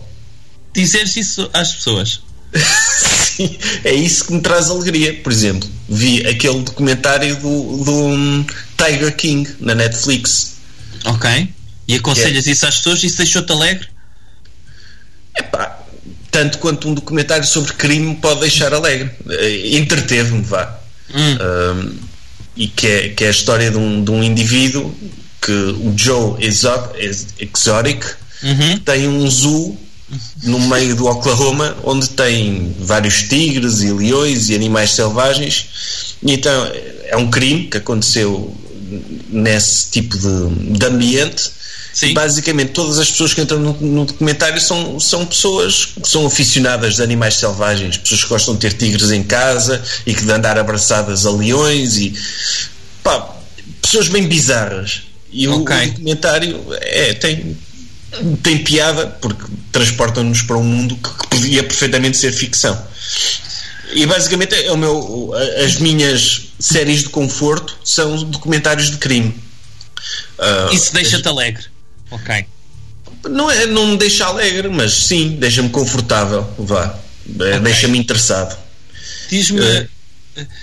Dizeres 0.73 1.15
isso 1.15 1.49
às 1.53 1.73
pessoas. 1.73 2.21
Sim, 2.55 3.57
é 3.83 3.93
isso 3.93 4.25
que 4.25 4.33
me 4.33 4.41
traz 4.41 4.69
alegria. 4.69 5.13
Por 5.21 5.31
exemplo, 5.31 5.69
vi 5.87 6.25
aquele 6.27 6.61
documentário 6.61 7.35
do, 7.37 7.83
do 7.83 7.93
um, 7.93 8.45
Tiger 8.77 9.15
King 9.15 9.49
na 9.59 9.73
Netflix. 9.73 10.55
Ok. 11.05 11.49
E 11.87 11.95
aconselhas 11.95 12.47
é. 12.47 12.51
isso 12.51 12.65
às 12.65 12.77
pessoas? 12.77 13.03
Isso 13.03 13.17
deixou-te 13.17 13.51
alegre? 13.51 13.87
Epá, 15.37 15.79
tanto 16.31 16.57
quanto 16.57 16.89
um 16.89 16.93
documentário 16.93 17.45
sobre 17.45 17.73
crime 17.73 18.15
pode 18.15 18.41
deixar 18.41 18.73
alegre. 18.73 19.11
Eh, 19.29 19.77
entreteve-me, 19.77 20.41
vá. 20.41 20.79
Hum. 21.13 21.37
Um, 21.41 21.99
e 22.57 22.67
que 22.67 22.87
é, 22.87 23.09
que 23.09 23.23
é 23.23 23.27
a 23.27 23.31
história 23.31 23.69
de 23.69 23.77
um, 23.77 24.03
de 24.03 24.11
um 24.11 24.23
indivíduo 24.23 24.93
que 25.41 25.51
o 25.51 25.93
Joe 25.95 26.37
Exotic 26.43 28.05
uhum. 28.45 28.79
tem 28.79 29.07
um 29.07 29.29
zoo 29.29 29.77
no 30.43 30.59
meio 30.59 30.95
do 30.95 31.07
Oklahoma 31.07 31.75
onde 31.83 32.09
tem 32.09 32.75
vários 32.79 33.23
tigres 33.23 33.81
e 33.81 33.91
leões 33.91 34.49
e 34.49 34.55
animais 34.55 34.91
selvagens 34.91 36.15
e 36.21 36.33
então 36.33 36.71
é 37.05 37.17
um 37.17 37.29
crime 37.29 37.67
que 37.67 37.77
aconteceu 37.77 38.55
nesse 39.29 39.89
tipo 39.89 40.17
de, 40.17 40.77
de 40.77 40.85
ambiente 40.85 41.55
Sim. 41.95 42.13
basicamente 42.13 42.71
todas 42.71 42.99
as 42.99 43.09
pessoas 43.09 43.33
que 43.33 43.41
entram 43.41 43.57
no, 43.57 43.73
no, 43.79 44.05
documentário 44.05 44.59
são, 44.59 44.99
são 44.99 45.25
pessoas 45.25 45.85
que 45.85 46.07
são 46.07 46.27
aficionadas 46.27 46.95
de 46.95 47.01
animais 47.01 47.35
selvagens, 47.35 47.97
pessoas 47.97 48.23
que 48.23 48.29
gostam 48.29 48.53
de 48.53 48.59
ter 48.59 48.73
tigres 48.73 49.11
em 49.11 49.23
casa 49.23 49.81
e 50.05 50.13
que 50.13 50.25
de 50.25 50.31
andar 50.31 50.59
abraçadas 50.59 51.25
a 51.25 51.31
leões 51.31 51.95
e 51.95 52.13
pá, 53.01 53.33
pessoas 53.81 54.09
bem 54.09 54.27
bizarras 54.27 55.03
e 55.31 55.47
okay. 55.47 55.77
o, 55.77 55.83
o, 55.83 55.91
documentário 55.91 56.65
é, 56.81 57.13
tem, 57.13 57.57
tem 58.41 58.63
piada 58.63 59.07
porque 59.07 59.43
transportam-nos 59.71 60.41
para 60.41 60.57
um 60.57 60.63
mundo 60.63 60.95
que 60.95 61.27
podia 61.27 61.63
perfeitamente 61.63 62.17
ser 62.17 62.31
ficção. 62.31 62.79
E 63.93 64.05
basicamente 64.05 64.55
é 64.55 64.71
o 64.71 64.77
meu, 64.77 65.31
as 65.63 65.75
minhas 65.77 66.47
séries 66.59 67.03
de 67.03 67.09
conforto 67.09 67.77
são 67.83 68.23
documentários 68.23 68.89
de 68.89 68.97
crime. 68.97 69.35
Uh, 70.37 70.73
Isso 70.73 70.93
deixa-te 70.93 71.27
alegre. 71.27 71.65
Ok. 72.11 72.45
Não, 73.29 73.49
é, 73.49 73.65
não 73.65 73.87
me 73.87 73.97
deixa 73.97 74.25
alegre, 74.25 74.67
mas 74.69 74.93
sim, 74.93 75.37
deixa-me 75.39 75.69
confortável. 75.69 76.47
Vá. 76.57 76.97
É, 77.27 77.31
okay. 77.31 77.59
Deixa-me 77.59 77.97
interessado. 77.97 78.57
Diz-me. 79.29 79.61
Uh, 79.61 79.89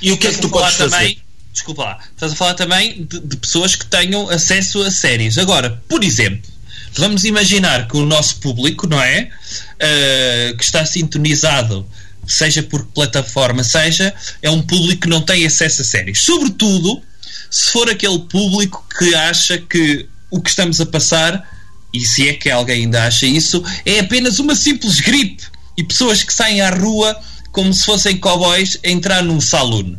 e 0.00 0.12
o 0.12 0.18
que 0.18 0.26
é 0.26 0.32
que 0.32 0.40
tu 0.40 0.48
podes 0.48 0.74
fazer? 0.74 0.90
Também, 0.90 1.18
desculpa 1.52 1.84
lá, 1.84 1.98
estás 2.10 2.32
a 2.32 2.36
falar 2.36 2.54
também 2.54 3.04
de, 3.04 3.20
de 3.20 3.36
pessoas 3.36 3.74
que 3.74 3.86
tenham 3.86 4.28
acesso 4.28 4.82
a 4.82 4.90
séries. 4.90 5.38
Agora, 5.38 5.82
por 5.88 6.04
exemplo, 6.04 6.51
Vamos 6.96 7.24
imaginar 7.24 7.88
que 7.88 7.96
o 7.96 8.04
nosso 8.04 8.36
público, 8.36 8.86
não 8.86 9.00
é? 9.00 9.30
Uh, 9.74 10.56
que 10.56 10.64
está 10.64 10.84
sintonizado, 10.84 11.86
seja 12.26 12.62
por 12.62 12.84
plataforma, 12.86 13.64
seja, 13.64 14.14
é 14.40 14.50
um 14.50 14.62
público 14.62 15.02
que 15.02 15.08
não 15.08 15.22
tem 15.22 15.46
acesso 15.46 15.82
a 15.82 15.84
séries. 15.84 16.20
Sobretudo 16.20 17.02
se 17.50 17.70
for 17.70 17.88
aquele 17.90 18.18
público 18.20 18.84
que 18.98 19.14
acha 19.14 19.58
que 19.58 20.08
o 20.30 20.40
que 20.40 20.50
estamos 20.50 20.80
a 20.80 20.86
passar, 20.86 21.46
e 21.92 22.00
se 22.00 22.28
é 22.28 22.32
que 22.32 22.50
alguém 22.50 22.84
ainda 22.84 23.04
acha 23.04 23.26
isso, 23.26 23.62
é 23.84 24.00
apenas 24.00 24.38
uma 24.38 24.54
simples 24.54 25.00
gripe. 25.00 25.42
E 25.76 25.84
pessoas 25.84 26.22
que 26.22 26.32
saem 26.32 26.60
à 26.60 26.70
rua 26.70 27.18
como 27.50 27.72
se 27.72 27.84
fossem 27.84 28.16
cowboys 28.16 28.78
a 28.84 28.88
entrar 28.88 29.22
num 29.22 29.40
saloon 29.40 29.96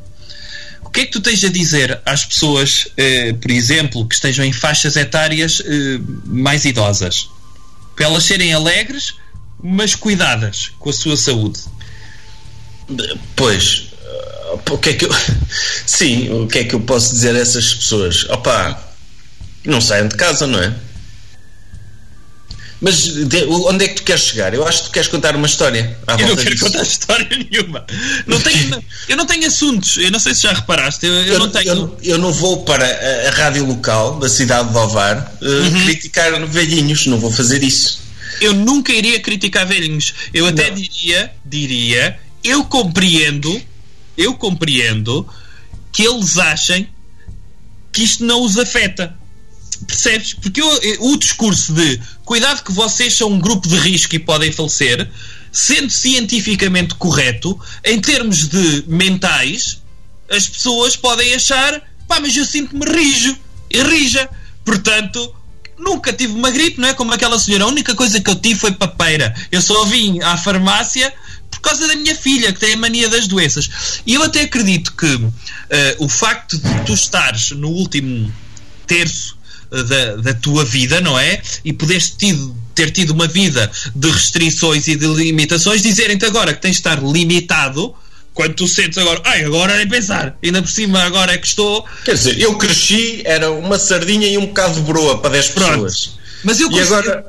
que 0.94 1.02
é 1.02 1.06
que 1.06 1.12
tu 1.12 1.22
tens 1.22 1.44
a 1.44 1.50
dizer 1.50 2.00
às 2.06 2.24
pessoas, 2.24 2.88
eh, 2.96 3.34
por 3.34 3.50
exemplo, 3.50 4.08
que 4.08 4.14
estejam 4.14 4.46
em 4.46 4.54
faixas 4.54 4.96
etárias 4.96 5.62
eh, 5.66 6.00
mais 6.26 6.66
idosas? 6.66 7.28
Para 7.96 8.06
elas 8.06 8.24
serem 8.24 8.54
alegres, 8.54 9.16
mas 9.62 9.96
cuidadas 9.96 10.72
com 10.78 10.91
a 10.91 10.94
sua 10.94 11.18
saúde. 11.18 11.60
Pois, 13.36 13.88
o 14.70 14.78
que 14.78 14.89
é 14.89 14.94
que 14.94 15.06
eu. 15.06 15.10
Sim, 15.86 16.30
o 16.32 16.48
que 16.48 16.60
é 16.60 16.64
que 16.64 16.76
eu 16.76 16.82
posso 16.82 17.12
dizer 17.12 17.36
a 17.36 17.39
essas 17.39 17.74
pessoas? 17.74 18.26
Opa, 18.30 18.80
não 19.66 19.82
saiam 19.82 20.08
de 20.08 20.16
casa, 20.16 20.46
não 20.46 20.62
é? 20.62 20.74
Mas 22.84 23.05
de, 23.05 23.45
onde 23.45 23.86
é 23.86 23.88
que 23.88 23.95
tu 23.95 24.03
queres 24.03 24.23
chegar? 24.23 24.53
Eu 24.53 24.67
acho 24.67 24.79
que 24.79 24.89
tu 24.89 24.91
queres 24.91 25.07
contar 25.07 25.38
uma 25.38 25.47
história. 25.47 25.97
eu 26.05 26.27
não 26.27 26.36
quero 26.36 26.49
disso. 26.49 26.65
contar 26.65 26.84
história 26.84 27.29
nenhuma. 27.49 27.86
Não 28.27 28.38
tenho, 28.41 28.84
eu 29.07 29.15
não 29.15 29.25
tenho 29.25 29.47
assuntos. 29.47 29.95
Eu 29.95 30.11
não 30.11 30.19
sei 30.19 30.36
se 30.36 30.41
já 30.41 30.51
reparaste. 30.51 31.05
Eu, 31.05 31.13
eu, 31.13 31.34
eu 31.34 31.39
não 31.39 31.49
tenho. 31.49 31.69
Eu, 31.69 31.97
eu, 32.03 32.17
não 32.17 32.34
vou 32.34 32.63
para 32.63 32.86
a, 32.86 33.29
a, 33.29 33.31
rádio 33.31 33.65
local 33.65 34.19
da 34.19 34.27
cidade 34.27 34.69
de 34.69 34.77
Ovar 34.77 35.34
uh, 35.41 35.45
uhum. 35.45 35.84
criticar 35.86 36.45
velhinhos. 36.45 37.05
Não 37.05 37.17
vou 37.17 37.31
fazer 37.31 37.63
isso. 37.63 38.01
Eu 38.41 38.53
nunca 38.53 38.91
iria 38.91 39.17
criticar 39.21 39.65
velhinhos. 39.65 40.13
Eu 40.34 40.45
até 40.45 40.69
não. 40.69 40.75
diria, 40.75 41.31
diria, 41.45 42.19
eu 42.43 42.65
compreendo, 42.65 43.61
eu 44.17 44.34
compreendo 44.34 45.25
que 45.89 46.03
eles 46.03 46.38
achem 46.38 46.89
que 47.93 48.03
isto 48.03 48.25
não 48.25 48.43
os 48.43 48.57
afeta. 48.57 49.15
Percebes? 49.88 50.34
Porque 50.34 50.61
eu, 50.61 50.79
o 50.99 51.17
discurso 51.17 51.73
de 51.73 51.99
cuidado 52.26 52.63
que 52.63 52.71
vocês 52.71 53.13
são 53.13 53.32
um 53.32 53.39
grupo 53.39 53.67
de 53.67 53.76
risco 53.78 54.15
e 54.15 54.19
podem 54.19 54.51
falecer, 54.51 55.09
sendo 55.51 55.89
cientificamente 55.89 56.95
correto, 56.95 57.59
em 57.84 57.99
termos 57.99 58.47
de 58.47 58.84
mentais, 58.88 59.82
as 60.30 60.47
pessoas 60.47 60.95
podem 60.95 61.36
achar 61.36 61.82
pá, 62.07 62.19
mas 62.19 62.36
eu 62.36 62.45
sinto-me 62.45 62.86
rijo 62.86 63.38
e 63.69 63.82
rija. 63.82 64.30
Portanto, 64.63 65.34
nunca 65.78 66.13
tive 66.13 66.34
uma 66.34 66.51
gripe, 66.51 66.80
não 66.80 66.88
é? 66.88 66.93
Como 66.93 67.13
aquela 67.13 67.39
senhora. 67.39 67.65
A 67.65 67.67
única 67.67 67.95
coisa 67.95 68.19
que 68.19 68.30
eu 68.30 68.36
tive 68.36 68.59
foi 68.59 68.71
papeira. 68.71 69.34
Eu 69.51 69.61
só 69.61 69.86
vim 69.86 70.21
à 70.21 70.38
farmácia 70.38 71.13
por 71.49 71.59
causa 71.61 71.88
da 71.88 71.95
minha 71.95 72.15
filha, 72.15 72.51
que 72.51 72.59
tem 72.59 72.74
a 72.74 72.78
mania 72.78 73.09
das 73.09 73.28
doenças. 73.28 74.01
E 74.05 74.13
eu 74.13 74.24
até 74.24 74.41
acredito 74.41 74.93
que 74.95 75.15
uh, 75.15 75.32
o 75.99 76.09
facto 76.09 76.57
de 76.57 76.86
tu 76.86 76.93
estares 76.93 77.51
no 77.51 77.69
último 77.69 78.34
terço 78.86 79.32
da, 79.82 80.15
da 80.17 80.34
tua 80.34 80.63
vida, 80.63 81.01
não 81.01 81.17
é? 81.17 81.41
E 81.65 81.74
poderes 81.74 82.09
tido, 82.09 82.55
ter 82.76 82.91
tido 82.91 83.11
uma 83.11 83.28
vida 83.28 83.71
de 83.95 84.09
restrições 84.09 84.88
e 84.88 84.95
de 84.95 85.07
limitações, 85.07 85.82
dizerem-te 85.82 86.26
agora 86.26 86.53
que 86.53 86.61
tens 86.61 86.74
de 86.74 86.78
estar 86.78 87.01
limitado 87.03 87.95
quando 88.34 88.55
tu 88.55 88.67
sentes 88.67 88.97
agora, 88.97 89.21
ai, 89.26 89.43
agora 89.45 89.78
nem 89.78 89.88
pensar, 89.88 90.36
ainda 90.43 90.61
por 90.61 90.69
cima 90.69 91.03
agora 91.03 91.34
é 91.34 91.38
que 91.38 91.45
estou. 91.45 91.86
Quer 92.03 92.15
dizer, 92.15 92.39
eu 92.39 92.57
cresci, 92.57 93.21
era 93.26 93.51
uma 93.51 93.78
sardinha 93.78 94.28
e 94.28 94.38
um 94.38 94.47
bocado 94.47 94.76
de 94.76 94.82
broa 94.82 95.19
para 95.19 95.32
10 95.32 95.49
pessoas. 95.49 96.11
Mas 96.43 96.59
eu 96.59 96.69
e 96.71 96.80
agora, 96.80 97.26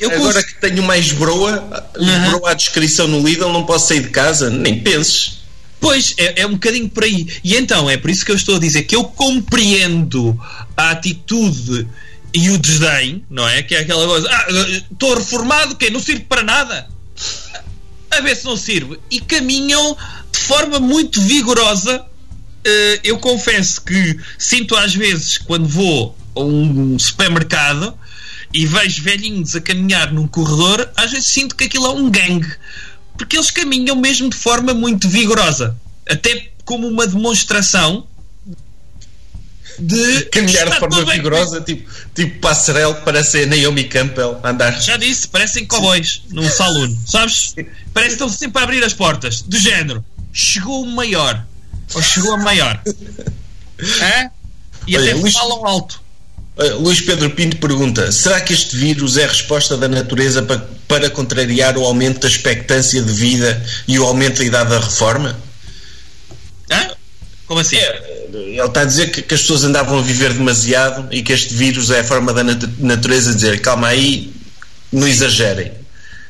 eu 0.00 0.10
agora 0.10 0.42
que 0.42 0.60
tenho 0.60 0.82
mais 0.82 1.12
broa, 1.12 1.64
uhum. 1.96 2.30
broa 2.30 2.50
à 2.50 2.54
descrição 2.54 3.06
no 3.06 3.26
Lidl, 3.26 3.52
não 3.52 3.64
posso 3.64 3.88
sair 3.88 4.00
de 4.00 4.10
casa, 4.10 4.50
nem 4.50 4.80
penses. 4.80 5.37
Pois, 5.80 6.14
é, 6.16 6.42
é 6.42 6.46
um 6.46 6.52
bocadinho 6.52 6.88
por 6.88 7.04
aí. 7.04 7.26
E 7.42 7.56
então, 7.56 7.88
é 7.88 7.96
por 7.96 8.10
isso 8.10 8.24
que 8.24 8.32
eu 8.32 8.36
estou 8.36 8.56
a 8.56 8.58
dizer 8.58 8.82
que 8.82 8.96
eu 8.96 9.04
compreendo 9.04 10.38
a 10.76 10.90
atitude 10.90 11.86
e 12.34 12.50
o 12.50 12.58
desdém, 12.58 13.24
não 13.30 13.48
é? 13.48 13.62
Que 13.62 13.74
é 13.74 13.80
aquela 13.80 14.06
coisa, 14.06 14.28
ah, 14.30 14.46
estou 14.92 15.16
reformado, 15.16 15.76
que 15.76 15.90
não 15.90 16.00
sirvo 16.00 16.24
para 16.24 16.42
nada. 16.42 16.88
A 18.10 18.20
ver 18.20 18.36
se 18.36 18.44
não 18.44 18.56
sirvo. 18.56 18.96
E 19.10 19.20
caminham 19.20 19.96
de 20.32 20.38
forma 20.38 20.78
muito 20.78 21.20
vigorosa. 21.20 22.00
Uh, 22.00 23.00
eu 23.04 23.18
confesso 23.18 23.80
que 23.82 24.18
sinto 24.36 24.76
às 24.76 24.94
vezes 24.94 25.38
quando 25.38 25.66
vou 25.66 26.16
a 26.34 26.40
um 26.40 26.98
supermercado 26.98 27.96
e 28.52 28.66
vejo 28.66 29.02
velhinhos 29.02 29.54
a 29.54 29.60
caminhar 29.60 30.12
num 30.12 30.26
corredor, 30.26 30.90
às 30.96 31.12
vezes 31.12 31.28
sinto 31.28 31.54
que 31.54 31.64
aquilo 31.64 31.86
é 31.86 31.90
um 31.90 32.10
gangue. 32.10 32.50
Porque 33.18 33.36
eles 33.36 33.50
caminham 33.50 33.96
mesmo 33.96 34.30
de 34.30 34.36
forma 34.36 34.72
muito 34.72 35.08
vigorosa. 35.08 35.76
Até 36.08 36.48
como 36.64 36.86
uma 36.86 37.06
demonstração 37.06 38.06
de 39.78 40.24
caminhar 40.26 40.68
de 40.68 40.78
forma 40.78 41.04
vigorosa, 41.04 41.60
tipo, 41.60 41.90
tipo 42.14 42.40
passarelo 42.40 42.94
parece 43.04 43.42
a 43.42 43.46
Naomi 43.46 43.84
Campbell 43.84 44.40
andar. 44.42 44.80
Já 44.80 44.96
disse, 44.96 45.28
parecem 45.28 45.66
cowboys 45.66 46.22
num 46.30 46.48
salão, 46.48 46.96
sabes? 47.06 47.54
Parece 47.92 48.16
que 48.16 48.24
estão 48.24 48.28
sempre 48.28 48.60
a 48.60 48.64
abrir 48.64 48.82
as 48.82 48.92
portas, 48.92 49.42
do 49.42 49.58
género. 49.58 50.04
Chegou 50.32 50.82
o 50.82 50.86
maior, 50.86 51.44
ou 51.94 52.02
chegou 52.02 52.34
a 52.34 52.38
maior. 52.38 52.80
é? 54.00 54.30
E 54.86 54.96
Olha, 54.96 55.10
até 55.10 55.20
Luís, 55.20 55.34
falam 55.34 55.66
alto. 55.66 56.00
Luís 56.80 57.00
Pedro 57.00 57.30
Pinto 57.30 57.56
pergunta: 57.58 58.10
será 58.10 58.40
que 58.40 58.52
este 58.52 58.76
vírus 58.76 59.16
é 59.16 59.24
a 59.24 59.28
resposta 59.28 59.76
da 59.76 59.86
natureza 59.86 60.42
para, 60.42 60.58
para 60.88 61.10
contrariar 61.10 61.78
o 61.78 61.84
aumento 61.84 62.20
da 62.20 62.28
expectância 62.28 63.00
de 63.00 63.12
vida 63.12 63.62
e 63.86 63.98
o 63.98 64.04
aumento 64.04 64.38
da 64.38 64.44
idade 64.44 64.70
da 64.70 64.80
reforma? 64.80 65.38
Hã? 66.70 66.90
Como 67.46 67.60
assim? 67.60 67.76
É, 67.76 68.26
ele 68.32 68.60
está 68.60 68.80
a 68.80 68.84
dizer 68.84 69.10
que, 69.10 69.22
que, 69.22 69.34
as 69.34 69.40
pessoas 69.42 69.62
andavam 69.62 69.98
a 69.98 70.02
viver 70.02 70.32
demasiado 70.32 71.06
e 71.12 71.22
que 71.22 71.32
este 71.32 71.54
vírus 71.54 71.90
é 71.90 72.00
a 72.00 72.04
forma 72.04 72.32
da 72.32 72.42
nat 72.42 72.62
natureza 72.78 73.34
dizer 73.34 73.60
calma 73.60 73.88
aí, 73.88 74.32
não 74.92 75.06
exagerem. 75.06 75.72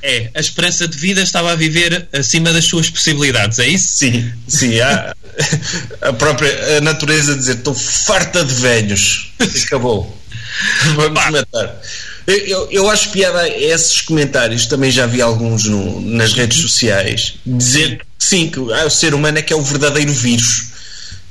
É, 0.02 0.30
a 0.34 0.40
esperança 0.40 0.86
de 0.86 0.96
vida 0.96 1.22
estava 1.22 1.52
a 1.52 1.56
viver 1.56 2.06
acima 2.12 2.52
das 2.52 2.66
suas 2.66 2.88
possibilidades, 2.88 3.58
é 3.58 3.66
isso? 3.66 3.88
Sim, 3.96 4.32
sim. 4.46 4.78
Há, 4.80 5.14
a 6.02 6.12
própria 6.12 6.78
a 6.78 6.80
natureza 6.82 7.34
dizer 7.34 7.56
estou 7.56 7.74
farta 7.74 8.44
de 8.44 8.54
velhos. 8.54 9.32
Acabou. 9.66 10.17
Vamos 10.96 11.20
Pá. 11.20 11.30
matar. 11.30 11.80
Eu, 12.26 12.36
eu, 12.36 12.68
eu, 12.70 12.90
acho 12.90 13.11
piada 13.11 13.40
a 13.40 13.48
esses 13.48 14.02
comentários, 14.02 14.66
também 14.66 14.90
já 14.90 15.06
vi 15.06 15.22
alguns 15.22 15.64
no, 15.64 16.00
nas 16.00 16.34
redes 16.34 16.59
sociais, 16.59 17.34
dizer 17.46 17.98
que 17.98 18.04
sim, 18.18 18.50
que 18.50 18.59
ah, 18.72 18.86
o 18.86 18.90
ser 18.90 19.14
humano 19.14 19.38
é 19.38 19.42
que 19.42 19.52
é 19.52 19.56
o 19.56 19.62
verdadeiro 19.62 20.12
vírus 20.12 20.68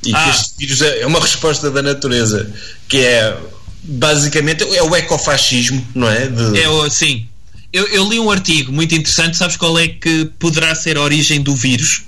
e 0.06 0.14
ah. 0.14 0.24
que 0.24 0.30
este 0.30 0.58
vírus 0.58 0.82
é, 0.82 1.02
é 1.02 1.08
uma 1.08 1.20
resposta 1.20 1.70
da 1.70 1.82
natureza, 1.82 2.52
que 2.88 2.98
é 2.98 3.38
basicamente 3.84 4.64
é 4.64 4.84
o 4.84 4.96
ecofascismo, 4.96 5.86
não 5.94 6.10
é? 6.10 6.28
De... 6.28 6.60
É, 6.60 6.90
sim. 6.90 7.28
Eu, 7.72 7.86
eu, 7.88 8.10
li 8.10 8.20
um 8.20 8.32
artigo 8.32 8.72
muito 8.72 8.96
interessante, 8.96 9.38
sabes 9.38 9.58
qual 9.58 9.78
é 9.78 9.88
que 9.88 10.26
poderá 10.40 10.74
ser 10.74 10.98
a 10.98 11.02
origem 11.02 11.42
do 11.42 11.56
vírus? 11.56 12.04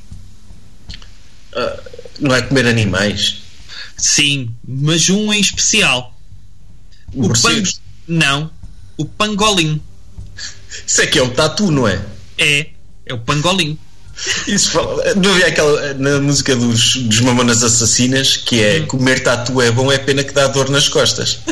Uh, 1.54 1.90
não 2.20 2.36
é 2.36 2.42
comer 2.42 2.66
animais? 2.66 3.38
Sim, 3.98 4.50
mas 4.66 5.10
um 5.10 5.34
em 5.34 5.40
especial. 5.40 6.18
O, 7.14 7.28
o 7.28 7.42
pan... 7.42 7.64
Não, 8.08 8.52
o 8.98 9.06
pangolim. 9.06 9.82
Isso 10.86 11.02
é 11.02 11.08
que 11.08 11.20
é 11.20 11.22
o 11.22 11.30
tatu, 11.30 11.72
não 11.72 11.88
é? 11.88 12.02
É, 12.38 12.68
é 13.06 13.14
o 13.14 13.20
pangolim. 13.20 13.78
Isso 14.48 14.72
fala, 14.72 15.14
não 15.16 15.32
havia 15.32 15.48
aquela 15.48 15.94
na 15.94 16.20
música 16.20 16.56
dos, 16.56 16.96
dos 16.96 17.22
Mamonas 17.22 17.64
Assassinas 17.64 18.36
que 18.36 18.62
é 18.62 18.82
hum. 18.82 18.88
comer 18.88 19.24
tatu 19.24 19.62
é 19.62 19.72
bom, 19.72 19.90
é 19.92 19.98
pena 19.98 20.24
que 20.24 20.34
dá 20.34 20.48
dor 20.48 20.70
nas 20.70 20.90
costas. 20.90 21.40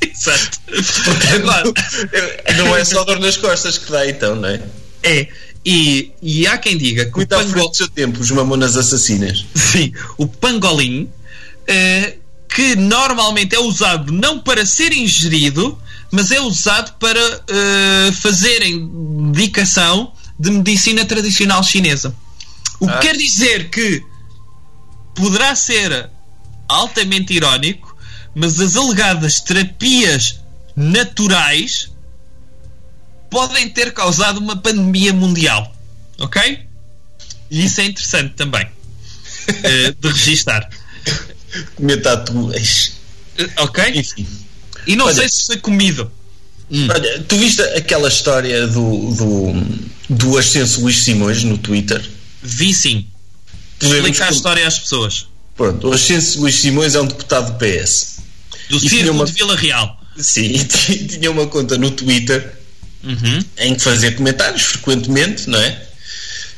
Exato. 0.00 0.58
Portanto, 1.04 1.74
não 2.56 2.74
é 2.74 2.84
só 2.84 3.04
dor 3.04 3.20
nas 3.20 3.36
costas 3.36 3.76
que 3.76 3.90
dá, 3.92 4.08
então, 4.08 4.34
não 4.34 4.48
é? 4.48 4.62
É. 5.02 5.28
E, 5.64 6.12
e 6.22 6.46
há 6.46 6.56
quem 6.58 6.78
diga 6.78 7.06
que 7.06 7.16
Muito 7.16 7.34
o 7.34 7.38
pangol... 7.38 7.74
seu 7.74 7.88
tempo, 7.88 8.20
os 8.20 8.30
Mamonas 8.30 8.76
Assassinas. 8.76 9.44
Sim, 9.54 9.92
o 10.16 10.26
pangolim, 10.26 11.10
eh, 11.66 12.14
que 12.56 12.74
normalmente 12.74 13.54
é 13.54 13.60
usado 13.60 14.10
não 14.10 14.38
para 14.38 14.64
ser 14.64 14.90
ingerido, 14.90 15.78
mas 16.10 16.30
é 16.30 16.40
usado 16.40 16.96
para 16.98 17.20
uh, 17.20 18.12
fazerem 18.14 19.30
dedicação 19.30 20.14
de 20.40 20.50
medicina 20.50 21.04
tradicional 21.04 21.62
chinesa. 21.62 22.16
O 22.80 22.86
que 22.86 22.94
ah. 22.94 22.98
quer 22.98 23.14
dizer 23.14 23.68
que 23.68 24.02
poderá 25.14 25.54
ser 25.54 26.08
altamente 26.66 27.34
irónico, 27.34 27.94
mas 28.34 28.58
as 28.58 28.74
alegadas 28.74 29.38
terapias 29.40 30.40
naturais 30.74 31.92
podem 33.28 33.68
ter 33.68 33.92
causado 33.92 34.38
uma 34.38 34.56
pandemia 34.56 35.12
mundial. 35.12 35.76
Ok? 36.18 36.66
E 37.50 37.66
isso 37.66 37.82
é 37.82 37.84
interessante 37.84 38.32
também 38.32 38.64
uh, 38.64 39.94
de 40.00 40.08
registar. 40.08 40.66
Comer 41.74 42.02
tatuas. 42.02 42.92
Ok? 43.58 43.84
Enfim. 43.94 44.26
E 44.86 44.96
não 44.96 45.06
Olha, 45.06 45.14
sei 45.14 45.28
se 45.28 45.46
foi 45.46 45.56
comido. 45.58 46.10
Hum. 46.70 46.88
Olha, 46.90 47.22
tu 47.22 47.36
viste 47.36 47.62
aquela 47.62 48.08
história 48.08 48.66
do, 48.66 49.10
do, 49.12 49.52
do 50.10 50.38
ascenso 50.38 50.80
Luís 50.80 50.98
Simões 50.98 51.42
no 51.44 51.58
Twitter? 51.58 52.02
Vi 52.42 52.74
sim. 52.74 53.06
Explica 53.80 54.26
a 54.26 54.30
história 54.30 54.66
às 54.66 54.78
pessoas. 54.78 55.26
Pronto, 55.56 55.88
o 55.88 55.92
ascenso 55.92 56.40
Luís 56.40 56.56
Simões 56.56 56.94
é 56.94 57.00
um 57.00 57.06
deputado 57.06 57.52
do 57.52 57.58
PS. 57.58 58.16
Do 58.68 58.80
Círculo 58.80 59.12
uma... 59.12 59.26
de 59.26 59.32
Vila 59.32 59.56
Real. 59.56 60.00
Sim, 60.18 60.52
tinha 61.08 61.30
uma 61.30 61.46
conta 61.46 61.76
no 61.76 61.90
Twitter 61.90 62.54
uhum. 63.04 63.44
em 63.58 63.74
que 63.74 63.82
fazia 63.82 64.12
comentários 64.12 64.62
frequentemente, 64.62 65.48
não 65.48 65.58
é? 65.58 65.86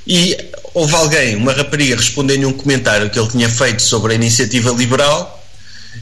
E 0.08 0.36
houve 0.72 0.94
alguém, 0.94 1.36
uma 1.36 1.52
rapariga, 1.52 1.96
respondendo-lhe 1.96 2.46
um 2.46 2.52
comentário 2.52 3.10
que 3.10 3.18
ele 3.18 3.28
tinha 3.28 3.48
feito 3.48 3.82
sobre 3.82 4.12
a 4.12 4.14
iniciativa 4.16 4.70
liberal 4.70 5.38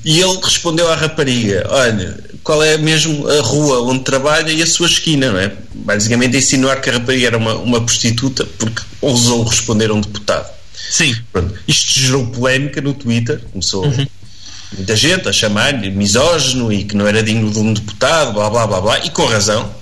e 0.04 0.20
ele 0.20 0.38
respondeu 0.40 0.88
à 0.90 0.94
rapariga: 0.94 1.66
Olha, 1.68 2.16
qual 2.44 2.62
é 2.62 2.78
mesmo 2.78 3.28
a 3.28 3.40
rua 3.40 3.82
onde 3.82 4.04
trabalha 4.04 4.52
e 4.52 4.62
a 4.62 4.66
sua 4.66 4.86
esquina, 4.86 5.32
não 5.32 5.40
é? 5.40 5.52
Basicamente, 5.74 6.36
insinuar 6.36 6.80
que 6.80 6.88
a 6.88 6.92
rapariga 6.92 7.26
era 7.26 7.36
uma, 7.36 7.54
uma 7.54 7.84
prostituta 7.84 8.46
porque 8.58 8.80
ousou 9.00 9.42
responder 9.42 9.90
a 9.90 9.94
um 9.94 10.00
deputado. 10.00 10.48
Sim. 10.90 11.16
Pronto. 11.32 11.54
Isto 11.66 12.00
gerou 12.00 12.26
polémica 12.28 12.80
no 12.80 12.94
Twitter, 12.94 13.40
começou 13.50 13.84
uhum. 13.84 14.06
muita 14.76 14.94
gente 14.94 15.28
a 15.28 15.32
chamar-lhe 15.32 15.90
misógino 15.90 16.72
e 16.72 16.84
que 16.84 16.96
não 16.96 17.08
era 17.08 17.22
digno 17.22 17.50
de 17.50 17.58
um 17.58 17.72
deputado, 17.72 18.32
blá 18.32 18.48
blá 18.48 18.66
blá 18.66 18.80
blá, 18.80 18.98
e 19.04 19.10
com 19.10 19.24
razão. 19.24 19.74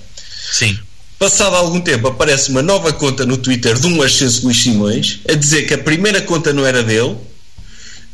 Sim. 0.51 0.79
Passado 1.17 1.55
algum 1.55 1.79
tempo 1.79 2.07
aparece 2.07 2.49
uma 2.51 2.61
nova 2.61 2.91
conta 2.91 3.25
no 3.25 3.37
Twitter 3.37 3.79
de 3.79 3.87
um 3.87 4.01
Ascenso 4.01 4.43
Luís 4.43 4.61
Simões 4.61 5.19
a 5.29 5.33
dizer 5.33 5.63
que 5.63 5.73
a 5.73 5.77
primeira 5.77 6.21
conta 6.21 6.51
não 6.51 6.65
era 6.65 6.83
dele 6.83 7.15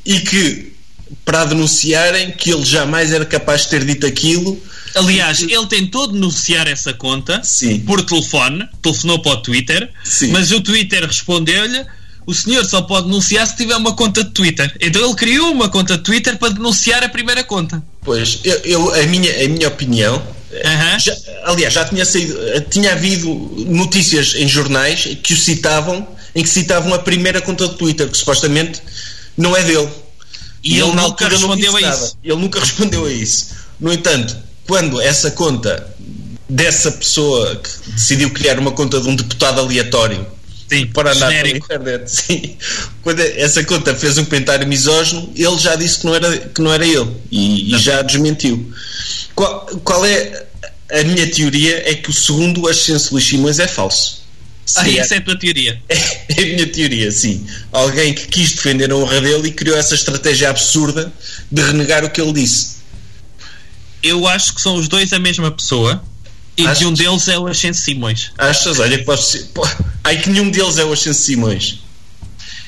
e 0.05 0.19
que 0.19 0.71
para 1.25 1.45
denunciarem 1.45 2.31
que 2.31 2.51
ele 2.51 2.63
jamais 2.63 3.11
era 3.11 3.25
capaz 3.25 3.63
de 3.63 3.69
ter 3.69 3.83
dito 3.83 4.05
aquilo. 4.05 4.61
Aliás, 4.95 5.41
ele 5.41 5.65
tentou 5.67 6.07
denunciar 6.07 6.67
essa 6.67 6.93
conta 6.93 7.41
Sim. 7.43 7.79
por 7.79 8.03
telefone, 8.03 8.67
telefonou 8.81 9.19
para 9.19 9.31
o 9.31 9.37
Twitter, 9.37 9.89
Sim. 10.03 10.31
mas 10.31 10.51
o 10.51 10.61
Twitter 10.61 11.05
respondeu-lhe: 11.05 11.85
o 12.25 12.33
senhor 12.33 12.63
só 12.65 12.81
pode 12.81 13.07
denunciar 13.07 13.47
se 13.47 13.55
tiver 13.55 13.75
uma 13.75 13.93
conta 13.93 14.23
de 14.23 14.31
Twitter. 14.31 14.75
Então 14.79 15.03
ele 15.03 15.15
criou 15.15 15.51
uma 15.51 15.69
conta 15.69 15.97
de 15.97 16.03
Twitter 16.03 16.37
para 16.37 16.53
denunciar 16.53 17.03
a 17.03 17.09
primeira 17.09 17.43
conta. 17.43 17.81
Pois, 18.01 18.39
eu, 18.43 18.57
eu 18.59 18.93
a, 18.93 19.03
minha, 19.03 19.45
a 19.45 19.47
minha 19.47 19.67
opinião. 19.67 20.21
Uhum. 20.51 20.99
Já, 20.99 21.15
aliás, 21.45 21.73
já 21.73 21.85
tinha 21.85 22.05
saído, 22.05 22.37
tinha 22.69 22.91
havido 22.91 23.29
notícias 23.67 24.35
em 24.35 24.47
jornais 24.47 25.17
que 25.23 25.33
o 25.33 25.37
citavam, 25.37 26.07
em 26.35 26.43
que 26.43 26.49
citavam 26.49 26.93
a 26.93 26.99
primeira 26.99 27.41
conta 27.41 27.67
de 27.67 27.75
Twitter, 27.75 28.09
que 28.09 28.17
supostamente 28.17 28.81
não 29.37 29.55
é 29.55 29.63
dele. 29.63 29.89
E, 30.63 30.73
ele, 30.73 30.83
ele 30.83 30.95
nunca 30.95 31.27
respondeu 31.27 31.75
a 31.75 31.81
isso. 31.81 32.17
Ele 32.23 32.35
nunca 32.35 32.59
respondeu 32.61 33.05
a 33.05 33.11
isso. 33.11 33.47
No 33.79 33.91
entanto, 33.91 34.35
quando 34.67 35.01
essa 35.01 35.31
conta 35.31 35.87
dessa 36.47 36.91
pessoa 36.91 37.55
que 37.55 37.91
decidiu 37.91 38.29
criar 38.31 38.59
uma 38.59 38.71
conta 38.71 38.99
de 38.99 39.07
um 39.07 39.15
deputado 39.15 39.61
aleatório 39.61 40.27
Sim, 40.71 40.87
para 40.87 41.11
andar 41.11 41.29
genérico. 41.31 41.67
pela 41.67 41.81
internet. 41.81 42.09
Sim. 42.11 42.57
Quando 43.01 43.19
essa 43.19 43.63
conta 43.65 43.93
fez 43.93 44.17
um 44.17 44.23
comentário 44.25 44.65
misógino, 44.67 45.31
ele 45.35 45.57
já 45.57 45.75
disse 45.75 45.99
que 45.99 46.05
não 46.05 46.15
era, 46.15 46.37
que 46.37 46.61
não 46.61 46.73
era 46.73 46.85
ele 46.85 47.11
e, 47.29 47.75
e 47.75 47.79
já 47.79 48.01
desmentiu. 48.01 48.71
Qual, 49.35 49.65
qual 49.83 50.05
é 50.05 50.45
a 50.91 51.03
minha 51.03 51.29
teoria? 51.29 51.89
É 51.89 51.95
que 51.95 52.09
o 52.09 52.13
segundo 52.13 52.67
Ascenso 52.69 53.13
Luís 53.13 53.25
Simões 53.25 53.59
é 53.59 53.67
falso. 53.67 54.21
Ah, 54.75 54.83
Seria- 54.83 55.01
essa 55.01 55.15
é 55.15 55.17
a 55.17 55.21
tua 55.21 55.37
teoria. 55.37 55.81
é 55.89 56.41
a 56.41 56.45
minha 56.45 56.67
teoria, 56.67 57.11
sim. 57.11 57.45
Alguém 57.71 58.13
que 58.13 58.27
quis 58.27 58.51
defender 58.53 58.89
a 58.91 58.95
honra 58.95 59.19
dele 59.19 59.49
e 59.49 59.51
criou 59.51 59.75
essa 59.77 59.93
estratégia 59.95 60.49
absurda 60.49 61.11
de 61.51 61.61
renegar 61.61 62.05
o 62.05 62.09
que 62.09 62.21
ele 62.21 62.31
disse. 62.31 62.77
Eu 64.01 64.25
acho 64.27 64.55
que 64.55 64.61
são 64.61 64.75
os 64.75 64.87
dois 64.87 65.11
a 65.11 65.19
mesma 65.19 65.51
pessoa 65.51 66.01
e 66.61 66.67
Achas? 66.67 66.79
de 66.79 66.85
um 66.85 66.93
deles 66.93 67.27
é 67.27 67.37
o 67.37 67.47
Ascenso 67.47 67.81
Simões. 67.81 68.31
Achas? 68.37 68.79
Olha, 68.79 68.97
que 68.97 69.03
posso 69.03 69.31
ser. 69.31 69.49
Ai 70.03 70.17
que 70.17 70.29
nenhum 70.29 70.49
deles 70.49 70.77
é 70.77 70.85
o 70.85 70.93
Ascenso 70.93 71.21
Simões. 71.21 71.79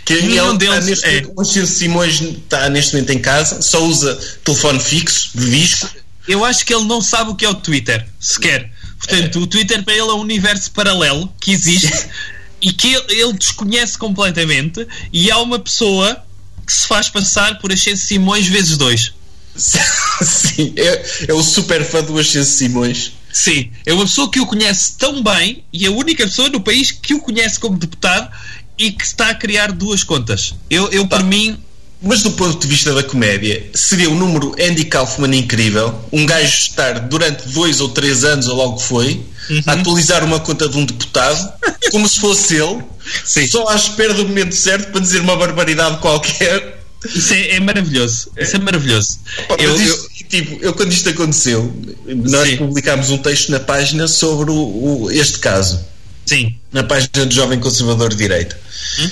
Que 0.05 0.21
Nenhum 0.21 0.49
ele 0.49 0.57
deles 0.57 0.85
neste 0.85 1.05
é. 1.05 1.23
O 1.35 1.41
Ascenso 1.41 1.73
Simões 1.73 2.19
está 2.19 2.69
neste 2.69 2.93
momento 2.93 3.11
em 3.11 3.19
casa, 3.19 3.61
só 3.61 3.83
usa 3.85 4.15
telefone 4.43 4.79
fixo, 4.79 5.31
de 5.35 5.49
disco. 5.49 5.89
Eu 6.27 6.43
acho 6.43 6.65
que 6.65 6.73
ele 6.73 6.85
não 6.85 7.01
sabe 7.01 7.31
o 7.31 7.35
que 7.35 7.45
é 7.45 7.49
o 7.49 7.55
Twitter, 7.55 8.05
sequer. 8.19 8.69
Portanto, 8.97 9.39
o 9.39 9.47
Twitter 9.47 9.83
para 9.83 9.93
ele 9.93 10.09
é 10.09 10.13
um 10.13 10.19
universo 10.19 10.71
paralelo 10.71 11.31
que 11.39 11.51
existe 11.51 12.07
e 12.61 12.71
que 12.71 12.93
ele, 12.93 13.21
ele 13.21 13.33
desconhece 13.33 13.97
completamente. 13.97 14.87
E 15.11 15.29
há 15.31 15.37
uma 15.39 15.59
pessoa 15.59 16.23
que 16.65 16.73
se 16.73 16.87
faz 16.87 17.09
passar 17.09 17.59
por 17.59 17.71
Ascenso 17.71 18.05
Simões 18.05 18.47
vezes 18.47 18.77
dois. 18.77 19.13
Sim, 19.55 20.73
é, 20.77 21.05
é 21.27 21.33
o 21.33 21.43
super 21.43 21.85
fã 21.85 22.01
do 22.01 22.17
Ascenso 22.17 22.57
Simões. 22.57 23.13
Sim, 23.34 23.71
é 23.86 23.91
uma 23.93 24.05
pessoa 24.05 24.29
que 24.31 24.39
o 24.39 24.45
conhece 24.45 24.93
tão 24.97 25.21
bem 25.23 25.63
e 25.73 25.86
a 25.88 25.91
única 25.91 26.23
pessoa 26.23 26.47
no 26.49 26.61
país 26.61 26.91
que 26.91 27.13
o 27.15 27.19
conhece 27.19 27.59
como 27.59 27.77
deputado 27.77 28.29
e 28.77 28.91
que 28.91 29.03
está 29.03 29.29
a 29.29 29.36
criar 29.36 29.71
duas 29.71 30.03
contas. 30.03 30.53
Eu, 30.69 30.89
eu 30.91 31.07
por 31.07 31.23
mim, 31.23 31.57
Mas 32.05 32.21
do 32.21 32.31
ponto 32.31 32.59
de 32.59 32.67
vista 32.67 32.93
da 32.93 33.01
comédia, 33.01 33.65
seria 33.73 34.09
o 34.09 34.13
número 34.15 34.53
Andy 34.61 34.84
Kaufman 34.86 35.34
incrível. 35.38 35.99
Um 36.11 36.25
gajo 36.25 36.45
estar 36.45 36.99
durante 36.99 37.47
dois 37.47 37.79
ou 37.79 37.89
três 37.89 38.23
anos, 38.25 38.47
ou 38.47 38.55
logo 38.55 38.75
que 38.77 38.84
foi, 38.84 39.25
Uhum. 39.49 39.61
a 39.67 39.73
atualizar 39.73 40.23
uma 40.23 40.39
conta 40.39 40.69
de 40.69 40.77
um 40.77 40.86
deputado, 40.86 41.51
como 41.91 42.07
se 42.07 42.19
fosse 42.19 42.55
ele, 42.55 42.81
Sim. 43.25 43.45
só 43.47 43.67
à 43.69 43.75
espera 43.75 44.13
do 44.13 44.25
momento 44.27 44.53
certo 44.55 44.89
para 44.91 45.01
dizer 45.01 45.19
uma 45.21 45.36
barbaridade 45.36 45.97
qualquer. 45.99 46.82
Isso 47.06 47.34
é, 47.34 47.51
é 47.56 47.60
maravilhoso. 47.60 48.32
Isso 48.38 48.56
é 48.56 48.60
maravilhoso. 48.60 49.20
Pá, 49.47 49.56
Eu, 49.60 49.72
mas 49.72 49.88
eu- 49.88 49.95
isto, 49.95 50.10
tipo, 50.30 50.60
eu 50.64 50.74
quando 50.74 50.91
isto 50.91 51.10
aconteceu, 51.10 51.74
nós 52.06 52.49
Sim. 52.49 52.58
publicámos 52.58 53.10
um 53.10 53.18
texto 53.18 53.49
na 53.51 53.60
página 53.60 54.08
sobre 54.08 54.51
o- 54.51 55.04
o- 55.04 55.12
este 55.12 55.39
caso, 55.39 55.80
sim, 56.26 56.56
na 56.72 56.84
página 56.84 57.26
do 57.26 57.34
Jovem 57.34 57.60
Conservador 57.60 58.10
de 58.10 58.16
Direita. 58.18 58.60
Hum? 58.99 59.10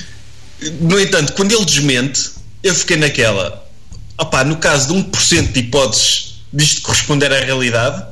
No 0.81 0.99
entanto, 0.99 1.33
quando 1.33 1.51
ele 1.53 1.65
desmente, 1.65 2.29
eu 2.63 2.73
fiquei 2.75 2.97
naquela. 2.97 3.67
Opá, 4.19 4.43
no 4.43 4.57
caso 4.57 4.87
de 4.89 4.93
1% 4.93 5.51
de 5.53 5.59
hipóteses 5.61 6.35
disto 6.53 6.81
corresponder 6.81 7.31
à 7.33 7.39
realidade, 7.43 8.05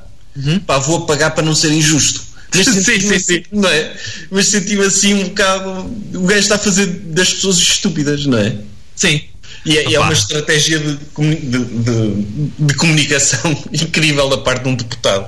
pá, 0.66 0.80
vou 0.80 1.04
apagar 1.04 1.36
para 1.36 1.44
não 1.44 1.54
ser 1.54 1.72
injusto. 1.72 2.24
Mas 2.56 2.66
Uhum. 2.68 2.82
Sim, 2.84 2.96
assim, 2.96 3.20
sim. 3.20 3.44
Não 3.52 3.70
é? 3.70 3.96
Mas 4.32 4.48
senti-me 4.48 4.84
assim 4.84 5.14
um 5.14 5.24
bocado. 5.26 5.70
O 6.16 6.22
gajo 6.26 6.40
está 6.40 6.56
a 6.56 6.60
fazer 6.60 6.88
das 6.88 7.32
pessoas 7.34 7.58
estúpidas, 7.58 8.26
não 8.26 8.38
é? 8.40 8.56
sim. 8.96 9.22
E 9.66 9.78
é, 9.78 9.94
é 9.94 10.00
uma 10.00 10.14
estratégia 10.14 10.80
de, 10.80 10.96
de- 10.96 11.66
de- 11.66 12.50
de 12.60 12.74
comunicação 12.76 13.52
incrível 13.74 14.30
da 14.30 14.38
parte 14.38 14.64
de 14.64 14.70
um 14.70 14.76
deputado. 14.76 15.28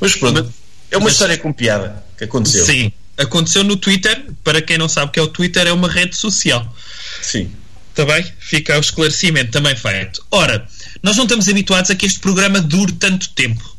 Mas 0.00 0.16
pronto, 0.16 0.52
é 0.90 0.96
uma 0.96 1.04
mas- 1.04 1.12
história 1.14 1.38
com 1.38 1.52
piada 1.52 2.04
que 2.18 2.24
aconteceu. 2.24 2.64
Sim. 2.66 2.92
Aconteceu 3.16 3.62
no 3.62 3.76
Twitter. 3.76 4.26
Para 4.42 4.60
quem 4.62 4.78
não 4.78 4.88
sabe 4.88 5.08
o 5.08 5.12
que 5.12 5.18
é 5.18 5.22
o 5.22 5.28
Twitter, 5.28 5.66
é 5.66 5.72
uma 5.72 5.88
rede 5.88 6.16
social. 6.16 6.74
Sim. 7.22 7.50
Está 7.90 8.04
bem? 8.04 8.24
Fica 8.38 8.76
o 8.76 8.80
esclarecimento 8.80 9.50
também 9.50 9.76
feito. 9.76 10.24
Ora, 10.30 10.66
nós 11.02 11.16
não 11.16 11.24
estamos 11.24 11.48
habituados 11.48 11.90
a 11.90 11.94
que 11.94 12.06
este 12.06 12.18
programa 12.20 12.60
dure 12.60 12.92
tanto 12.92 13.28
tempo. 13.30 13.76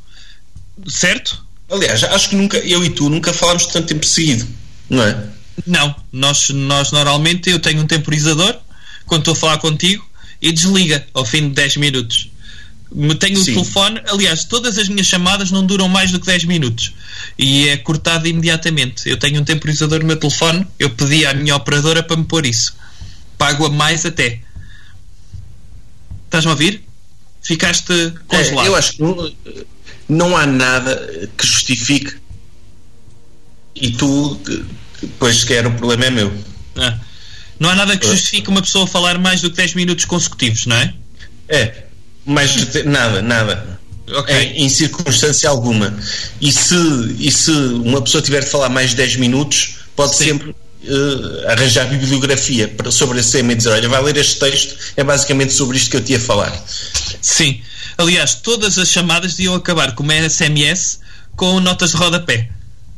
Certo? 0.88 1.44
Aliás, 1.70 2.04
acho 2.04 2.30
que 2.30 2.36
nunca, 2.36 2.58
eu 2.60 2.84
e 2.84 2.90
tu 2.90 3.10
nunca 3.10 3.34
falámos 3.34 3.66
tanto 3.68 3.88
tempo 3.88 4.06
seguido, 4.06 4.48
não 4.90 5.04
é? 5.04 5.24
Não. 5.66 5.96
Nós, 6.12 6.50
nós 6.50 6.92
normalmente 6.92 7.50
eu 7.50 7.60
tenho 7.60 7.82
um 7.82 7.88
temporizador 7.88 8.58
quando 9.12 9.24
estou 9.24 9.34
a 9.34 9.36
falar 9.36 9.58
contigo 9.58 10.10
e 10.42 10.54
desliga 10.54 11.06
ao 11.14 11.26
fim 11.26 11.50
de 11.50 11.56
10 11.56 11.76
minutos. 11.76 12.32
Tenho 13.20 13.38
o 13.38 13.44
Sim. 13.44 13.56
telefone, 13.56 14.02
aliás, 14.08 14.46
todas 14.46 14.78
as 14.78 14.88
minhas 14.88 15.06
chamadas 15.06 15.52
não 15.52 15.66
duram 15.66 15.90
mais 15.90 16.14
do 16.14 16.20
que 16.20 16.28
10 16.28 16.46
minutos 16.46 16.94
e 17.38 17.68
é 17.68 17.76
cortado 17.76 18.26
imediatamente. 18.26 19.10
Eu 19.10 19.18
tenho 19.18 19.42
um 19.42 19.44
temporizador 19.44 20.00
no 20.00 20.06
meu 20.06 20.16
telefone, 20.16 20.66
eu 20.80 20.90
pedi 20.92 21.26
à 21.26 21.34
minha 21.34 21.58
operadora 21.58 22.02
para 22.02 22.16
me 22.16 22.24
pôr 22.24 22.46
isso. 22.46 22.74
Pago 23.38 23.66
a 23.66 23.70
mais 23.70 24.06
até. 24.06 24.40
Estás-me 26.24 26.50
a 26.50 26.54
ouvir? 26.54 26.82
Ficaste 27.42 28.14
congelado. 28.28 28.66
É, 28.66 28.70
eu 28.70 28.76
acho 28.78 28.94
que 28.94 29.02
não, 29.02 29.34
não 30.08 30.38
há 30.38 30.46
nada 30.46 31.30
que 31.38 31.46
justifique 31.46 32.16
e 33.76 33.92
tu, 33.92 34.40
depois 35.02 35.42
sequer 35.42 35.68
o 35.68 35.72
problema 35.72 36.06
é 36.06 36.10
meu. 36.12 36.34
Ah. 36.78 37.11
Não 37.62 37.70
há 37.70 37.76
nada 37.76 37.96
que 37.96 38.08
justifique 38.08 38.50
uma 38.50 38.60
pessoa 38.60 38.88
falar 38.88 39.20
mais 39.20 39.40
do 39.40 39.52
que 39.52 39.58
10 39.58 39.76
minutos 39.76 40.04
consecutivos, 40.06 40.66
não 40.66 40.76
é? 40.76 40.96
É, 41.48 41.84
mas 42.26 42.56
nada, 42.86 43.22
nada. 43.22 43.80
Ok. 44.12 44.36
Em, 44.36 44.66
em 44.66 44.68
circunstância 44.68 45.48
alguma. 45.48 45.96
E 46.42 46.52
se, 46.52 46.76
e 47.20 47.32
se 47.32 47.52
uma 47.52 48.02
pessoa 48.02 48.20
tiver 48.20 48.44
de 48.44 48.50
falar 48.50 48.70
mais 48.70 48.90
de 48.90 48.96
10 48.96 49.18
minutos, 49.18 49.76
pode 49.96 50.16
Sim. 50.16 50.24
sempre 50.24 50.56
eh, 50.84 51.52
arranjar 51.52 51.86
bibliografia 51.86 52.68
para, 52.68 52.90
sobre 52.90 53.20
esse 53.20 53.34
tema 53.34 53.52
e 53.52 53.56
dizer: 53.56 53.70
Olha, 53.70 53.88
vai 53.88 54.02
ler 54.02 54.18
este 54.18 54.40
texto, 54.40 54.76
é 54.98 55.04
basicamente 55.04 55.54
sobre 55.54 55.78
isto 55.78 55.92
que 55.92 55.98
eu 55.98 56.04
te 56.04 56.14
ia 56.14 56.20
falar. 56.20 56.52
Sim. 57.22 57.62
Aliás, 57.96 58.34
todas 58.34 58.80
as 58.80 58.90
chamadas 58.90 59.36
deviam 59.36 59.54
acabar 59.54 59.94
com 59.94 60.02
uma 60.02 60.16
SMS 60.28 61.00
com 61.36 61.60
notas 61.60 61.92
de 61.92 61.98
rodapé. 61.98 62.50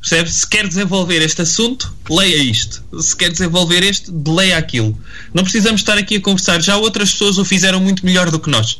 Percebe? 0.04 0.30
Se 0.30 0.45
quer 0.45 0.68
desenvolver 0.68 1.22
este 1.22 1.41
assunto, 1.41 1.95
leia 2.10 2.36
isto. 2.36 2.84
Se 3.01 3.16
quer 3.16 3.30
desenvolver 3.32 3.82
este, 3.84 4.12
leia 4.28 4.58
aquilo. 4.58 4.97
Não 5.34 5.43
precisamos 5.43 5.80
estar 5.80 5.97
aqui 5.97 6.18
a 6.18 6.22
conversar. 6.22 6.62
Já 6.62 6.76
outras 6.76 7.12
pessoas 7.14 7.38
o 7.38 7.45
fizeram 7.45 7.80
muito 7.80 8.06
melhor 8.06 8.30
do 8.30 8.38
que 8.38 8.49
nós. 8.49 8.80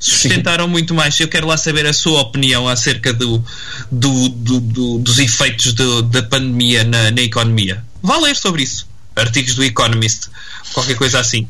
Sustentaram 0.00 0.66
muito 0.68 0.92
mais. 0.92 1.18
Eu 1.20 1.28
quero 1.28 1.46
lá 1.46 1.56
saber 1.56 1.86
a 1.86 1.92
sua 1.92 2.20
opinião 2.20 2.68
acerca 2.68 3.12
do, 3.12 3.42
do- 3.90 4.28
do- 4.28 4.60
do- 4.60 4.98
dos 4.98 5.18
efeitos 5.20 5.72
da 5.72 6.22
pandemia 6.24 6.82
na, 6.82 7.10
na 7.12 7.22
economia. 7.22 7.82
Vá 8.02 8.18
ler 8.18 8.34
sobre 8.36 8.64
isso. 8.64 8.86
Artigos 9.14 9.54
do 9.54 9.62
Economist. 9.64 10.28
Qualquer 10.74 10.96
coisa 10.96 11.20
assim. 11.20 11.46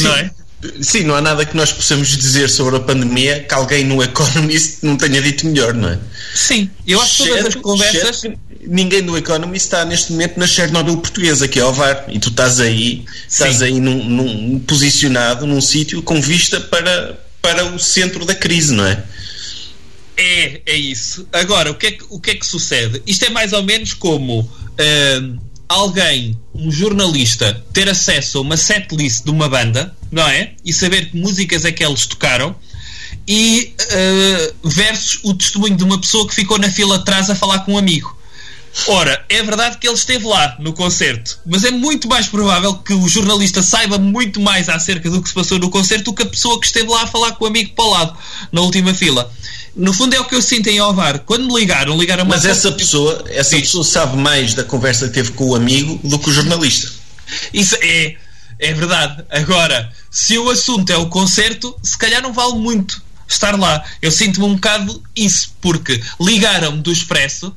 Não 0.00 0.12
é? 0.12 0.30
Sim, 0.82 1.04
não 1.04 1.14
há 1.14 1.20
nada 1.20 1.44
que 1.44 1.56
nós 1.56 1.70
possamos 1.72 2.08
dizer 2.16 2.50
sobre 2.50 2.76
a 2.76 2.80
pandemia 2.80 3.40
que 3.48 3.54
alguém 3.54 3.84
no 3.84 4.02
Economist 4.02 4.78
não 4.82 4.96
tenha 4.96 5.22
dito 5.22 5.46
melhor, 5.46 5.72
não 5.72 5.88
é? 5.90 5.98
Sim. 6.34 6.68
Eu 6.86 7.00
acho 7.00 7.22
que 7.22 7.28
todas 7.28 7.46
as 7.46 7.54
conversas. 7.62 8.22
Ninguém 8.66 9.02
do 9.02 9.16
Economist 9.16 9.66
está 9.66 9.84
neste 9.84 10.12
momento 10.12 10.38
na 10.38 10.46
Chernobyl 10.46 10.96
portuguesa, 10.96 11.46
que 11.46 11.58
é 11.60 11.64
o 11.64 11.72
VAR, 11.72 12.04
e 12.08 12.18
tu 12.18 12.30
estás 12.30 12.58
aí, 12.60 13.04
estás 13.28 13.56
Sim. 13.58 13.64
aí 13.64 13.80
num, 13.80 14.04
num- 14.04 14.58
posicionado 14.60 15.46
num 15.46 15.60
sítio 15.60 16.02
com 16.02 16.20
vista 16.20 16.60
para, 16.60 17.18
para 17.40 17.64
o 17.64 17.78
centro 17.78 18.24
da 18.24 18.34
crise, 18.34 18.72
não 18.74 18.84
é? 18.84 19.04
É, 20.16 20.60
é 20.66 20.76
isso. 20.76 21.28
Agora, 21.32 21.70
o 21.70 21.74
que 21.74 21.86
é 21.86 21.90
que, 21.92 22.04
o 22.08 22.18
que, 22.18 22.30
é 22.30 22.34
que 22.34 22.46
sucede? 22.46 23.02
Isto 23.06 23.26
é 23.26 23.28
mais 23.30 23.52
ou 23.52 23.62
menos 23.62 23.92
como 23.92 24.50
ahm, 24.78 25.38
alguém, 25.68 26.38
um 26.54 26.70
jornalista, 26.70 27.62
ter 27.72 27.88
acesso 27.88 28.38
a 28.38 28.40
uma 28.40 28.56
setlist 28.56 29.24
de 29.24 29.30
uma 29.30 29.48
banda, 29.48 29.94
não 30.10 30.26
é? 30.26 30.54
E 30.64 30.72
saber 30.72 31.10
que 31.10 31.16
músicas 31.16 31.64
é 31.64 31.72
que 31.72 31.84
eles 31.84 32.06
tocaram 32.06 32.56
e 33.28 33.74
ah, 33.92 34.52
versus 34.64 35.20
o 35.22 35.34
testemunho 35.34 35.76
de 35.76 35.84
uma 35.84 36.00
pessoa 36.00 36.26
que 36.26 36.34
ficou 36.34 36.58
na 36.58 36.70
fila 36.70 36.96
atrás 36.96 37.28
a 37.28 37.34
falar 37.34 37.60
com 37.60 37.74
um 37.74 37.78
amigo. 37.78 38.15
Ora, 38.88 39.24
é 39.28 39.42
verdade 39.42 39.78
que 39.78 39.86
ele 39.86 39.94
esteve 39.94 40.26
lá 40.26 40.56
no 40.58 40.72
concerto, 40.72 41.38
mas 41.46 41.64
é 41.64 41.70
muito 41.70 42.06
mais 42.06 42.26
provável 42.26 42.74
que 42.74 42.92
o 42.92 43.08
jornalista 43.08 43.62
saiba 43.62 43.98
muito 43.98 44.40
mais 44.40 44.68
acerca 44.68 45.08
do 45.10 45.22
que 45.22 45.28
se 45.28 45.34
passou 45.34 45.58
no 45.58 45.70
concerto 45.70 46.04
do 46.04 46.14
que 46.14 46.22
a 46.22 46.26
pessoa 46.26 46.60
que 46.60 46.66
esteve 46.66 46.88
lá 46.88 47.02
a 47.02 47.06
falar 47.06 47.32
com 47.32 47.44
o 47.44 47.48
amigo 47.48 47.72
para 47.74 47.84
o 47.84 47.90
lado, 47.90 48.18
na 48.52 48.60
última 48.60 48.92
fila. 48.92 49.32
No 49.74 49.92
fundo 49.92 50.14
é 50.14 50.20
o 50.20 50.24
que 50.24 50.34
eu 50.34 50.42
sinto 50.42 50.68
em 50.68 50.80
Ovar. 50.80 51.20
Quando 51.20 51.46
me 51.46 51.60
ligaram, 51.60 51.98
ligaram 51.98 52.24
uma 52.24 52.34
Mas 52.34 52.44
essa 52.44 52.72
pessoa, 52.72 53.24
essa 53.28 53.56
pessoa 53.56 53.84
sabe 53.84 54.16
mais 54.16 54.54
da 54.54 54.64
conversa 54.64 55.06
que 55.08 55.14
teve 55.14 55.32
com 55.32 55.50
o 55.50 55.54
amigo 55.54 56.00
do 56.02 56.18
que 56.18 56.30
o 56.30 56.32
jornalista. 56.32 56.90
Isso 57.52 57.76
é, 57.82 58.16
é 58.58 58.72
verdade. 58.72 59.24
Agora, 59.30 59.92
se 60.10 60.38
o 60.38 60.50
assunto 60.50 60.90
é 60.90 60.96
o 60.96 61.08
concerto, 61.08 61.76
se 61.82 61.96
calhar 61.96 62.22
não 62.22 62.32
vale 62.32 62.54
muito 62.54 63.02
estar 63.28 63.58
lá. 63.58 63.84
Eu 64.00 64.10
sinto-me 64.10 64.46
um 64.46 64.54
bocado 64.54 65.02
isso, 65.14 65.54
porque 65.60 66.00
ligaram-me 66.20 66.80
do 66.80 66.90
Expresso 66.92 67.54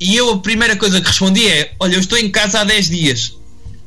e 0.00 0.16
eu 0.16 0.30
a 0.32 0.38
primeira 0.38 0.76
coisa 0.76 1.00
que 1.00 1.08
respondi 1.08 1.46
é: 1.48 1.72
Olha, 1.80 1.94
eu 1.94 2.00
estou 2.00 2.18
em 2.18 2.30
casa 2.30 2.60
há 2.60 2.64
10 2.64 2.88
dias. 2.88 3.34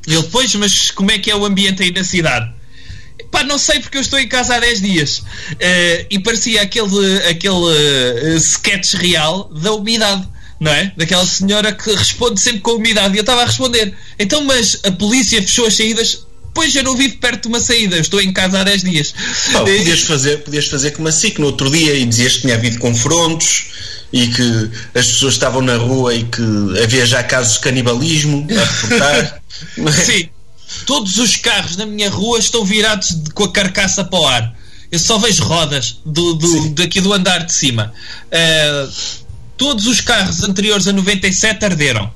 E 0.06 0.14
ele, 0.14 0.28
pois, 0.30 0.54
mas 0.56 0.90
como 0.90 1.10
é 1.10 1.18
que 1.18 1.30
é 1.30 1.36
o 1.36 1.44
ambiente 1.44 1.82
aí 1.82 1.92
na 1.92 2.04
cidade? 2.04 2.50
Pá, 3.30 3.44
não 3.44 3.56
sei 3.56 3.80
porque 3.80 3.96
eu 3.96 4.00
estou 4.02 4.18
em 4.18 4.28
casa 4.28 4.56
há 4.56 4.60
10 4.60 4.82
dias. 4.82 5.22
Eh, 5.58 6.06
e 6.10 6.18
parecia 6.18 6.60
aquele, 6.62 7.16
aquele 7.28 8.34
eh, 8.34 8.36
sketch 8.36 8.94
real 8.94 9.48
da 9.54 9.72
umidade. 9.72 10.28
não 10.60 10.72
é? 10.72 10.92
Daquela 10.96 11.24
senhora 11.24 11.72
que 11.72 11.94
responde 11.94 12.40
sempre 12.40 12.60
com 12.60 12.72
umidade. 12.72 13.14
E 13.14 13.18
eu 13.18 13.22
estava 13.22 13.42
a 13.42 13.46
responder: 13.46 13.94
então, 14.18 14.44
mas 14.44 14.80
a 14.84 14.92
polícia 14.92 15.40
fechou 15.40 15.66
as 15.66 15.76
saídas? 15.76 16.26
Pois 16.54 16.76
eu 16.76 16.82
não 16.82 16.94
vivo 16.94 17.16
perto 17.16 17.42
de 17.42 17.48
uma 17.48 17.60
saída, 17.60 17.96
estou 17.96 18.20
em 18.20 18.30
casa 18.30 18.60
há 18.60 18.64
10 18.64 18.82
dias. 18.82 19.14
Pá, 19.52 19.60
podias, 19.60 20.02
fazer, 20.02 20.42
podias 20.42 20.66
fazer 20.66 20.90
como 20.90 21.08
assim, 21.08 21.30
que 21.30 21.40
no 21.40 21.46
outro 21.46 21.70
dia 21.70 21.94
e 21.94 22.04
dizias 22.04 22.34
que 22.34 22.42
tinha 22.42 22.56
havido 22.56 22.78
confrontos 22.78 24.01
e 24.12 24.28
que 24.28 24.70
as 24.94 25.06
pessoas 25.06 25.34
estavam 25.34 25.62
na 25.62 25.76
rua 25.76 26.14
e 26.14 26.24
que 26.24 26.42
havia 26.82 27.06
já 27.06 27.22
casos 27.22 27.54
de 27.54 27.60
canibalismo 27.60 28.46
a 28.50 28.64
reportar. 28.64 29.42
Sim, 30.04 30.28
todos 30.86 31.16
os 31.18 31.36
carros 31.36 31.76
na 31.76 31.86
minha 31.86 32.10
rua 32.10 32.38
estão 32.38 32.64
virados 32.64 33.08
de, 33.22 33.30
com 33.30 33.44
a 33.44 33.52
carcaça 33.52 34.04
para 34.04 34.20
o 34.20 34.26
ar. 34.26 34.54
Eu 34.90 34.98
só 34.98 35.16
vejo 35.18 35.42
rodas 35.44 35.98
do, 36.04 36.34
do 36.34 36.68
daqui 36.70 37.00
do 37.00 37.12
andar 37.14 37.46
de 37.46 37.52
cima. 37.52 37.94
Uh, 38.26 38.92
todos 39.56 39.86
os 39.86 40.02
carros 40.02 40.42
anteriores 40.42 40.86
a 40.86 40.92
97 40.92 41.64
arderam. 41.64 42.12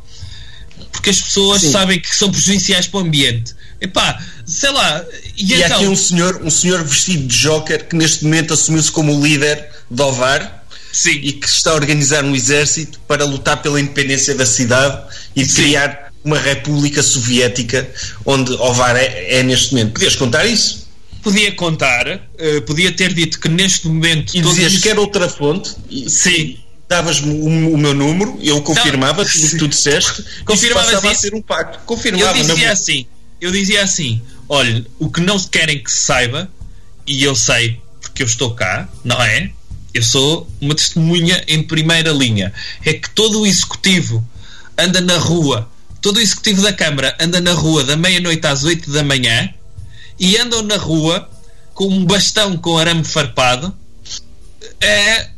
Porque 0.92 1.08
as 1.08 1.20
pessoas 1.20 1.62
Sim. 1.62 1.72
sabem 1.72 2.00
que 2.00 2.14
são 2.14 2.30
prejudiciais 2.30 2.86
para 2.86 2.98
o 2.98 3.00
ambiente. 3.00 3.54
Epá, 3.80 4.22
sei 4.44 4.70
lá. 4.70 5.02
E, 5.36 5.54
e 5.54 5.54
então... 5.54 5.72
há 5.72 5.76
aqui 5.76 5.86
um 5.86 5.96
senhor, 5.96 6.42
um 6.42 6.50
senhor 6.50 6.84
vestido 6.84 7.26
de 7.26 7.38
Joker 7.38 7.88
que 7.88 7.96
neste 7.96 8.24
momento 8.24 8.52
assumiu-se 8.52 8.92
como 8.92 9.24
líder 9.24 9.70
do 9.90 10.04
Ovar 10.04 10.65
Sim. 10.96 11.20
e 11.22 11.32
que 11.32 11.46
está 11.46 11.72
a 11.72 11.74
organizar 11.74 12.24
um 12.24 12.34
exército 12.34 12.98
para 13.06 13.24
lutar 13.26 13.60
pela 13.60 13.78
independência 13.78 14.34
da 14.34 14.46
cidade 14.46 14.98
e 15.34 15.44
de 15.44 15.52
criar 15.52 16.10
uma 16.24 16.38
república 16.38 17.02
soviética 17.02 17.86
onde 18.24 18.50
Ovar 18.54 18.96
é, 18.96 19.38
é 19.38 19.42
neste 19.42 19.74
momento. 19.74 19.92
Podias 19.92 20.16
contar 20.16 20.46
isso? 20.46 20.86
Podia 21.22 21.52
contar, 21.52 22.06
uh, 22.08 22.62
podia 22.62 22.90
ter 22.92 23.12
dito 23.12 23.38
que 23.38 23.48
neste 23.48 23.86
momento. 23.88 24.34
E 24.34 24.40
dizias 24.40 24.72
isso... 24.72 24.82
que 24.82 24.88
era 24.88 24.98
outra 24.98 25.28
fonte. 25.28 25.76
E, 25.90 26.08
Sim. 26.08 26.58
Davas-me 26.88 27.32
o, 27.32 27.74
o, 27.74 27.76
meu 27.76 27.92
número, 27.92 28.38
eu 28.40 28.62
confirmava 28.62 29.24
tudo 29.24 29.44
o 29.44 29.50
que 29.50 29.56
tu 29.56 29.68
disseste. 29.68 30.24
Confirmava 30.46 30.96
assim. 30.96 31.08
a 31.08 31.14
ser 31.16 31.34
um 31.34 31.42
pacto. 31.42 31.80
Confirmava. 31.84 32.38
Eu 32.38 32.44
dizia 32.44 32.70
assim: 32.70 33.06
eu 33.40 33.50
dizia 33.50 33.82
assim: 33.82 34.22
olha, 34.48 34.86
o 35.00 35.10
que 35.10 35.20
não 35.20 35.36
querem 35.40 35.82
que 35.82 35.90
se 35.90 36.04
saiba, 36.04 36.48
e 37.04 37.24
eu 37.24 37.34
sei 37.34 37.80
porque 38.00 38.22
eu 38.22 38.26
estou 38.26 38.54
cá, 38.54 38.88
não 39.04 39.20
é? 39.20 39.50
Eu 39.96 40.02
sou 40.02 40.46
uma 40.60 40.74
testemunha 40.74 41.42
em 41.48 41.62
primeira 41.62 42.12
linha. 42.12 42.52
É 42.84 42.92
que 42.92 43.08
todo 43.08 43.40
o 43.40 43.46
executivo 43.46 44.22
anda 44.76 45.00
na 45.00 45.16
rua, 45.16 45.70
todo 46.02 46.18
o 46.18 46.20
executivo 46.20 46.60
da 46.60 46.70
Câmara 46.70 47.16
anda 47.18 47.40
na 47.40 47.54
rua 47.54 47.82
da 47.82 47.96
meia-noite 47.96 48.46
às 48.46 48.62
oito 48.64 48.90
da 48.90 49.02
manhã 49.02 49.48
e 50.20 50.36
andam 50.36 50.60
na 50.60 50.76
rua 50.76 51.26
com 51.72 51.88
um 51.88 52.04
bastão 52.04 52.58
com 52.58 52.76
arame 52.76 53.04
farpado 53.04 53.74
é, 54.82 55.30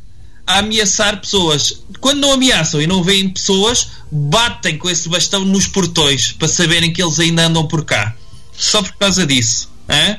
a 0.44 0.58
ameaçar 0.58 1.20
pessoas. 1.20 1.84
Quando 2.00 2.18
não 2.18 2.32
ameaçam 2.32 2.82
e 2.82 2.86
não 2.88 3.04
veem 3.04 3.28
pessoas, 3.28 3.90
batem 4.10 4.76
com 4.76 4.90
esse 4.90 5.08
bastão 5.08 5.44
nos 5.44 5.68
portões 5.68 6.32
para 6.32 6.48
saberem 6.48 6.92
que 6.92 7.00
eles 7.00 7.20
ainda 7.20 7.46
andam 7.46 7.68
por 7.68 7.84
cá. 7.84 8.12
Só 8.56 8.82
por 8.82 8.94
causa 8.94 9.24
disso. 9.24 9.70
É? 9.88 10.18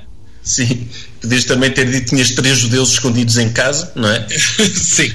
Sim. 0.49 0.89
Podias 1.21 1.45
também 1.45 1.69
ter 1.69 1.85
dito 1.85 2.05
que 2.05 2.09
tinhas 2.09 2.31
três 2.31 2.57
judeus 2.57 2.93
escondidos 2.93 3.37
em 3.37 3.49
casa, 3.51 3.91
não 3.95 4.09
é? 4.09 4.25
Sim. 4.73 5.13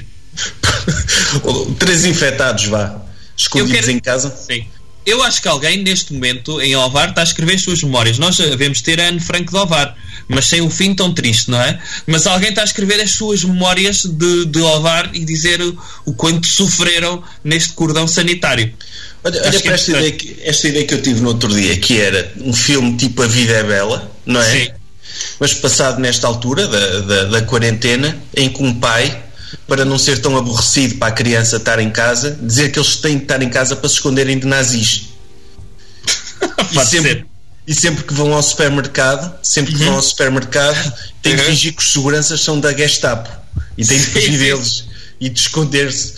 três 1.77 2.05
infectados, 2.05 2.65
vá. 2.67 3.01
Escondidos 3.35 3.81
quero... 3.81 3.91
em 3.91 3.99
casa. 3.99 4.33
Sim. 4.33 4.65
Eu 5.05 5.21
acho 5.21 5.41
que 5.41 5.47
alguém 5.47 5.83
neste 5.83 6.13
momento 6.13 6.59
em 6.61 6.75
Ovar 6.77 7.09
está 7.09 7.19
a 7.19 7.25
escrever 7.25 7.55
as 7.55 7.61
suas 7.61 7.83
memórias. 7.83 8.17
Nós 8.17 8.37
devemos 8.37 8.81
ter 8.81 8.99
a 8.99 9.09
Anne 9.09 9.19
Franco 9.19 9.51
de 9.51 9.57
Ovar, 9.57 9.95
mas 10.27 10.47
sem 10.47 10.61
um 10.61 10.69
fim 10.69 10.95
tão 10.95 11.13
triste, 11.13 11.51
não 11.51 11.61
é? 11.61 11.79
Mas 12.07 12.25
alguém 12.25 12.49
está 12.49 12.61
a 12.61 12.65
escrever 12.65 13.01
as 13.01 13.11
suas 13.11 13.43
memórias 13.43 14.05
de, 14.05 14.45
de 14.45 14.59
Ovar 14.61 15.11
e 15.13 15.25
dizer 15.25 15.61
o, 15.61 15.77
o 16.05 16.13
quanto 16.13 16.47
sofreram 16.47 17.21
neste 17.43 17.73
cordão 17.73 18.07
sanitário. 18.07 18.73
Olha, 19.23 19.41
olha 19.45 19.59
para 19.59 19.73
esta 19.73 19.91
ideia, 19.91 20.11
que, 20.13 20.37
esta 20.41 20.67
ideia 20.69 20.87
que 20.87 20.93
eu 20.93 21.01
tive 21.01 21.19
no 21.19 21.27
outro 21.27 21.53
dia, 21.53 21.77
que 21.77 21.99
era 21.99 22.33
um 22.37 22.53
filme 22.53 22.95
tipo 22.95 23.21
A 23.21 23.27
Vida 23.27 23.53
é 23.53 23.63
Bela, 23.63 24.11
não 24.25 24.41
é? 24.41 24.51
Sim 24.51 24.84
mas 25.39 25.53
passado 25.53 25.99
nesta 25.99 26.27
altura 26.27 26.67
da, 26.67 26.99
da, 27.01 27.23
da 27.25 27.41
quarentena, 27.41 28.17
em 28.35 28.49
que 28.49 28.63
um 28.63 28.73
pai 28.79 29.23
para 29.67 29.85
não 29.85 29.97
ser 29.97 30.19
tão 30.19 30.37
aborrecido 30.37 30.95
para 30.95 31.07
a 31.07 31.11
criança 31.11 31.57
estar 31.57 31.79
em 31.79 31.89
casa, 31.89 32.37
dizer 32.41 32.71
que 32.71 32.79
eles 32.79 32.95
têm 32.97 33.17
de 33.17 33.23
estar 33.23 33.41
em 33.41 33.49
casa 33.49 33.75
para 33.75 33.87
se 33.87 33.95
esconderem 33.95 34.37
de 34.37 34.45
nazis. 34.45 35.09
e, 36.71 36.85
sempre, 36.85 37.25
e 37.67 37.73
sempre 37.73 38.03
que 38.03 38.13
vão 38.13 38.33
ao 38.33 38.43
supermercado, 38.43 39.33
sempre 39.41 39.73
que 39.73 39.79
uhum. 39.79 39.85
vão 39.87 39.95
ao 39.95 40.01
supermercado, 40.01 40.93
têm 41.21 41.35
de 41.35 41.41
uhum. 41.41 41.47
fingir 41.47 41.75
que 41.75 41.81
os 41.81 41.91
seguranças 41.91 42.41
são 42.41 42.59
da 42.59 42.73
Gestapo 42.73 43.29
e 43.77 43.85
têm 43.85 43.97
de 43.97 44.07
fugir 44.07 44.37
deles 44.37 44.85
e 45.19 45.29
de 45.29 45.39
esconder-se 45.39 46.15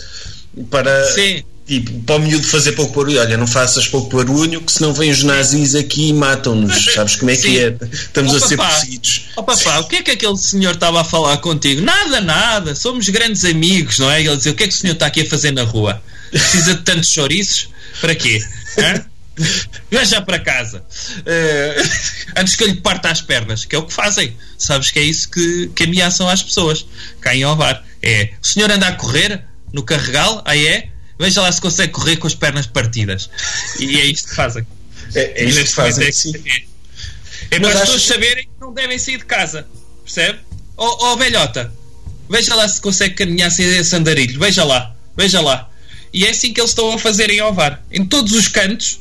para. 0.70 1.04
Sim 1.12 1.44
tipo, 1.68 2.00
para 2.00 2.16
o 2.16 2.18
miúdo 2.18 2.46
fazer 2.46 2.72
pouco 2.72 2.94
barulho, 2.94 3.20
olha, 3.20 3.36
não 3.36 3.46
faças 3.46 3.86
pouco 3.86 4.16
barulho, 4.16 4.62
que 4.62 4.72
senão 4.72 4.94
vêm 4.94 5.10
os 5.10 5.22
nazis 5.22 5.74
aqui 5.74 6.08
e 6.08 6.12
matam-nos, 6.14 6.86
sabes 6.94 7.16
como 7.16 7.30
é 7.30 7.34
Sim. 7.34 7.42
que 7.42 7.58
é? 7.58 7.76
Estamos 7.92 8.32
oh, 8.32 8.36
a 8.36 8.40
ser 8.40 8.56
perseguidos. 8.56 9.26
Oh, 9.36 9.42
papá, 9.42 9.78
o 9.80 9.84
que 9.84 9.96
é 9.96 10.02
que 10.02 10.10
aquele 10.12 10.36
senhor 10.38 10.74
estava 10.74 11.02
a 11.02 11.04
falar 11.04 11.36
contigo? 11.36 11.82
Nada, 11.82 12.20
nada, 12.22 12.74
somos 12.74 13.08
grandes 13.10 13.44
amigos, 13.44 13.98
não 13.98 14.10
é? 14.10 14.20
Ele 14.22 14.34
dizia, 14.34 14.52
o 14.52 14.54
que 14.54 14.64
é 14.64 14.68
que 14.68 14.74
o 14.74 14.76
senhor 14.76 14.94
está 14.94 15.06
aqui 15.06 15.20
a 15.20 15.28
fazer 15.28 15.52
na 15.52 15.62
rua? 15.62 16.02
Precisa 16.30 16.74
de 16.74 16.82
tantos 16.82 17.10
chouriços? 17.10 17.68
Para 18.00 18.14
quê? 18.14 18.42
Vai 19.90 20.04
já 20.04 20.20
para 20.20 20.38
casa 20.38 20.78
uh, 20.78 21.88
antes 22.36 22.56
que 22.56 22.64
eu 22.64 22.68
lhe 22.68 22.80
parta 22.80 23.10
as 23.10 23.20
pernas, 23.20 23.64
que 23.64 23.76
é 23.76 23.78
o 23.78 23.82
que 23.82 23.92
fazem. 23.92 24.36
Sabes 24.56 24.90
que 24.90 24.98
é 24.98 25.02
isso 25.02 25.30
que, 25.30 25.70
que 25.74 25.84
ameaçam 25.84 26.28
às 26.28 26.42
pessoas. 26.42 26.86
Caem 27.20 27.44
ao 27.44 27.54
bar. 27.54 27.84
É 28.02 28.30
o 28.42 28.46
senhor 28.46 28.70
anda 28.70 28.86
a 28.86 28.92
correr 28.92 29.44
no 29.72 29.82
carregal, 29.82 30.42
aí 30.44 30.66
é 30.66 30.88
Veja 31.18 31.42
lá 31.42 31.50
se 31.50 31.60
consegue 31.60 31.92
correr 31.92 32.16
com 32.16 32.26
as 32.26 32.34
pernas 32.34 32.66
partidas. 32.66 33.28
E 33.78 33.98
é 33.98 34.04
isto 34.06 34.28
que 34.28 34.36
fazem. 34.36 34.66
É, 35.14 35.42
é 35.42 35.44
isto 35.44 35.64
que 35.64 35.72
fazem, 35.72 36.06
é, 36.06 36.12
sim. 36.12 36.32
É, 37.50 37.56
é 37.56 37.60
para 37.60 37.72
as 37.72 37.80
pessoas 37.80 38.02
saberem 38.02 38.44
que 38.44 38.60
não 38.60 38.72
devem 38.72 38.98
sair 38.98 39.18
de 39.18 39.24
casa. 39.24 39.66
Percebe? 40.04 40.38
Ó 40.76 40.86
oh, 40.86 41.12
oh, 41.12 41.16
velhota, 41.16 41.72
veja 42.30 42.54
lá 42.54 42.68
se 42.68 42.80
consegue 42.80 43.14
caminhar 43.14 43.50
sem 43.50 43.66
esse 43.66 43.94
andarilho. 43.96 44.38
Veja 44.38 44.62
lá, 44.64 44.94
veja 45.16 45.40
lá. 45.40 45.68
E 46.12 46.24
é 46.24 46.30
assim 46.30 46.52
que 46.52 46.60
eles 46.60 46.70
estão 46.70 46.92
a 46.92 46.98
fazer 46.98 47.30
em 47.30 47.40
Ovar. 47.42 47.82
Em 47.90 48.04
todos 48.04 48.32
os 48.32 48.48
cantos 48.48 49.00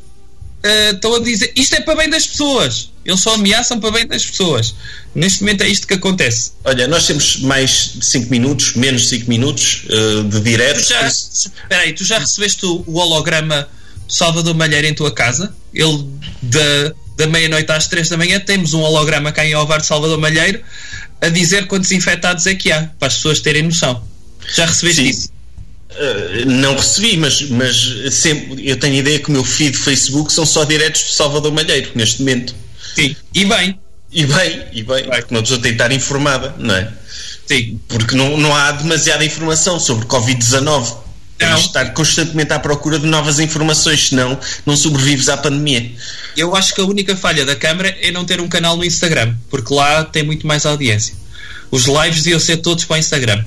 uh, 0.68 0.95
estão 0.95 1.15
a 1.15 1.20
dizer 1.20 1.51
isto 1.55 1.76
é 1.76 1.82
para 1.82 1.95
bem 1.95 2.09
das 2.09 2.28
pessoas. 2.28 2.89
Eles 3.05 3.22
só 3.22 3.36
ameaçam 3.36 3.80
para 3.80 3.91
bem 3.91 4.05
das 4.05 4.26
pessoas. 4.26 4.76
Neste 5.15 5.41
momento 5.41 5.61
é 5.61 5.70
isto 5.70 5.88
que 5.88 5.93
acontece. 5.93 6.51
Olha, 6.65 6.88
nós 6.88 7.07
temos 7.07 7.38
mais 7.38 7.93
5 8.01 8.30
minutos, 8.30 8.74
menos 8.76 9.03
de 9.03 9.07
5 9.07 9.30
minutos 9.30 9.86
uh, 9.89 10.24
de 10.26 10.41
direto. 10.41 10.82
Tu 10.82 10.89
já, 10.89 11.07
espera 11.07 11.82
aí, 11.84 11.93
tu 11.93 12.03
já 12.03 12.20
recebeste 12.20 12.65
o, 12.65 12.84
o 12.86 12.97
holograma 12.97 13.68
de 14.05 14.13
Salvador 14.13 14.53
Malheiro 14.53 14.88
em 14.88 14.93
tua 14.93 15.11
casa? 15.11 15.55
Ele 15.74 16.05
da, 16.41 16.93
da 17.18 17.28
meia-noite 17.28 17.72
às 17.72 17.88
3 17.88 18.09
da 18.09 18.18
manhã 18.18 18.39
temos 18.39 18.74
um 18.74 18.82
holograma 18.82 19.32
cá 19.32 19.45
em 19.45 19.55
Ovar 19.55 19.80
de 19.80 19.88
Salvador 19.88 20.18
Malheiro 20.18 20.61
a 21.22 21.30
dizer 21.30 21.65
quantos 21.68 21.91
infectados 21.91 22.45
é 22.45 22.55
que 22.55 22.72
há, 22.72 22.89
para 22.99 23.07
as 23.07 23.15
pessoas 23.15 23.39
terem 23.39 23.63
noção. 23.63 24.03
Já 24.53 24.65
recebeste 24.65 25.01
Sim. 25.01 25.09
isso? 25.09 25.37
Uh, 25.98 26.45
não 26.45 26.76
recebi, 26.76 27.18
mas, 27.18 27.41
mas 27.50 27.93
sempre, 28.12 28.70
eu 28.70 28.78
tenho 28.78 28.95
a 28.95 28.98
ideia 28.98 29.20
que 29.20 29.30
o 29.30 29.32
meu 29.32 29.43
feed 29.43 29.72
de 29.72 29.80
Facebook 29.80 30.32
são 30.32 30.45
só 30.45 30.64
diretos 30.64 31.04
de 31.04 31.14
Salvador 31.14 31.52
Malheiro 31.52 31.89
neste 31.95 32.20
momento. 32.20 32.54
Sim, 32.95 33.16
e 33.34 33.45
bem. 33.45 33.80
E 34.12 34.26
bem, 34.26 34.66
e 34.72 34.84
bem, 34.84 35.04
bem. 35.04 35.10
porque 35.10 35.34
uma 35.34 35.41
pessoa 35.41 35.60
tem 35.60 35.72
que 35.72 35.76
estar 35.76 35.91
informada, 35.91 36.56
não 36.58 36.76
é? 36.76 36.91
Sim. 37.45 37.80
Porque 37.88 38.16
não, 38.16 38.38
não 38.38 38.56
há 38.56 38.72
demasiada 38.72 39.26
informação 39.26 39.80
sobre 39.80 40.06
Covid-19. 40.06 40.95
Tens 41.38 41.60
estar 41.62 41.93
constantemente 41.93 42.52
à 42.52 42.60
procura 42.60 42.98
de 42.98 43.06
novas 43.06 43.39
informações, 43.39 44.10
senão 44.10 44.39
não 44.66 44.76
sobrevives 44.76 45.30
à 45.30 45.38
pandemia. 45.38 45.91
Eu 46.36 46.56
acho 46.56 46.74
que 46.74 46.82
a 46.82 46.84
única 46.84 47.16
falha 47.16 47.45
da 47.45 47.56
Câmara 47.56 47.95
é 48.02 48.12
não 48.12 48.26
ter 48.26 48.41
um 48.41 48.48
canal 48.48 48.76
no 48.76 48.84
Instagram, 48.84 49.36
porque 49.50 49.72
lá 49.74 50.04
tem 50.04 50.24
muito 50.24 50.48
mais 50.48 50.66
audiência. 50.66 51.14
Os 51.70 51.86
lives 51.86 52.24
deviam 52.24 52.39
ser 52.39 52.58
todos 52.58 52.86
para 52.86 52.95
o 52.95 53.00
Instagram. 53.00 53.43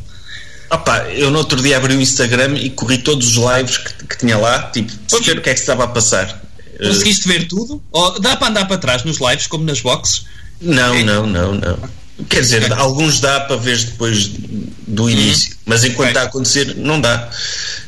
Opa, 0.71 1.09
eu 1.11 1.31
no 1.31 1.39
outro 1.39 1.61
dia 1.61 1.77
abri 1.77 1.97
o 1.97 2.01
Instagram 2.01 2.57
e 2.57 2.71
corri 2.71 2.99
todos 2.99 3.37
os 3.37 3.45
lives 3.45 3.79
que, 3.79 4.07
que 4.07 4.19
tinha 4.19 4.39
lá, 4.39 4.71
tipo, 4.71 4.93
para 5.09 5.19
ver 5.19 5.39
o 5.39 5.43
que 5.43 5.51
é 5.51 5.53
que 5.53 5.59
se 5.59 5.65
estava 5.65 5.85
a 5.85 5.89
passar. 5.89 6.41
Conseguiste 6.79 7.29
ver 7.29 7.47
tudo? 7.49 7.83
Ou 7.91 8.21
dá 8.21 8.37
para 8.37 8.49
andar 8.49 8.67
para 8.67 8.79
trás 8.79 9.05
nos 9.05 9.19
lives, 9.21 9.47
como 9.47 9.65
nas 9.65 9.81
boxes? 9.81 10.25
Não, 10.61 10.95
é. 10.95 11.03
não, 11.03 11.27
não, 11.27 11.55
não. 11.55 11.79
Quer 12.29 12.41
dizer, 12.41 12.65
okay. 12.65 12.77
alguns 12.77 13.21
dá 13.21 13.41
para 13.41 13.57
ver 13.57 13.79
depois 13.79 14.31
do 14.87 15.05
uhum. 15.05 15.11
início, 15.11 15.57
mas 15.65 15.85
enquanto 15.85 16.01
okay. 16.01 16.11
está 16.11 16.21
a 16.23 16.25
acontecer, 16.25 16.77
não 16.77 17.01
dá. 17.01 17.31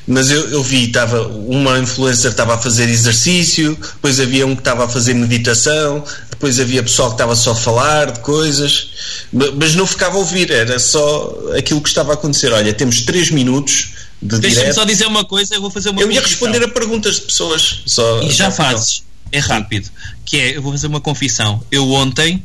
Mas 0.07 0.31
eu, 0.31 0.51
eu 0.51 0.63
vi, 0.63 0.87
estava 0.87 1.23
uma 1.29 1.79
influencer 1.79 2.31
estava 2.31 2.55
a 2.55 2.59
fazer 2.59 2.89
exercício, 2.89 3.77
depois 3.77 4.19
havia 4.19 4.47
um 4.47 4.55
que 4.55 4.61
estava 4.61 4.85
a 4.85 4.89
fazer 4.89 5.15
meditação, 5.15 6.05
depois 6.43 6.59
havia 6.59 6.83
pessoal 6.83 7.11
que 7.11 7.15
estava 7.15 7.37
só 7.37 7.53
a 7.53 7.55
falar 7.55 8.11
de 8.11 8.19
coisas, 8.19 8.89
mas 9.33 9.77
não 9.77 9.87
ficava 9.87 10.17
a 10.17 10.19
ouvir, 10.19 10.51
era 10.51 10.77
só 10.81 11.39
aquilo 11.57 11.81
que 11.81 11.89
estava 11.89 12.11
a 12.11 12.15
acontecer. 12.15 12.53
Olha, 12.53 12.75
temos 12.75 13.03
3 13.03 13.31
minutos 13.31 13.93
de 14.21 14.41
Deixa-me 14.41 14.73
só 14.73 14.85
dizer 14.85 15.07
uma 15.07 15.25
coisa, 15.25 15.55
eu 15.55 15.61
vou 15.61 15.71
fazer 15.71 15.91
uma 15.91 16.03
Eu 16.03 16.11
ia 16.11 16.21
responder 16.21 16.61
a 16.65 16.67
perguntas 16.67 17.15
de 17.15 17.21
pessoas. 17.23 17.83
Só, 17.87 18.23
e 18.25 18.31
já 18.33 18.51
fazes. 18.51 19.05
É 19.31 19.39
rápido. 19.39 19.89
Que 20.25 20.37
é, 20.37 20.57
eu 20.57 20.63
vou 20.63 20.73
fazer 20.73 20.89
uma 20.89 21.01
confissão. 21.01 21.63
Eu 21.71 21.89
ontem 21.93 22.43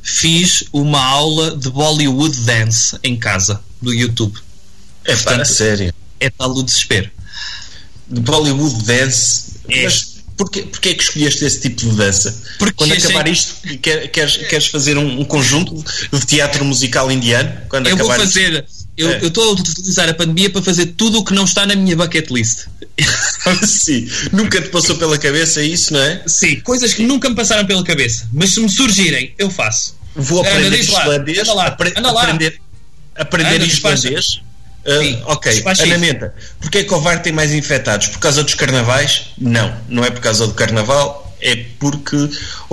fiz 0.00 0.62
uma 0.72 1.04
aula 1.04 1.56
de 1.56 1.70
Bollywood 1.70 2.36
Dance 2.42 2.96
em 3.02 3.16
casa, 3.16 3.60
do 3.82 3.92
YouTube. 3.92 4.38
É 5.04 5.16
para 5.16 5.44
sério. 5.44 5.92
É 6.20 6.30
tal 6.30 6.52
o 6.52 6.62
desespero. 6.62 7.10
de 8.08 8.20
Bollywood 8.20 8.84
Dance. 8.84 9.54
É. 9.68 9.84
Mas 9.84 10.19
porquê, 10.44 10.62
porquê 10.62 10.88
é 10.90 10.94
que 10.94 11.02
escolheste 11.02 11.44
esse 11.44 11.60
tipo 11.60 11.76
de 11.82 11.96
dança? 11.96 12.42
Porque 12.58 12.72
quando 12.74 12.92
acabar 12.92 13.28
isto, 13.28 13.54
quer- 13.82 14.08
queres, 14.08 14.36
queres 14.38 14.66
fazer 14.66 14.96
um, 14.96 15.20
um 15.20 15.24
conjunto 15.24 15.84
de 16.12 16.26
teatro 16.26 16.64
musical 16.64 17.10
indiano? 17.12 17.52
Quando 17.68 17.86
Eu 17.88 17.96
vou 17.96 18.06
acabar 18.10 18.24
isto? 18.24 18.34
fazer. 18.34 18.64
Eu 18.96 19.08
É. 19.10 19.22
eu 19.22 19.28
estou 19.28 19.44
a 19.50 19.52
utilizar 19.52 20.08
a 20.08 20.14
pandemia 20.14 20.50
para 20.50 20.62
fazer 20.62 20.86
tudo 20.86 21.18
o 21.20 21.24
que 21.24 21.32
não 21.32 21.44
está 21.44 21.64
na 21.66 21.74
minha 21.74 21.94
bucket 21.96 22.30
list. 22.30 22.66
Sim, 23.64 24.08
nunca 24.32 24.60
te 24.60 24.68
passou 24.68 24.96
pela 24.96 25.16
cabeça 25.18 25.62
isso, 25.62 25.92
não 25.92 26.00
é? 26.00 26.22
Sim, 26.26 26.60
coisas 26.60 26.92
que 26.94 27.02
nunca 27.02 27.28
me 27.28 27.34
passaram 27.36 27.64
pela 27.66 27.82
cabeça. 27.84 28.28
Mas 28.32 28.50
se 28.50 28.60
me 28.60 28.68
surgirem, 28.68 29.34
eu 29.38 29.50
faço. 29.50 29.94
Vou 30.14 30.40
Ana, 30.40 30.50
aprender 30.50 30.90
lá, 30.90 31.02
islandês. 31.02 31.38
anda 31.38 31.52
lá, 31.54 31.66
apre- 31.68 31.94
anda 31.96 32.10
lá. 32.12 32.22
Aprender, 32.24 32.60
aprender 33.16 33.56
Ana, 33.56 33.66
despacha. 33.66 33.94
islandês. 34.08 34.40
Ah, 34.86 34.98
Sim, 35.02 35.22
ok, 35.26 35.52
despacha 35.52 35.82
Ana 35.84 35.92
isso. 35.94 36.00
Menta, 36.00 36.34
porquê 36.60 36.78
é 36.78 36.84
que 36.84 36.94
o 36.94 37.00
VAR 37.00 37.22
tem 37.22 37.32
mais 37.32 37.52
infectados? 37.52 38.08
Por 38.08 38.18
causa 38.18 38.42
dos 38.42 38.54
carnavais? 38.54 39.26
Não, 39.38 39.74
não 39.88 40.04
é 40.04 40.10
por 40.10 40.20
causa 40.20 40.46
do 40.46 40.54
carnaval, 40.54 41.34
é 41.42 41.54
porque 41.78 42.16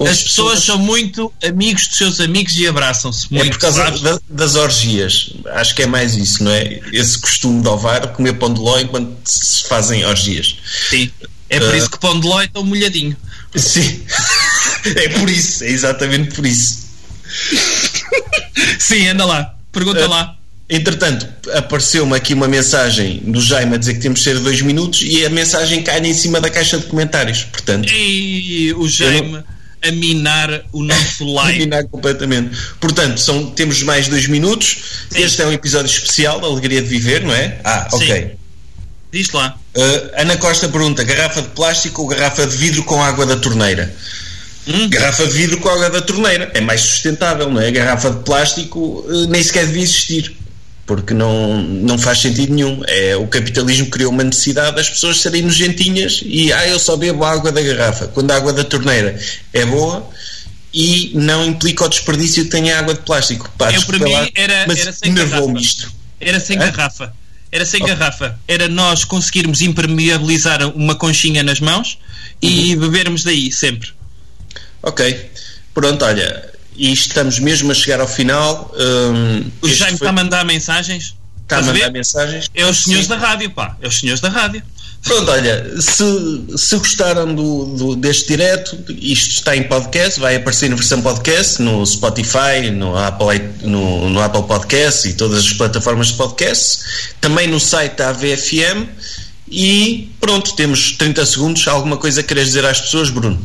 As 0.09 0.23
pessoas 0.23 0.63
são 0.63 0.77
muito 0.77 1.33
amigos 1.45 1.87
dos 1.87 1.97
seus 1.97 2.19
amigos 2.19 2.55
e 2.57 2.65
abraçam-se 2.67 3.27
É 3.31 3.35
muito. 3.37 3.51
por 3.53 3.59
causa 3.59 3.91
da- 3.91 4.19
das 4.29 4.55
orgias. 4.55 5.31
Acho 5.53 5.75
que 5.75 5.83
é 5.83 5.87
mais 5.87 6.15
isso, 6.15 6.43
não 6.43 6.51
é? 6.51 6.79
Esse 6.93 7.17
costume 7.19 7.61
de 7.61 7.67
ovar 7.67 8.07
comer 8.13 8.33
pão 8.33 8.53
de 8.53 8.59
ló 8.59 8.79
enquanto 8.79 9.15
se 9.25 9.67
fazem 9.67 10.05
orgias. 10.05 10.57
Sim. 10.89 11.11
É 11.49 11.59
por 11.59 11.73
Ah. 11.73 11.77
isso 11.77 11.89
que 11.89 11.99
pão 11.99 12.19
de 12.19 12.27
ló 12.27 12.41
é 12.41 12.47
tão 12.47 12.63
molhadinho. 12.63 13.15
Sim. 13.55 14.03
é 14.95 15.09
por 15.09 15.29
isso, 15.29 15.63
é 15.63 15.69
exatamente 15.69 16.35
por 16.35 16.45
isso. 16.45 16.87
Sim, 18.79 19.07
anda 19.07 19.25
lá. 19.25 19.55
Pergunta 19.71 20.03
Ah. 20.05 20.07
lá. 20.07 20.36
Entretanto, 20.69 21.25
apareceu-me 21.53 22.13
aqui 22.15 22.33
uma 22.33 22.47
mensagem 22.47 23.21
do 23.25 23.39
Jaime 23.41 23.75
a 23.75 23.77
dizer 23.77 23.93
que 23.93 24.01
temos 24.01 24.19
de 24.19 24.25
ser 24.25 24.39
dois 24.39 24.61
minutos 24.61 25.01
e 25.03 25.25
a 25.25 25.29
mensagem 25.29 25.81
cai 25.81 25.99
em 25.99 26.13
cima 26.13 26.41
da 26.41 26.49
caixa 26.49 26.77
de 26.77 26.85
comentários. 26.87 27.43
Portanto, 27.43 27.87
E 27.89 28.73
o 28.77 28.87
Jaime 28.87 29.43
a 29.81 29.91
minar 29.91 30.63
o 30.73 30.83
nosso 30.83 31.23
like. 31.33 31.51
eliminar 31.57 31.85
completamente. 31.85 32.57
Portanto, 32.81 33.19
são, 33.19 33.49
temos 33.51 33.81
mais 33.83 34.07
dois 34.09 34.27
minutos. 34.27 34.77
Sim. 35.09 35.21
Este 35.23 35.41
é 35.41 35.45
um 35.45 35.53
episódio 35.53 35.89
especial 35.89 36.41
da 36.41 36.47
Alegria 36.47 36.81
de 36.81 36.87
Viver, 36.89 37.23
não 37.23 37.33
é? 37.33 37.59
Ah, 37.63 37.87
ok. 37.91 38.07
Sim. 38.07 38.31
Diz 39.09 39.31
lá. 39.31 39.57
Uh, 39.73 39.81
Ana 40.17 40.35
Costa 40.35 40.67
pergunta: 40.67 41.01
garrafa 41.03 41.41
de 41.43 41.47
plástico 41.49 42.01
ou 42.01 42.07
garrafa 42.09 42.45
de 42.45 42.57
vidro 42.57 42.83
com 42.83 43.01
água 43.01 43.25
da 43.25 43.37
torneira? 43.37 43.93
Hum? 44.67 44.89
Garrafa 44.89 45.25
de 45.25 45.33
vidro 45.33 45.59
com 45.59 45.69
água 45.69 45.89
da 45.89 46.01
torneira 46.01 46.51
é 46.53 46.59
mais 46.59 46.81
sustentável, 46.81 47.49
não 47.49 47.61
é? 47.61 47.71
Garrafa 47.71 48.11
de 48.11 48.23
plástico 48.23 49.05
uh, 49.07 49.27
nem 49.27 49.41
sequer 49.41 49.65
devia 49.65 49.83
existir, 49.83 50.35
porque 50.87 51.13
não, 51.13 51.61
não 51.61 51.99
faz 51.99 52.19
sentido 52.21 52.53
nenhum. 52.53 52.81
É, 52.87 53.15
o 53.15 53.27
capitalismo 53.27 53.87
criou 53.87 54.11
uma 54.11 54.23
necessidade 54.23 54.75
das 54.77 54.89
pessoas 54.89 55.19
serem 55.21 55.43
nojentinhas 55.43 56.21
e 56.25 56.51
ah, 56.51 56.67
eu 56.67 56.79
só 56.79 56.95
bebo 56.97 57.23
a 57.23 57.31
água 57.31 57.51
da 57.51 57.61
garrafa, 57.61 58.07
quando 58.07 58.31
a 58.31 58.35
água 58.37 58.51
da 58.53 58.63
torneira 58.63 59.19
é 59.53 59.65
boa 59.65 60.09
e 60.73 61.11
não 61.13 61.45
implica 61.45 61.85
o 61.85 61.89
desperdício 61.89 62.45
que 62.45 62.49
tem 62.51 62.71
a 62.71 62.79
água 62.79 62.93
de 62.93 63.01
plástico. 63.01 63.51
Pá, 63.57 63.71
Eu, 63.71 63.81
para 63.83 63.99
mim, 63.99 64.11
lá, 64.13 64.27
era- 64.33 64.65
mas 64.67 64.79
era 64.79 64.91
sem 64.93 65.13
garrafa. 65.13 65.59
isto. 65.59 65.91
Era 66.19 66.39
sem 66.39 66.57
Hã? 66.57 66.71
garrafa. 66.71 67.13
Era 67.51 67.65
sem 67.65 67.79
garrafa. 67.85 68.39
Era 68.47 68.67
nós 68.67 69.03
conseguirmos 69.05 69.61
impermeabilizar 69.61 70.67
uma 70.75 70.95
conchinha 70.95 71.43
nas 71.43 71.59
mãos 71.59 71.97
e 72.41 72.73
Uhum. 72.75 72.79
bebermos 72.81 73.23
daí 73.23 73.51
sempre. 73.51 73.89
Ok, 74.83 75.29
pronto, 75.73 76.03
olha, 76.05 76.49
e 76.77 76.93
estamos 76.93 77.39
mesmo 77.39 77.71
a 77.71 77.75
chegar 77.75 77.99
ao 77.99 78.07
final. 78.07 78.73
hum, 78.77 79.43
O 79.61 79.67
Jaime 79.67 79.97
foi- 79.97 80.07
está 80.07 80.09
a 80.09 80.11
mandar 80.23 80.45
mensagens. 80.45 81.15
está 81.43 81.57
a 81.57 81.61
mandar 81.61 81.73
ver? 81.73 81.91
mensagens. 81.91 82.49
É 82.53 82.65
os 82.65 82.83
senhores 82.83 83.05
Sim. 83.05 83.09
da 83.11 83.17
rádio, 83.17 83.49
pá. 83.51 83.75
É 83.81 83.87
os 83.87 83.97
senhores 83.99 84.21
da 84.21 84.29
rádio. 84.29 84.61
Pronto, 85.03 85.31
olha, 85.31 85.79
se, 85.79 86.03
se 86.57 86.75
gostaram 86.77 87.33
do, 87.33 87.65
do- 87.77 87.95
deste 87.95 88.27
direto, 88.29 88.75
isto 88.99 89.29
está 89.31 89.55
em 89.55 89.63
podcast, 89.63 90.19
vai 90.19 90.35
aparecer 90.35 90.69
na 90.69 90.75
versão 90.75 91.01
podcast, 91.01 91.61
no 91.61 91.85
Spotify, 91.85 92.69
no 92.73 92.97
Apple, 92.97 93.41
no, 93.61 94.09
no 94.09 94.19
Apple 94.21 94.43
Podcast 94.43 95.07
e 95.07 95.13
todas 95.13 95.45
as 95.45 95.53
plataformas 95.53 96.07
de 96.07 96.13
podcast, 96.15 96.79
também 97.21 97.47
no 97.47 97.59
site 97.59 97.95
da 97.95 98.09
AVFM. 98.09 98.87
E 99.49 100.11
pronto, 100.19 100.55
temos 100.55 100.91
30 100.93 101.25
segundos. 101.25 101.65
Alguma 101.67 101.95
coisa 101.95 102.21
que 102.21 102.27
queres 102.29 102.47
dizer 102.47 102.65
às 102.65 102.81
pessoas, 102.81 103.09
Bruno? 103.09 103.39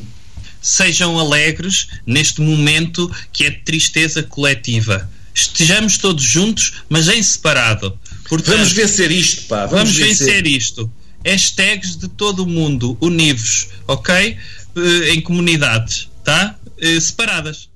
Sejam 0.63 1.19
alegres 1.19 1.89
neste 2.07 2.41
momento 2.41 3.11
que 3.33 3.45
é 3.45 3.51
de 3.51 3.59
tristeza 3.59 4.23
coletiva. 4.23 5.11
Estejamos 5.35 5.99
todos 5.99 6.23
juntos, 6.23 6.75
mas 6.89 7.09
em 7.09 7.23
separado. 7.23 7.99
Portanto, 8.29 8.57
Vamos 8.57 8.73
vencer 8.73 9.11
isto, 9.11 9.43
pá. 9.49 9.67
Vamos, 9.67 9.93
Vamos 9.93 9.97
vencer 9.97 10.47
isto. 10.47 10.91
Hashtags 11.27 11.97
de 11.97 12.09
todo 12.09 12.45
o 12.45 12.47
mundo, 12.47 12.97
univos, 13.01 13.69
ok? 13.87 14.15
Eh, 14.15 15.11
em 15.11 15.21
comunidades, 15.21 16.09
tá? 16.25 16.59
Eh, 16.79 17.01
separadas. 17.01 17.69